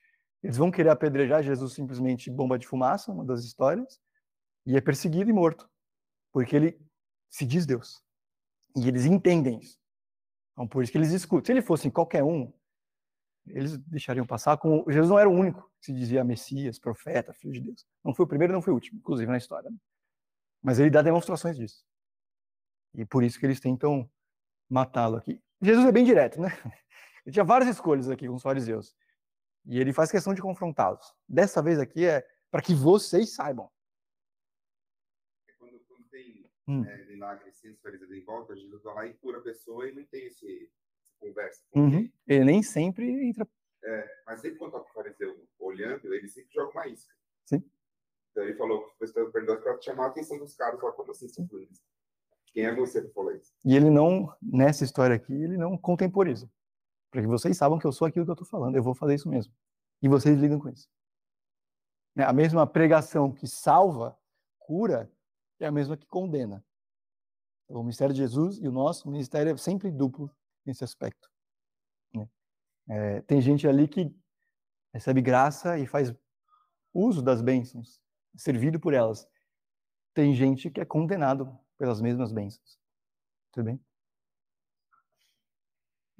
eles 0.43 0.57
vão 0.57 0.70
querer 0.70 0.91
apedrejar 0.91 1.43
Jesus 1.43 1.74
simplesmente 1.74 2.31
bomba 2.31 2.59
de 2.59 2.66
fumaça, 2.66 3.12
uma 3.12 3.24
das 3.24 3.45
histórias, 3.45 4.01
e 4.64 4.77
é 4.77 4.81
perseguido 4.81 5.31
e 5.31 5.33
morto, 5.33 5.68
porque 6.33 6.57
ele 6.57 6.81
se 7.29 7.45
diz 7.45 7.66
Deus. 7.66 8.03
E 8.74 8.89
eles 8.89 9.05
entendem 9.05 9.59
isso. 9.61 9.79
Então, 10.53 10.66
por 10.66 10.83
isso 10.83 10.93
que 10.93 10.99
eles 10.99 11.12
escutam. 11.12 11.47
Se 11.47 11.53
ele 11.53 11.62
fosse 11.62 11.91
qualquer 11.91 12.24
um, 12.24 12.53
eles 13.47 13.77
deixariam 13.79 14.27
passar 14.27 14.57
como 14.57 14.85
Jesus 14.91 15.09
não 15.09 15.18
era 15.18 15.29
o 15.29 15.33
único 15.33 15.62
que 15.79 15.87
se 15.87 15.93
dizia 15.93 16.24
Messias, 16.24 16.79
profeta, 16.79 17.33
filho 17.33 17.53
de 17.53 17.61
Deus. 17.61 17.87
Não 18.05 18.14
foi 18.14 18.24
o 18.24 18.29
primeiro, 18.29 18.53
não 18.53 18.62
foi 18.62 18.72
o 18.72 18.74
último, 18.74 18.99
inclusive 18.99 19.31
na 19.31 19.39
história. 19.39 19.70
Né? 19.70 19.77
Mas 20.67 20.81
ele 20.81 20.91
dá 20.91 21.01
demonstrações 21.01 21.57
disso. 21.57 21.87
E 22.93 23.05
por 23.07 23.23
isso 23.23 23.39
que 23.39 23.47
eles 23.47 23.61
tentam 23.61 24.11
matá-lo 24.69 25.17
aqui. 25.17 25.41
Jesus 25.62 25.87
é 25.87 25.93
bem 25.93 26.05
direto, 26.05 26.41
né? 26.41 26.49
Ele 27.25 27.33
tinha 27.33 27.45
várias 27.45 27.71
escolhas 27.71 28.09
aqui 28.09 28.29
com 28.29 28.35
os 28.35 28.43
fariseus. 28.43 28.97
E 29.64 29.81
ele 29.81 29.93
faz 29.93 30.12
questão 30.12 30.33
de 30.33 30.41
confrontá-los. 30.41 31.12
Dessa 31.29 31.61
vez 31.61 31.81
aqui 31.81 32.05
é 32.05 32.25
para 32.53 32.62
que 32.62 32.73
vocês 32.73 33.35
saibam. 33.35 33.69
É 35.49 35.53
quando, 35.55 35.81
quando 35.89 36.05
tem 36.09 36.49
Hum. 36.69 36.85
é, 36.85 37.05
milagre 37.07 37.51
os 37.51 37.81
fariseus 37.81 38.12
em 38.12 38.25
volta, 38.25 38.55
Jesus 38.55 38.81
vai 38.85 38.95
lá 38.95 39.07
e 39.07 39.14
cura 39.14 39.39
a 39.39 39.43
pessoa 39.43 39.89
e 39.89 39.93
não 39.93 40.05
tem 40.07 40.27
esse, 40.27 40.71
essa 41.01 41.14
conversa 41.19 41.64
Uhum. 41.75 42.09
Ele 42.29 42.45
nem 42.45 42.62
sempre 42.62 43.29
entra. 43.29 43.49
Mas 44.25 44.41
sempre 44.41 44.59
quando 44.59 44.73
tá 44.73 44.81
o 44.81 44.85
fariseu 44.87 45.49
olhando, 45.59 46.14
ele 46.14 46.29
sempre 46.29 46.53
joga 46.53 46.71
uma 46.71 46.87
isca. 46.87 47.12
Sim. 47.45 47.69
Então 48.37 48.45
ele 48.45 48.55
falou 48.55 48.84
que 48.99 49.18
o 49.18 49.32
perdoa 49.32 49.57
para 49.57 49.80
chamar 49.80 50.05
a 50.05 50.09
atenção 50.09 50.39
dos 50.39 50.55
caras. 50.55 50.78
Fala, 50.78 50.93
como 50.93 51.11
assim? 51.11 51.26
Quem 52.49 52.66
é 52.66 52.74
você 52.74 53.01
que 53.01 53.09
falou 53.14 53.32
isso? 53.32 53.51
E 53.64 53.74
ele 53.74 53.89
não, 53.89 54.30
nessa 54.43 54.84
história 54.84 55.16
aqui, 55.16 55.32
ele 55.32 55.57
não 55.57 55.78
contemporiza. 55.78 56.47
Para 57.11 57.22
que 57.22 57.26
vocês 57.26 57.57
saibam 57.57 57.78
que 57.78 57.87
eu 57.87 57.93
sou 57.93 58.07
aquilo 58.07 58.26
que 58.26 58.30
eu 58.30 58.34
estou 58.34 58.47
falando. 58.47 58.76
Eu 58.76 58.82
vou 58.82 58.95
fazer 58.95 59.14
isso 59.14 59.26
mesmo. 59.26 59.55
E 60.03 60.09
vocês 60.09 60.39
lidam 60.39 60.59
com 60.61 60.68
isso. 60.68 60.87
Né? 62.14 62.24
A 62.24 62.32
mesma 62.34 62.66
pregação 62.66 63.32
que 63.32 63.47
salva, 63.47 64.14
cura, 64.59 65.11
é 65.59 65.64
a 65.64 65.72
mesma 65.72 65.97
que 65.97 66.07
condena. 66.07 66.62
O 67.68 67.80
ministério 67.80 68.12
de 68.14 68.20
Jesus 68.20 68.59
e 68.59 68.68
o 68.68 68.72
nosso 68.72 69.11
ministério 69.11 69.51
é 69.51 69.57
sempre 69.57 69.91
duplo 69.91 70.30
nesse 70.66 70.84
aspecto. 70.84 71.26
né? 72.12 72.28
É, 72.87 73.20
tem 73.22 73.41
gente 73.41 73.66
ali 73.66 73.89
que 73.89 74.14
recebe 74.93 75.22
graça 75.22 75.78
e 75.78 75.87
faz 75.87 76.14
uso 76.93 77.22
das 77.22 77.41
bênçãos, 77.41 78.05
servido 78.37 78.78
por 78.78 78.95
elas. 78.95 79.28
Tem 80.14 80.34
gente 80.34 80.70
que 80.70 80.80
é 80.80 80.84
condenado 80.84 81.59
pelas 81.76 82.01
mesmas 82.01 82.32
bênçãos. 82.32 82.78
Tudo 83.53 83.66
bem? 83.66 83.80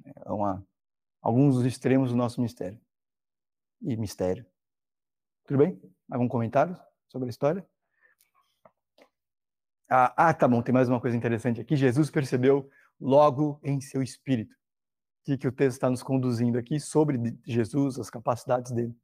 É 0.05 0.31
uma, 0.31 0.65
alguns 1.21 1.55
dos 1.55 1.65
extremos 1.65 2.11
do 2.11 2.15
nosso 2.15 2.41
mistério. 2.41 2.79
E 3.81 3.95
mistério. 3.95 4.45
Tudo 5.45 5.59
bem? 5.59 5.81
Algum 6.09 6.27
comentário 6.27 6.77
sobre 7.07 7.27
a 7.27 7.29
história? 7.29 7.67
Ah, 9.89 10.13
ah, 10.29 10.33
tá 10.33 10.47
bom, 10.47 10.61
tem 10.61 10.73
mais 10.73 10.89
uma 10.89 10.99
coisa 10.99 11.15
interessante 11.15 11.61
aqui. 11.61 11.75
Jesus 11.75 12.09
percebeu 12.09 12.69
logo 12.99 13.59
em 13.63 13.79
seu 13.79 14.01
espírito. 14.01 14.53
O 14.53 15.25
que, 15.25 15.37
que 15.37 15.47
o 15.47 15.51
texto 15.51 15.77
está 15.77 15.89
nos 15.89 16.03
conduzindo 16.03 16.57
aqui 16.57 16.79
sobre 16.79 17.17
Jesus, 17.45 17.99
as 17.99 18.09
capacidades 18.09 18.71
dele. 18.71 18.95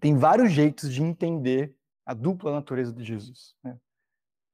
Tem 0.00 0.16
vários 0.16 0.52
jeitos 0.52 0.92
de 0.92 1.02
entender 1.02 1.74
a 2.04 2.14
dupla 2.14 2.52
natureza 2.52 2.92
de 2.92 3.04
Jesus. 3.04 3.56
Né? 3.62 3.78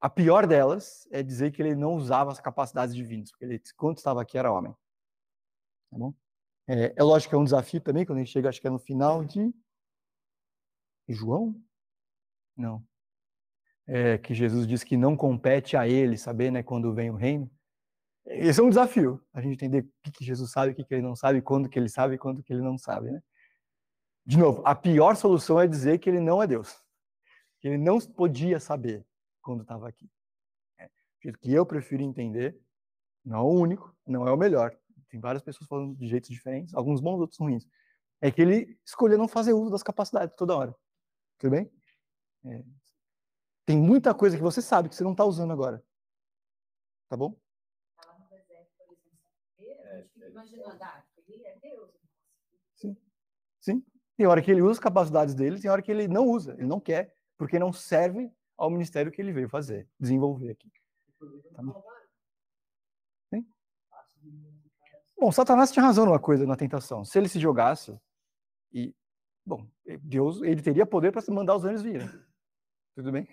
A 0.01 0.11
pior 0.11 0.47
delas 0.47 1.09
é 1.11 1.23
dizer 1.23 1.53
que 1.53 1.63
ele 1.63 1.75
não 1.75 1.95
usava 1.95 2.31
as 2.31 2.41
capacidades 2.41 2.95
divinas, 2.95 3.31
porque 3.31 3.45
ele, 3.45 3.63
quando 3.77 3.99
estava 3.99 4.21
aqui, 4.21 4.37
era 4.37 4.53
homem. 4.53 4.73
Tá 5.91 5.99
bom? 5.99 6.15
É, 6.67 6.95
é 6.97 7.03
lógico 7.03 7.31
que 7.31 7.37
é 7.37 7.39
um 7.39 7.45
desafio 7.45 7.81
também, 7.81 8.05
quando 8.05 8.19
a 8.19 8.21
gente 8.23 8.33
chega, 8.33 8.49
acho 8.49 8.61
que 8.61 8.67
é 8.67 8.71
no 8.71 8.79
final 8.79 9.25
de 9.25 9.53
João? 11.09 11.55
Não. 12.57 12.85
É, 13.87 14.17
que 14.19 14.35
Jesus 14.35 14.67
diz 14.67 14.83
que 14.83 14.97
não 14.97 15.17
compete 15.17 15.77
a 15.77 15.87
ele 15.87 16.17
saber 16.17 16.51
né, 16.51 16.63
quando 16.63 16.95
vem 16.95 17.11
o 17.11 17.17
reino. 17.17 17.51
Esse 18.27 18.61
é 18.61 18.63
um 18.63 18.71
desafio, 18.71 19.23
a 19.35 19.41
gente 19.43 19.55
entender 19.55 19.81
o 19.81 19.91
que, 20.03 20.11
que 20.11 20.25
Jesus 20.25 20.51
sabe, 20.51 20.73
o 20.73 20.75
que, 20.75 20.85
que 20.85 20.95
ele 20.95 21.03
não 21.03 21.15
sabe, 21.15 21.43
quando 21.43 21.69
que 21.69 21.79
ele 21.79 21.91
sabe 21.91 22.15
e 22.15 22.19
quando 22.19 22.43
que 22.43 22.53
ele 22.53 22.63
não 22.63 22.79
sabe. 22.79 23.11
Né? 23.11 23.23
De 24.27 24.39
novo, 24.39 24.63
a 24.65 24.75
pior 24.75 25.17
solução 25.17 25.61
é 25.61 25.67
dizer 25.67 25.99
que 25.99 26.09
ele 26.09 26.21
não 26.21 26.43
é 26.43 26.47
Deus. 26.47 26.83
Que 27.61 27.69
ele 27.69 27.79
não 27.79 28.01
podia 28.01 28.59
saber 28.59 29.07
quando 29.43 29.63
estava 29.63 29.89
aqui. 29.89 30.11
É, 30.79 30.87
o 30.87 31.39
que 31.39 31.53
eu 31.53 31.67
prefiro 31.67 32.03
entender, 32.03 32.59
não 33.25 33.39
é 33.39 33.43
o 33.43 33.61
único, 33.61 33.95
não 34.07 34.27
é 34.27 34.33
o 34.33 34.37
melhor. 34.37 34.77
Tem 35.09 35.21
várias 35.21 35.43
pessoas 35.43 35.69
falando 35.69 35.95
de 35.97 36.09
jeitos 36.09 36.31
diferentes, 36.31 36.75
alguns 36.75 37.01
bons, 37.01 37.21
outros 37.21 37.39
ruins. 37.39 37.67
É 38.21 38.31
que 38.31 38.41
ele 38.41 38.79
escolheu 38.85 39.19
não 39.19 39.29
fazer 39.29 39.53
uso 39.53 39.71
das 39.71 39.83
capacidades 39.83 40.35
toda 40.37 40.57
hora. 40.57 40.75
Tudo 41.39 41.51
bem? 41.51 41.71
É, 42.47 42.65
tem 43.67 43.79
muita 43.79 44.15
coisa 44.15 44.37
que 44.37 44.43
você 44.43 44.61
sabe 44.61 44.89
que 44.89 44.95
você 44.95 45.05
não 45.05 45.13
está 45.13 45.25
usando 45.25 45.53
agora. 45.53 45.83
Tá 47.09 47.17
bom? 47.17 47.35
Ah, 47.99 48.29
é. 49.59 50.07
Sim. 52.75 52.97
Sim. 53.61 53.85
Tem 54.17 54.27
hora 54.27 54.41
que 54.41 54.51
ele 54.51 54.63
usa 54.63 54.73
as 54.73 54.79
capacidades 54.79 55.35
dele, 55.35 55.61
tem 55.61 55.71
hora 55.71 55.83
que 55.83 55.91
ele 55.91 56.07
não 56.07 56.27
usa, 56.29 56.53
ele 56.53 56.67
não 56.67 56.81
quer, 56.81 57.15
porque 57.37 57.59
não 57.59 57.73
serve 57.73 58.31
ao 58.57 58.71
ministério 58.71 59.11
que 59.11 59.21
ele 59.21 59.33
veio 59.33 59.49
fazer, 59.49 59.89
desenvolver 59.99 60.51
aqui. 60.51 60.71
Tá 61.55 61.63
bom? 61.63 61.83
Satanás 65.33 65.73
tinha 65.73 65.85
razão 65.85 66.07
numa 66.07 66.21
coisa 66.21 66.47
na 66.47 66.57
tentação. 66.57 67.05
Se 67.05 67.19
ele 67.19 67.29
se 67.29 67.41
jogasse 67.41 67.99
e, 68.73 68.95
bom, 69.45 69.69
Deus, 70.01 70.41
ele 70.43 70.63
teria 70.63 70.87
poder 70.87 71.13
para 71.13 71.23
mandar 71.33 71.57
os 71.57 71.65
anjos 71.65 71.83
virem. 71.83 72.09
Tudo 72.95 73.11
bem? 73.11 73.27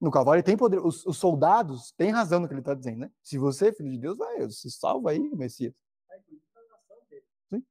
No 0.00 0.10
cavalo 0.10 0.36
ele 0.36 0.42
tem 0.42 0.56
poder. 0.56 0.78
Os, 0.78 1.06
os 1.06 1.16
soldados 1.16 1.92
têm 1.92 2.10
razão 2.10 2.40
no 2.40 2.48
que 2.48 2.54
ele 2.54 2.60
está 2.60 2.74
dizendo, 2.74 2.98
né? 2.98 3.10
Se 3.22 3.38
você 3.38 3.68
é 3.68 3.72
filho 3.72 3.90
de 3.90 3.98
Deus, 3.98 4.18
vai, 4.18 4.50
se 4.50 4.70
salva 4.70 5.10
aí, 5.10 5.20
Messias. 5.34 5.74
Sim. 7.48 7.64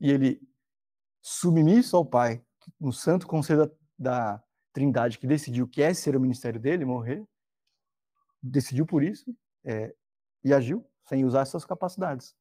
E 0.00 0.10
ele, 0.10 0.40
submisso 1.20 1.96
ao 1.96 2.06
Pai, 2.06 2.42
no 2.80 2.92
santo 2.92 3.26
conselho 3.26 3.66
da, 3.66 3.72
da 3.98 4.44
Trindade, 4.72 5.18
que 5.18 5.26
decidiu 5.26 5.66
que 5.66 5.82
é 5.82 5.92
ser 5.92 6.14
o 6.16 6.20
ministério 6.20 6.60
dele, 6.60 6.84
morrer, 6.84 7.26
decidiu 8.40 8.86
por 8.86 9.02
isso 9.02 9.34
é, 9.64 9.94
e 10.44 10.52
agiu 10.52 10.88
sem 11.08 11.24
usar 11.24 11.44
suas 11.46 11.64
capacidades. 11.64 12.36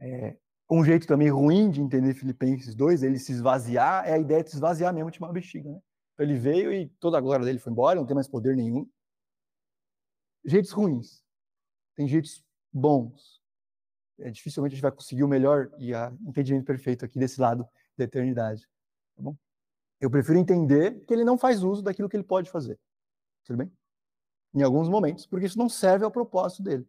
É, 0.00 0.38
um 0.70 0.84
jeito 0.84 1.06
também 1.06 1.28
ruim 1.28 1.70
de 1.70 1.80
entender 1.80 2.14
Filipenses 2.14 2.74
2, 2.74 3.02
ele 3.02 3.18
se 3.18 3.32
esvaziar, 3.32 4.06
é 4.06 4.12
a 4.12 4.18
ideia 4.18 4.42
de 4.42 4.50
se 4.50 4.56
esvaziar 4.56 4.94
mesmo 4.94 5.10
de 5.10 5.18
uma 5.18 5.32
bexiga, 5.32 5.70
né? 5.70 5.80
Então 6.14 6.26
ele 6.26 6.38
veio 6.38 6.72
e 6.72 6.88
toda 6.98 7.16
a 7.16 7.20
glória 7.20 7.44
dele 7.44 7.58
foi 7.58 7.72
embora, 7.72 7.98
não 7.98 8.06
tem 8.06 8.14
mais 8.14 8.28
poder 8.28 8.56
nenhum. 8.56 8.88
Jeitos 10.44 10.72
ruins. 10.72 11.22
Tem 11.94 12.08
jeitos 12.08 12.44
bons. 12.72 13.40
É, 14.18 14.30
dificilmente 14.30 14.72
a 14.72 14.76
gente 14.76 14.82
vai 14.82 14.92
conseguir 14.92 15.22
o 15.22 15.28
melhor 15.28 15.70
e 15.78 15.94
o 15.94 16.28
entendimento 16.28 16.64
perfeito 16.64 17.04
aqui 17.04 17.18
desse 17.18 17.40
lado 17.40 17.66
da 17.96 18.04
eternidade. 18.04 18.68
Tá 19.14 19.22
bom? 19.22 19.36
Eu 20.00 20.10
prefiro 20.10 20.38
entender 20.38 21.04
que 21.04 21.12
ele 21.12 21.24
não 21.24 21.36
faz 21.36 21.62
uso 21.62 21.82
daquilo 21.82 22.08
que 22.08 22.16
ele 22.16 22.24
pode 22.24 22.50
fazer. 22.50 22.78
Tudo 23.44 23.58
bem? 23.58 23.72
Em 24.54 24.62
alguns 24.62 24.88
momentos, 24.88 25.26
porque 25.26 25.46
isso 25.46 25.58
não 25.58 25.68
serve 25.68 26.04
ao 26.04 26.10
propósito 26.10 26.62
dele. 26.62 26.88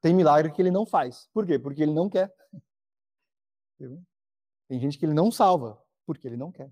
Tem 0.00 0.14
milagre 0.14 0.52
que 0.52 0.60
ele 0.60 0.70
não 0.70 0.86
faz. 0.86 1.28
Por 1.32 1.46
quê? 1.46 1.58
Porque 1.58 1.82
ele 1.82 1.92
não 1.92 2.08
quer. 2.08 2.32
Tem 4.68 4.80
gente 4.80 4.98
que 4.98 5.04
ele 5.04 5.14
não 5.14 5.30
salva, 5.30 5.80
porque 6.04 6.26
ele 6.26 6.36
não 6.36 6.50
quer. 6.50 6.70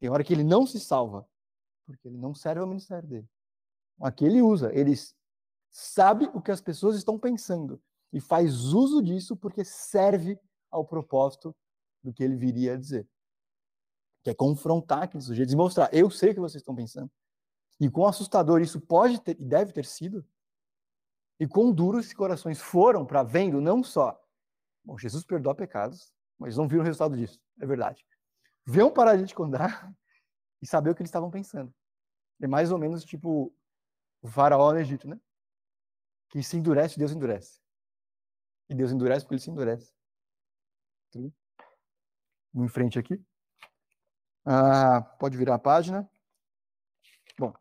Tem 0.00 0.08
hora 0.08 0.24
que 0.24 0.32
ele 0.32 0.44
não 0.44 0.66
se 0.66 0.78
salva, 0.80 1.28
porque 1.84 2.08
ele 2.08 2.16
não 2.16 2.34
serve 2.34 2.60
ao 2.60 2.66
ministério 2.66 3.08
dele. 3.08 3.28
Aqui 4.00 4.24
ele 4.24 4.40
usa, 4.40 4.72
ele 4.72 4.92
sabe 5.70 6.30
o 6.34 6.40
que 6.40 6.50
as 6.50 6.60
pessoas 6.60 6.96
estão 6.96 7.18
pensando 7.18 7.80
e 8.12 8.20
faz 8.20 8.72
uso 8.72 9.02
disso 9.02 9.36
porque 9.36 9.64
serve 9.64 10.38
ao 10.70 10.84
propósito 10.84 11.54
do 12.02 12.12
que 12.12 12.22
ele 12.22 12.36
viria 12.36 12.74
a 12.74 12.76
dizer. 12.76 13.08
Que 14.22 14.30
é 14.30 14.34
confrontar 14.34 15.04
aqueles 15.04 15.26
sujeitos 15.26 15.52
e 15.52 15.56
mostrar, 15.56 15.92
eu 15.92 16.10
sei 16.10 16.30
o 16.30 16.34
que 16.34 16.40
vocês 16.40 16.60
estão 16.60 16.74
pensando. 16.74 17.10
E 17.80 17.88
quão 17.88 18.06
assustador 18.06 18.60
isso 18.60 18.80
pode 18.80 19.20
ter 19.20 19.38
e 19.40 19.44
deve 19.44 19.72
ter 19.72 19.84
sido, 19.84 20.26
e 21.38 21.46
quão 21.46 21.72
duros 21.72 22.04
esses 22.04 22.14
corações 22.14 22.60
foram 22.60 23.06
para 23.06 23.22
vendo 23.22 23.60
não 23.60 23.84
só, 23.84 24.20
bom, 24.84 24.98
Jesus 24.98 25.24
perdoa 25.24 25.54
pecados, 25.54 26.12
mas 26.36 26.56
não 26.56 26.66
viram 26.66 26.82
o 26.82 26.84
resultado 26.84 27.16
disso, 27.16 27.40
é 27.60 27.66
verdade. 27.66 28.04
Ver 28.66 28.82
um 28.82 28.90
paralítico 28.90 29.44
andar 29.44 29.94
e 30.60 30.66
saber 30.66 30.90
o 30.90 30.94
que 30.94 31.02
eles 31.02 31.08
estavam 31.08 31.30
pensando. 31.30 31.72
É 32.40 32.46
mais 32.46 32.72
ou 32.72 32.78
menos 32.78 33.04
tipo 33.04 33.52
o 34.20 34.28
faraó 34.28 34.72
no 34.72 34.80
Egito, 34.80 35.06
né? 35.08 35.18
Que 36.30 36.42
se 36.42 36.56
endurece, 36.56 36.98
Deus 36.98 37.12
endurece. 37.12 37.60
E 38.68 38.74
Deus 38.74 38.92
endurece 38.92 39.24
porque 39.24 39.34
ele 39.34 39.42
se 39.42 39.50
endurece. 39.50 39.92
Vamos 42.52 42.70
em 42.70 42.72
frente 42.72 42.98
aqui. 42.98 43.22
Ah, 44.44 45.00
pode 45.18 45.36
virar 45.36 45.54
a 45.54 45.58
página. 45.58 46.08
Bom, 47.38 47.52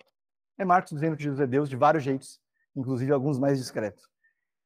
é 0.58 0.66
Marcos 0.66 0.92
dizendo 0.92 1.16
que 1.16 1.24
Jesus 1.24 1.40
é 1.40 1.48
Deus 1.48 1.70
de 1.70 1.76
vários 1.76 2.04
jeitos, 2.04 2.42
inclusive 2.76 3.12
alguns 3.12 3.38
mais 3.38 3.58
discretos. 3.58 4.10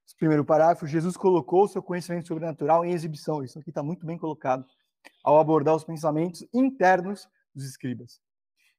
Esse 0.05 0.15
primeiro 0.15 0.43
parágrafo, 0.43 0.87
Jesus 0.87 1.15
colocou 1.15 1.63
o 1.63 1.67
seu 1.67 1.81
conhecimento 1.81 2.27
sobrenatural 2.27 2.85
em 2.85 2.91
exibição. 2.91 3.43
Isso 3.43 3.59
aqui 3.59 3.69
está 3.69 3.83
muito 3.83 4.05
bem 4.05 4.17
colocado 4.17 4.65
ao 5.23 5.39
abordar 5.39 5.75
os 5.75 5.83
pensamentos 5.83 6.45
internos 6.53 7.27
dos 7.53 7.65
escribas. 7.65 8.21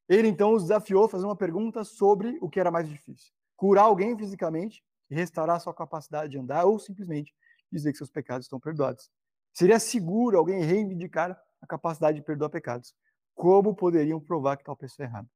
Ele 0.09 0.29
então 0.29 0.53
os 0.53 0.62
desafiou 0.62 1.05
a 1.05 1.09
fazer 1.09 1.25
uma 1.25 1.37
pergunta 1.37 1.85
sobre 1.85 2.39
o 2.41 2.49
que 2.49 2.61
era 2.61 2.70
mais 2.70 2.89
difícil: 2.89 3.33
curar 3.57 3.85
alguém 3.85 4.16
fisicamente 4.16 4.83
e 5.13 5.15
restaurar 5.15 5.61
sua 5.61 5.75
capacidade 5.75 6.31
de 6.33 6.39
andar, 6.39 6.65
ou 6.65 6.79
simplesmente 6.79 7.35
dizer 7.71 7.93
que 7.93 7.99
seus 7.99 8.11
pecados 8.11 8.47
estão 8.47 8.59
perdoados. 8.59 9.11
Seria 9.53 9.79
seguro 9.79 10.39
alguém 10.39 10.65
reivindicar 10.65 11.39
a 11.61 11.67
capacidade 11.67 12.19
de 12.19 12.25
perdoar 12.25 12.49
pecados. 12.49 12.95
Como 13.35 13.75
poderiam 13.75 14.19
provar 14.19 14.57
que 14.57 14.65
tal 14.65 14.75
pessoa 14.75 15.05
é 15.05 15.09
errada? 15.11 15.29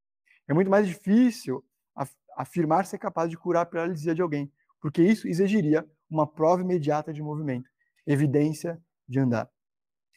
É 0.49 0.55
muito 0.55 0.71
mais 0.71 0.87
difícil 0.87 1.63
afirmar 2.35 2.87
ser 2.87 2.97
capaz 2.97 3.29
de 3.29 3.37
curar 3.37 3.63
a 3.63 3.67
paralisia 3.67 4.15
de 4.15 4.23
alguém, 4.23 4.51
porque 4.81 5.03
isso 5.03 5.29
exigiria 5.29 5.87
uma 6.09 6.27
prova 6.27 6.63
imediata 6.63 7.13
de 7.13 7.23
movimento, 7.23 7.69
evidência 8.07 8.81
de 9.07 9.19
andar. 9.19 9.51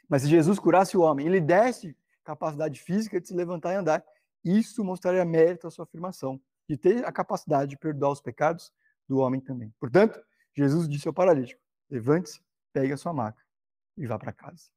Mas 0.08 0.22
se 0.22 0.30
Jesus 0.30 0.58
curasse 0.58 0.96
o 0.96 1.02
homem, 1.02 1.28
ele 1.28 1.42
desse 1.42 1.98
capacidade 2.24 2.80
física 2.80 3.20
de 3.20 3.28
se 3.28 3.34
levantar 3.34 3.74
e 3.74 3.76
andar, 3.76 4.06
isso 4.42 4.86
mostraria 4.86 5.26
mérito 5.26 5.68
à 5.68 5.72
sua 5.72 5.84
afirmação, 5.84 6.40
de 6.68 6.78
ter 6.78 7.04
a 7.04 7.12
capacidade 7.12 7.72
de 7.72 7.78
perdoar 7.78 8.12
os 8.12 8.22
pecados 8.22 8.72
do 9.10 9.18
homem 9.18 9.42
também. 9.42 9.74
Portanto, 9.80 10.24
Jesus 10.56 10.88
disse 10.88 11.08
ao 11.08 11.14
paralítico: 11.14 11.60
levante-se, 11.90 12.40
pegue 12.72 12.94
a 12.94 12.98
sua 12.98 13.12
maca 13.12 13.44
e 13.98 14.06
vá 14.06 14.18
para 14.18 14.32
casa. 14.32 14.70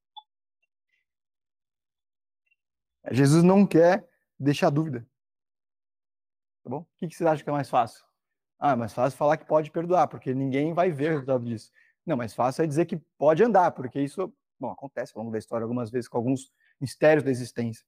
Jesus 3.11 3.43
não 3.45 3.67
quer 3.67 4.09
deixar 4.39 4.71
dúvida. 4.71 5.07
Tá 6.65 6.71
bom? 6.71 6.81
O 6.81 6.87
que, 6.97 7.15
vocês 7.15 7.29
acham 7.29 7.45
que 7.45 7.51
é 7.51 7.53
mais 7.53 7.69
fácil? 7.69 8.05
Ah, 8.59 8.77
mais 8.77 8.95
fácil 8.95 9.19
falar 9.19 9.37
que 9.37 9.45
pode 9.45 9.71
perdoar, 9.71 10.07
porque 10.07 10.33
ninguém 10.33 10.73
vai 10.73 10.91
ver 10.91 11.09
o 11.09 11.13
resultado 11.15 11.45
disso. 11.45 11.71
Não, 12.07 12.17
mais 12.17 12.33
fácil 12.33 12.63
é 12.63 12.67
dizer 12.67 12.87
que 12.87 12.97
pode 13.19 13.43
andar, 13.43 13.73
porque 13.73 14.01
isso, 14.01 14.33
bom, 14.59 14.71
acontece 14.71 15.13
ao 15.15 15.21
longo 15.21 15.33
da 15.33 15.39
história 15.39 15.65
algumas 15.65 15.91
vezes 15.91 16.09
com 16.09 16.17
alguns 16.17 16.53
mistérios 16.81 17.25
da 17.25 17.31
existência. 17.31 17.85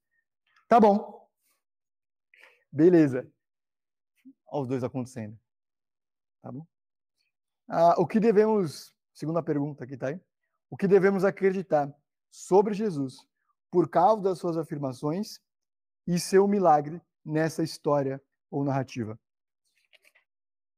Tá 0.67 0.79
bom. 0.79 1.25
Beleza. 2.71 3.25
Olha 4.47 4.61
os 4.63 4.67
dois 4.67 4.83
acontecendo. 4.83 5.39
Tá 6.45 6.51
bom? 6.51 6.63
Ah, 7.67 7.95
o 7.97 8.05
que 8.05 8.19
devemos, 8.19 8.93
segunda 9.15 9.41
pergunta 9.41 9.83
aqui, 9.83 9.97
tá 9.97 10.09
aí? 10.09 10.21
O 10.69 10.77
que 10.77 10.87
devemos 10.87 11.23
acreditar 11.23 11.91
sobre 12.29 12.75
Jesus 12.75 13.17
por 13.71 13.89
causa 13.89 14.21
das 14.21 14.37
suas 14.37 14.55
afirmações 14.55 15.39
e 16.05 16.19
seu 16.19 16.47
milagre 16.47 17.01
nessa 17.25 17.63
história 17.63 18.21
ou 18.51 18.63
narrativa. 18.63 19.19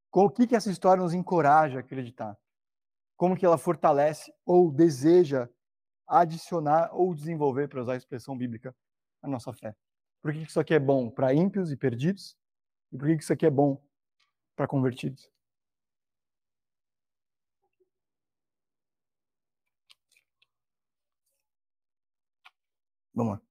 Com 0.09 0.28
o 0.28 0.30
que, 0.30 0.47
que 0.47 0.55
essa 0.55 0.72
história 0.72 1.03
nos 1.03 1.13
encoraja 1.13 1.80
a 1.80 1.82
acreditar? 1.82 2.39
Como 3.18 3.36
que 3.36 3.45
ela 3.45 3.57
fortalece 3.57 4.34
ou 4.45 4.72
deseja 4.72 5.49
adicionar 6.07 6.91
ou 6.93 7.13
desenvolver, 7.13 7.68
para 7.68 7.82
usar 7.82 7.91
a 7.91 7.97
expressão 7.97 8.38
bíblica, 8.38 8.74
a 9.22 9.28
nossa 9.28 9.51
fé? 9.51 9.76
Por 10.22 10.32
que, 10.32 10.45
que 10.45 10.49
isso 10.49 10.61
aqui 10.61 10.74
é 10.74 10.80
bom 10.80 11.09
para 11.09 11.34
ímpios 11.34 11.74
e 11.74 11.76
perdidos? 11.76 12.38
E 12.89 12.97
por 12.97 13.05
que, 13.09 13.18
que 13.18 13.24
isso 13.24 13.34
aqui 13.34 13.45
é 13.45 13.51
bom 13.51 13.84
para 14.55 14.65
convertidos? 14.65 15.30
Vamos 23.18 23.34
lá. 23.34 23.41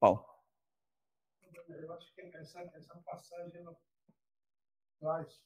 Paulo 0.00 0.36
eu 1.68 1.92
acho 1.92 2.12
que 2.14 2.20
essa, 2.20 2.60
essa 2.74 2.96
passagem 3.02 3.60
ela 3.60 3.76
traz, 4.98 5.40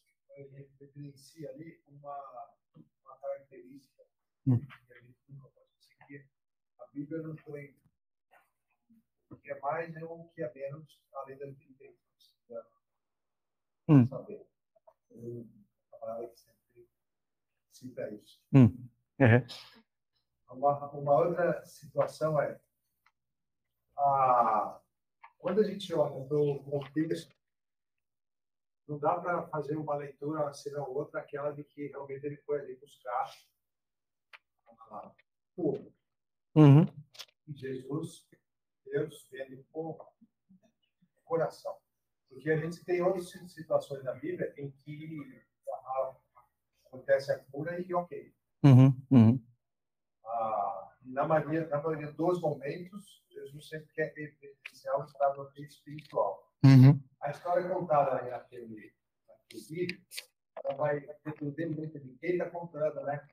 evidencia 0.80 1.50
ali 1.50 1.82
uma, 1.88 2.54
uma 3.04 3.16
característica 3.18 4.06
hum. 4.46 4.58
que 4.86 4.92
a 4.94 5.00
gente 5.00 5.18
nunca 5.28 5.48
pode 5.50 5.68
seguir. 5.78 6.26
A 6.78 6.86
Bíblia 6.86 7.22
não 7.22 7.36
foi 7.36 7.76
o 9.30 9.36
que 9.36 9.50
é 9.50 9.60
mais 9.60 9.94
e 9.94 10.02
o 10.02 10.28
que 10.28 10.42
é 10.42 10.52
menos, 10.54 11.00
além 11.12 11.38
da 11.38 11.52
que 11.52 11.74
tem 11.74 11.98
hum. 13.88 14.06
saber. 14.08 14.46
A 15.92 15.96
palavra 15.98 16.28
que 16.28 16.38
sempre 16.38 16.88
cita 17.72 18.10
isso. 18.10 18.42
Hum. 18.54 18.88
Uhum. 19.18 19.79
Uma, 20.50 20.90
uma 20.90 21.14
outra 21.14 21.64
situação 21.64 22.40
é 22.40 22.60
a 23.96 24.80
quando 25.40 25.60
a 25.60 25.64
gente 25.64 25.92
olha 25.94 26.26
para 26.26 26.36
o 26.36 26.62
contexto, 26.64 27.34
não 28.86 28.98
dá 28.98 29.18
para 29.18 29.46
fazer 29.48 29.76
uma 29.76 29.96
leitura 29.96 30.52
senão 30.52 30.92
outra, 30.92 31.20
aquela 31.20 31.50
de 31.50 31.64
que 31.64 31.86
realmente 31.86 32.26
ele 32.26 32.36
foi 32.38 32.60
ali 32.60 32.76
buscar 32.76 33.32
a 34.66 35.12
cura. 35.56 35.86
Uhum. 36.54 36.84
Jesus, 37.48 38.28
Deus, 38.84 39.26
vendo 39.30 39.64
com 39.72 39.98
coração. 41.24 41.76
Porque 42.28 42.50
a 42.50 42.56
gente 42.56 42.84
tem 42.84 43.00
outras 43.00 43.30
situações 43.30 44.04
na 44.04 44.12
Bíblia 44.12 44.52
em 44.58 44.70
que 44.70 45.42
acontece 46.84 47.32
a 47.32 47.38
cura 47.38 47.80
e 47.80 47.94
ok. 47.94 48.34
Uhum. 48.62 49.06
Uhum. 49.10 49.49
Ah, 50.30 50.92
na, 51.04 51.26
maioria, 51.26 51.66
na 51.66 51.82
maioria 51.82 52.12
dos 52.12 52.40
momentos, 52.40 53.22
Jesus 53.30 53.68
sempre 53.68 53.92
quer 53.92 54.12
evidenciar 54.16 55.00
o 55.00 55.04
estado 55.04 55.50
espiritual. 55.56 56.48
Uhum. 56.64 57.00
A 57.20 57.30
história 57.30 57.68
contada 57.68 58.22
naquele, 58.30 58.94
naquele 59.26 59.62
vídeo, 59.68 60.00
ela 60.62 60.74
vai 60.74 61.00
depender 61.24 61.66
muito 61.66 61.98
de 61.98 62.14
quem 62.18 62.32
está 62.32 62.48
contando, 62.48 63.02
né? 63.02 63.26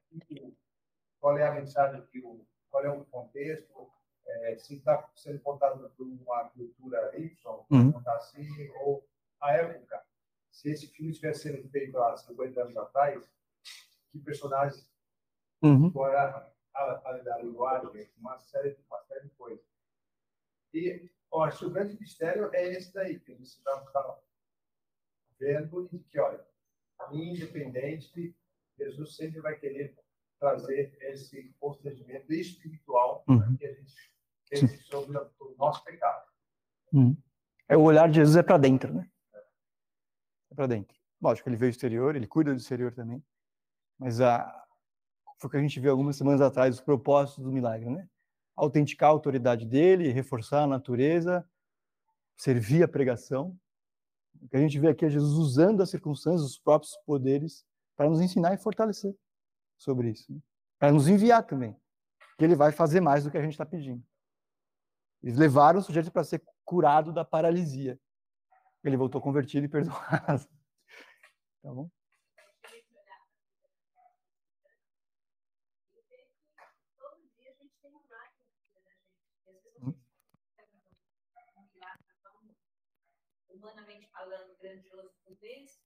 Qual 1.20 1.38
é 1.38 1.48
a 1.48 1.54
mensagem, 1.54 2.06
que 2.08 2.20
o, 2.20 2.46
qual 2.70 2.84
é 2.84 2.90
o 2.90 3.06
contexto, 3.06 3.90
é, 4.26 4.58
se 4.58 4.76
está 4.78 5.10
sendo 5.16 5.40
contado 5.40 5.90
por 5.92 6.06
uma 6.06 6.50
cultura 6.50 7.12
Y, 7.18 7.36
uhum. 7.70 7.92
contar 7.92 8.16
assim, 8.16 8.48
ou 8.82 9.08
a 9.42 9.54
época. 9.54 10.02
Se 10.52 10.72
esse 10.72 10.88
filme 10.88 11.14
tivesse 11.14 11.44
sido 11.44 11.70
feito 11.70 11.98
há 12.00 12.18
50 12.18 12.62
anos 12.62 12.78
atrás, 12.78 13.30
que 14.12 14.20
personagens, 14.20 14.90
uhum. 15.62 15.92
era 16.08 16.52
a, 16.78 17.02
a, 17.10 17.36
a 17.36 17.38
linguagem, 17.42 18.10
uma 18.18 18.38
série, 18.38 18.78
uma 18.90 19.00
série 19.02 19.28
de 19.28 19.30
coisas. 19.32 19.66
E 20.74 21.10
ó, 21.32 21.44
acho 21.44 21.60
que 21.60 21.66
o 21.66 21.72
grande 21.72 22.00
mistério 22.00 22.54
é 22.54 22.74
esse 22.74 22.94
daí, 22.94 23.20
que 23.20 23.34
você 23.34 23.58
está 23.58 23.80
tá 23.92 24.20
vendo 25.40 25.90
e 25.92 26.00
que, 26.00 26.20
olha, 26.20 26.46
independente, 27.12 28.36
Jesus 28.78 29.16
sempre 29.16 29.40
vai 29.42 29.58
querer 29.58 29.98
trazer 30.40 30.96
esse 31.02 31.56
constrangimento 31.60 32.32
espiritual 32.32 33.24
uhum. 33.28 33.58
que 33.58 33.66
a 33.66 33.74
gente 33.74 33.96
pense 34.50 34.78
sobre 34.84 35.18
o 35.18 35.56
nosso 35.58 35.84
pecado. 35.84 36.28
É 37.68 37.76
o 37.76 37.82
olhar 37.82 38.08
de 38.08 38.16
Jesus 38.16 38.36
é 38.36 38.44
para 38.44 38.58
dentro, 38.58 38.94
né? 38.94 39.10
É 40.52 40.56
para 40.56 40.68
dentro. 40.68 40.96
Lógico, 41.22 41.50
ele 41.50 41.58
veio 41.58 41.72
do 41.72 41.76
exterior, 41.76 42.16
ele 42.16 42.28
cuida 42.28 42.54
do 42.54 42.58
exterior 42.58 42.94
também. 42.94 43.24
Mas 43.98 44.22
a, 44.22 44.67
foi 45.38 45.48
o 45.48 45.52
que 45.52 45.58
a 45.58 45.62
gente 45.62 45.80
viu 45.80 45.92
algumas 45.92 46.16
semanas 46.16 46.42
atrás, 46.42 46.76
os 46.76 46.82
propósitos 46.82 47.44
do 47.44 47.52
milagre, 47.52 47.90
né? 47.90 48.08
Autenticar 48.56 49.10
a 49.10 49.12
autoridade 49.12 49.66
dele, 49.66 50.12
reforçar 50.12 50.64
a 50.64 50.68
natureza, 50.68 51.48
servir 52.36 52.84
a 52.84 52.88
pregação. 52.88 53.58
O 54.42 54.48
que 54.50 54.58
a 54.58 54.60
gente 54.60 54.80
vê 54.80 54.90
aqui 54.90 55.06
é 55.06 55.10
Jesus 55.10 55.34
usando 55.34 55.82
as 55.82 55.90
circunstâncias, 55.90 56.42
os 56.42 56.60
próprios 56.60 56.96
poderes, 57.06 57.66
para 57.96 58.10
nos 58.10 58.20
ensinar 58.20 58.54
e 58.54 58.58
fortalecer 58.58 59.16
sobre 59.78 60.12
isso. 60.12 60.32
Né? 60.32 60.40
Para 60.80 60.92
nos 60.92 61.08
enviar 61.08 61.44
também. 61.46 61.76
Que 62.38 62.46
ele 62.46 62.56
vai 62.56 62.72
fazer 62.72 63.00
mais 63.00 63.24
do 63.24 63.32
que 63.32 63.38
a 63.38 63.42
gente 63.42 63.54
está 63.54 63.66
pedindo. 63.66 64.04
Eles 65.24 65.38
levaram 65.38 65.80
o 65.80 65.84
sujeito 65.84 66.12
para 66.12 66.24
ser 66.24 66.44
curado 66.64 67.12
da 67.12 67.26
paralisia. 67.26 68.00
Ele 68.84 68.98
voltou 68.98 69.22
convertido 69.22 69.66
e 69.66 69.70
perdoado. 69.70 70.48
Tá 71.64 71.74
bom? 71.74 71.90
humanamente 83.68 84.08
falando, 84.12 84.56
grandioso 84.62 85.12
por 85.26 85.27
vezes, 85.40 85.82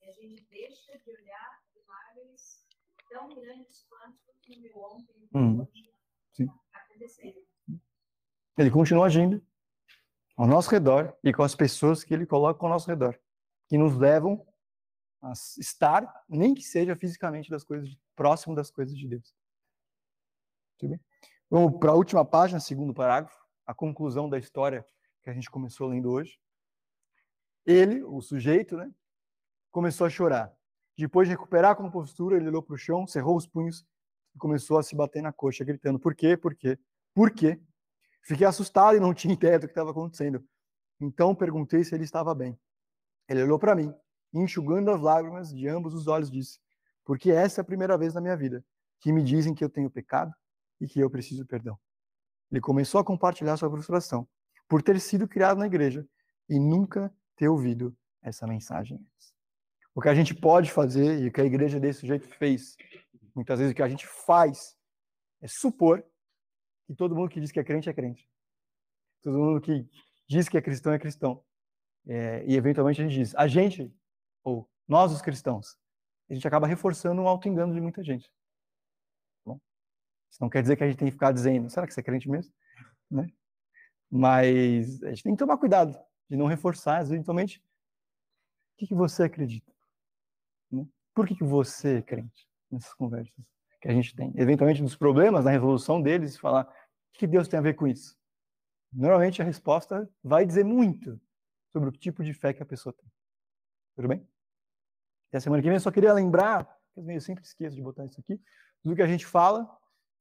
e 0.00 0.04
a 0.08 0.12
gente 0.12 0.42
deixa 0.50 0.98
de 0.98 1.10
olhar 1.10 1.62
milagres 1.74 2.64
tão 3.08 3.28
grandes 3.28 3.84
quanto 3.88 4.16
o 4.48 4.60
meu 4.60 4.78
ontem 4.78 5.28
Hum, 5.34 5.60
hoje 5.60 5.92
sim. 6.32 6.46
aconteceram. 6.72 7.42
Ele 8.56 8.70
continua 8.70 9.06
agindo 9.06 9.44
ao 10.36 10.46
nosso 10.46 10.70
redor 10.70 11.16
e 11.22 11.32
com 11.32 11.42
as 11.42 11.54
pessoas 11.54 12.04
que 12.04 12.14
ele 12.14 12.26
coloca 12.26 12.64
ao 12.64 12.70
nosso 12.70 12.88
redor, 12.88 13.18
que 13.68 13.76
nos 13.76 13.96
levam 13.96 14.46
a 15.22 15.32
estar, 15.58 16.24
nem 16.28 16.54
que 16.54 16.62
seja 16.62 16.94
fisicamente, 16.96 17.50
das 17.50 17.64
coisas 17.64 17.96
próximo 18.14 18.54
das 18.54 18.70
coisas 18.70 18.96
de 18.96 19.06
Deus. 19.06 19.34
Tudo 20.78 20.90
bem? 20.90 21.00
Vamos 21.50 21.78
para 21.78 21.90
a 21.90 21.94
última 21.94 22.24
página, 22.24 22.58
segundo 22.60 22.94
parágrafo, 22.94 23.38
a 23.66 23.74
conclusão 23.74 24.28
da 24.28 24.38
história 24.38 24.86
que 25.22 25.30
a 25.30 25.32
gente 25.34 25.50
começou 25.50 25.88
lendo 25.88 26.10
hoje. 26.10 26.38
Ele, 27.66 28.02
o 28.02 28.20
sujeito, 28.20 28.76
né, 28.76 28.90
começou 29.70 30.06
a 30.06 30.10
chorar. 30.10 30.52
Depois 30.96 31.28
de 31.28 31.34
recuperar 31.34 31.72
a 31.72 31.76
compostura, 31.76 32.36
ele 32.36 32.48
olhou 32.48 32.62
para 32.62 32.74
o 32.74 32.78
chão, 32.78 33.06
cerrou 33.06 33.36
os 33.36 33.46
punhos 33.46 33.84
e 34.34 34.38
começou 34.38 34.78
a 34.78 34.82
se 34.82 34.94
bater 34.94 35.22
na 35.22 35.32
coxa, 35.32 35.64
gritando: 35.64 35.98
Por 35.98 36.14
quê? 36.14 36.36
Por 36.36 36.54
quê? 36.54 36.78
Por 37.14 37.30
quê? 37.30 37.60
Fiquei 38.22 38.46
assustado 38.46 38.96
e 38.96 39.00
não 39.00 39.12
tinha 39.14 39.34
ideia 39.34 39.58
do 39.58 39.66
que 39.66 39.72
estava 39.72 39.90
acontecendo. 39.90 40.42
Então 41.00 41.34
perguntei 41.34 41.84
se 41.84 41.94
ele 41.94 42.04
estava 42.04 42.34
bem. 42.34 42.58
Ele 43.28 43.42
olhou 43.42 43.58
para 43.58 43.74
mim, 43.74 43.92
e, 44.32 44.38
enxugando 44.38 44.90
as 44.90 45.00
lágrimas 45.00 45.52
de 45.52 45.68
ambos 45.68 45.92
os 45.92 46.06
olhos, 46.06 46.30
disse: 46.30 46.60
Porque 47.04 47.30
essa 47.30 47.60
é 47.60 47.62
a 47.62 47.64
primeira 47.64 47.98
vez 47.98 48.14
na 48.14 48.20
minha 48.20 48.36
vida 48.36 48.64
que 49.00 49.12
me 49.12 49.22
dizem 49.22 49.54
que 49.54 49.62
eu 49.62 49.68
tenho 49.68 49.90
pecado 49.90 50.32
e 50.80 50.86
que 50.86 51.00
eu 51.00 51.10
preciso 51.10 51.44
perdão. 51.46 51.78
Ele 52.50 52.60
começou 52.60 53.00
a 53.00 53.04
compartilhar 53.04 53.56
sua 53.56 53.70
frustração 53.70 54.26
por 54.68 54.82
ter 54.82 54.98
sido 55.00 55.28
criado 55.28 55.58
na 55.58 55.66
igreja 55.66 56.06
e 56.48 56.58
nunca 56.58 57.12
ter 57.36 57.48
ouvido 57.48 57.96
essa 58.22 58.46
mensagem. 58.46 58.98
O 59.94 60.00
que 60.00 60.08
a 60.08 60.14
gente 60.14 60.34
pode 60.34 60.70
fazer 60.70 61.20
e 61.22 61.28
o 61.28 61.32
que 61.32 61.40
a 61.40 61.44
igreja 61.44 61.78
desse 61.78 62.06
jeito 62.06 62.26
fez, 62.26 62.76
muitas 63.34 63.58
vezes 63.58 63.72
o 63.72 63.74
que 63.74 63.82
a 63.82 63.88
gente 63.88 64.06
faz 64.06 64.76
é 65.40 65.46
supor 65.46 66.04
que 66.86 66.94
todo 66.94 67.14
mundo 67.14 67.30
que 67.30 67.40
diz 67.40 67.52
que 67.52 67.60
é 67.60 67.64
crente 67.64 67.88
é 67.88 67.94
crente. 67.94 68.28
Todo 69.22 69.38
mundo 69.38 69.60
que 69.60 69.88
diz 70.28 70.48
que 70.48 70.56
é 70.56 70.62
cristão 70.62 70.92
é 70.92 70.98
cristão. 70.98 71.44
É, 72.06 72.44
e 72.46 72.56
eventualmente 72.56 73.00
a 73.00 73.04
gente 73.04 73.18
diz, 73.18 73.34
a 73.34 73.46
gente, 73.48 73.92
ou 74.44 74.68
nós 74.86 75.12
os 75.12 75.20
cristãos, 75.20 75.76
a 76.30 76.34
gente 76.34 76.46
acaba 76.46 76.66
reforçando 76.66 77.20
um 77.20 77.28
auto-engano 77.28 77.74
de 77.74 77.80
muita 77.80 78.02
gente. 78.02 78.30
Bom, 79.44 79.58
isso 80.30 80.40
não 80.40 80.48
quer 80.48 80.62
dizer 80.62 80.76
que 80.76 80.84
a 80.84 80.86
gente 80.86 80.98
tem 80.98 81.08
que 81.08 81.12
ficar 81.12 81.32
dizendo, 81.32 81.68
será 81.68 81.86
que 81.86 81.92
você 81.92 82.00
é 82.00 82.04
crente 82.04 82.28
mesmo? 82.28 82.52
Né? 83.10 83.28
Mas 84.10 85.02
a 85.02 85.08
gente 85.08 85.22
tem 85.22 85.32
que 85.32 85.38
tomar 85.38 85.58
cuidado 85.58 85.98
de 86.28 86.36
não 86.36 86.46
reforçar, 86.46 87.00
eventualmente, 87.02 87.58
o 87.58 88.78
que, 88.78 88.86
que 88.86 88.94
você 88.94 89.24
acredita? 89.24 89.72
Né? 90.70 90.86
Por 91.14 91.26
que, 91.26 91.34
que 91.34 91.44
você 91.44 91.98
é 91.98 92.02
crente 92.02 92.48
nessas 92.70 92.92
conversas 92.94 93.34
que 93.80 93.88
a 93.88 93.92
gente 93.92 94.14
tem? 94.14 94.32
Eventualmente, 94.36 94.82
dos 94.82 94.96
problemas 94.96 95.44
na 95.44 95.50
resolução 95.50 96.00
deles, 96.02 96.36
falar 96.36 96.64
o 96.64 97.18
que, 97.18 97.26
Deus 97.26 97.48
tem 97.48 97.58
a 97.58 97.62
ver 97.62 97.74
com 97.74 97.86
isso? 97.86 98.16
Normalmente 98.92 99.40
a 99.40 99.44
resposta 99.44 100.08
vai 100.22 100.44
dizer 100.44 100.64
muito 100.64 101.20
sobre 101.72 101.88
o 101.88 101.92
tipo 101.92 102.22
de 102.22 102.34
fé 102.34 102.52
que 102.52 102.62
a 102.62 102.66
pessoa 102.66 102.92
tem. 102.92 103.10
Tudo 103.94 104.08
bem? 104.08 104.26
E 105.32 105.36
a 105.36 105.40
semana 105.40 105.62
que 105.62 105.68
vem 105.68 105.76
eu 105.76 105.80
só 105.80 105.90
queria 105.90 106.12
lembrar, 106.12 106.68
eu 106.96 107.20
sempre 107.20 107.44
esqueço 107.44 107.74
de 107.74 107.82
botar 107.82 108.04
isso 108.04 108.20
aqui, 108.20 108.40
tudo 108.82 108.94
que 108.94 109.02
a 109.02 109.06
gente 109.06 109.26
fala 109.26 109.68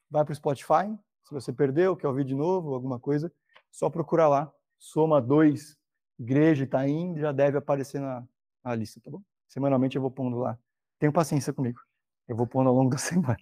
vai 0.09 0.23
para 0.23 0.31
o 0.31 0.35
Spotify. 0.35 0.97
Se 1.23 1.33
você 1.33 1.51
perdeu, 1.51 1.95
quer 1.95 2.07
ouvir 2.07 2.23
de 2.23 2.35
novo, 2.35 2.73
alguma 2.73 2.99
coisa, 2.99 3.31
só 3.71 3.89
procura 3.89 4.27
lá. 4.27 4.53
Soma 4.77 5.21
2, 5.21 5.77
Igreja 6.17 6.63
Itaim, 6.63 7.17
já 7.17 7.31
deve 7.31 7.57
aparecer 7.57 7.99
na, 7.99 8.23
na 8.63 8.75
lista, 8.75 9.01
tá 9.01 9.11
bom? 9.11 9.21
Semanalmente 9.47 9.95
eu 9.95 10.01
vou 10.01 10.11
pondo 10.11 10.37
lá. 10.37 10.57
Tenha 10.97 11.11
paciência 11.11 11.53
comigo. 11.53 11.79
Eu 12.27 12.35
vou 12.35 12.47
pondo 12.47 12.69
ao 12.69 12.75
longo 12.75 12.89
da 12.89 12.97
semana, 12.99 13.37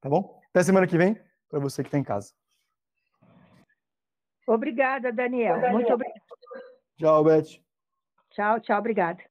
tá 0.00 0.08
bom? 0.08 0.40
Até 0.50 0.62
semana 0.62 0.86
que 0.86 0.98
vem, 0.98 1.18
para 1.48 1.58
você 1.60 1.82
que 1.82 1.88
está 1.88 1.98
em 1.98 2.04
casa. 2.04 2.32
Obrigada, 4.46 5.12
Daniel. 5.12 5.58
Muito 5.70 5.92
obrigada. 5.92 6.20
Tchau, 6.98 7.24
Beth. 7.24 7.60
Tchau, 8.30 8.60
tchau, 8.60 8.78
obrigada. 8.78 9.22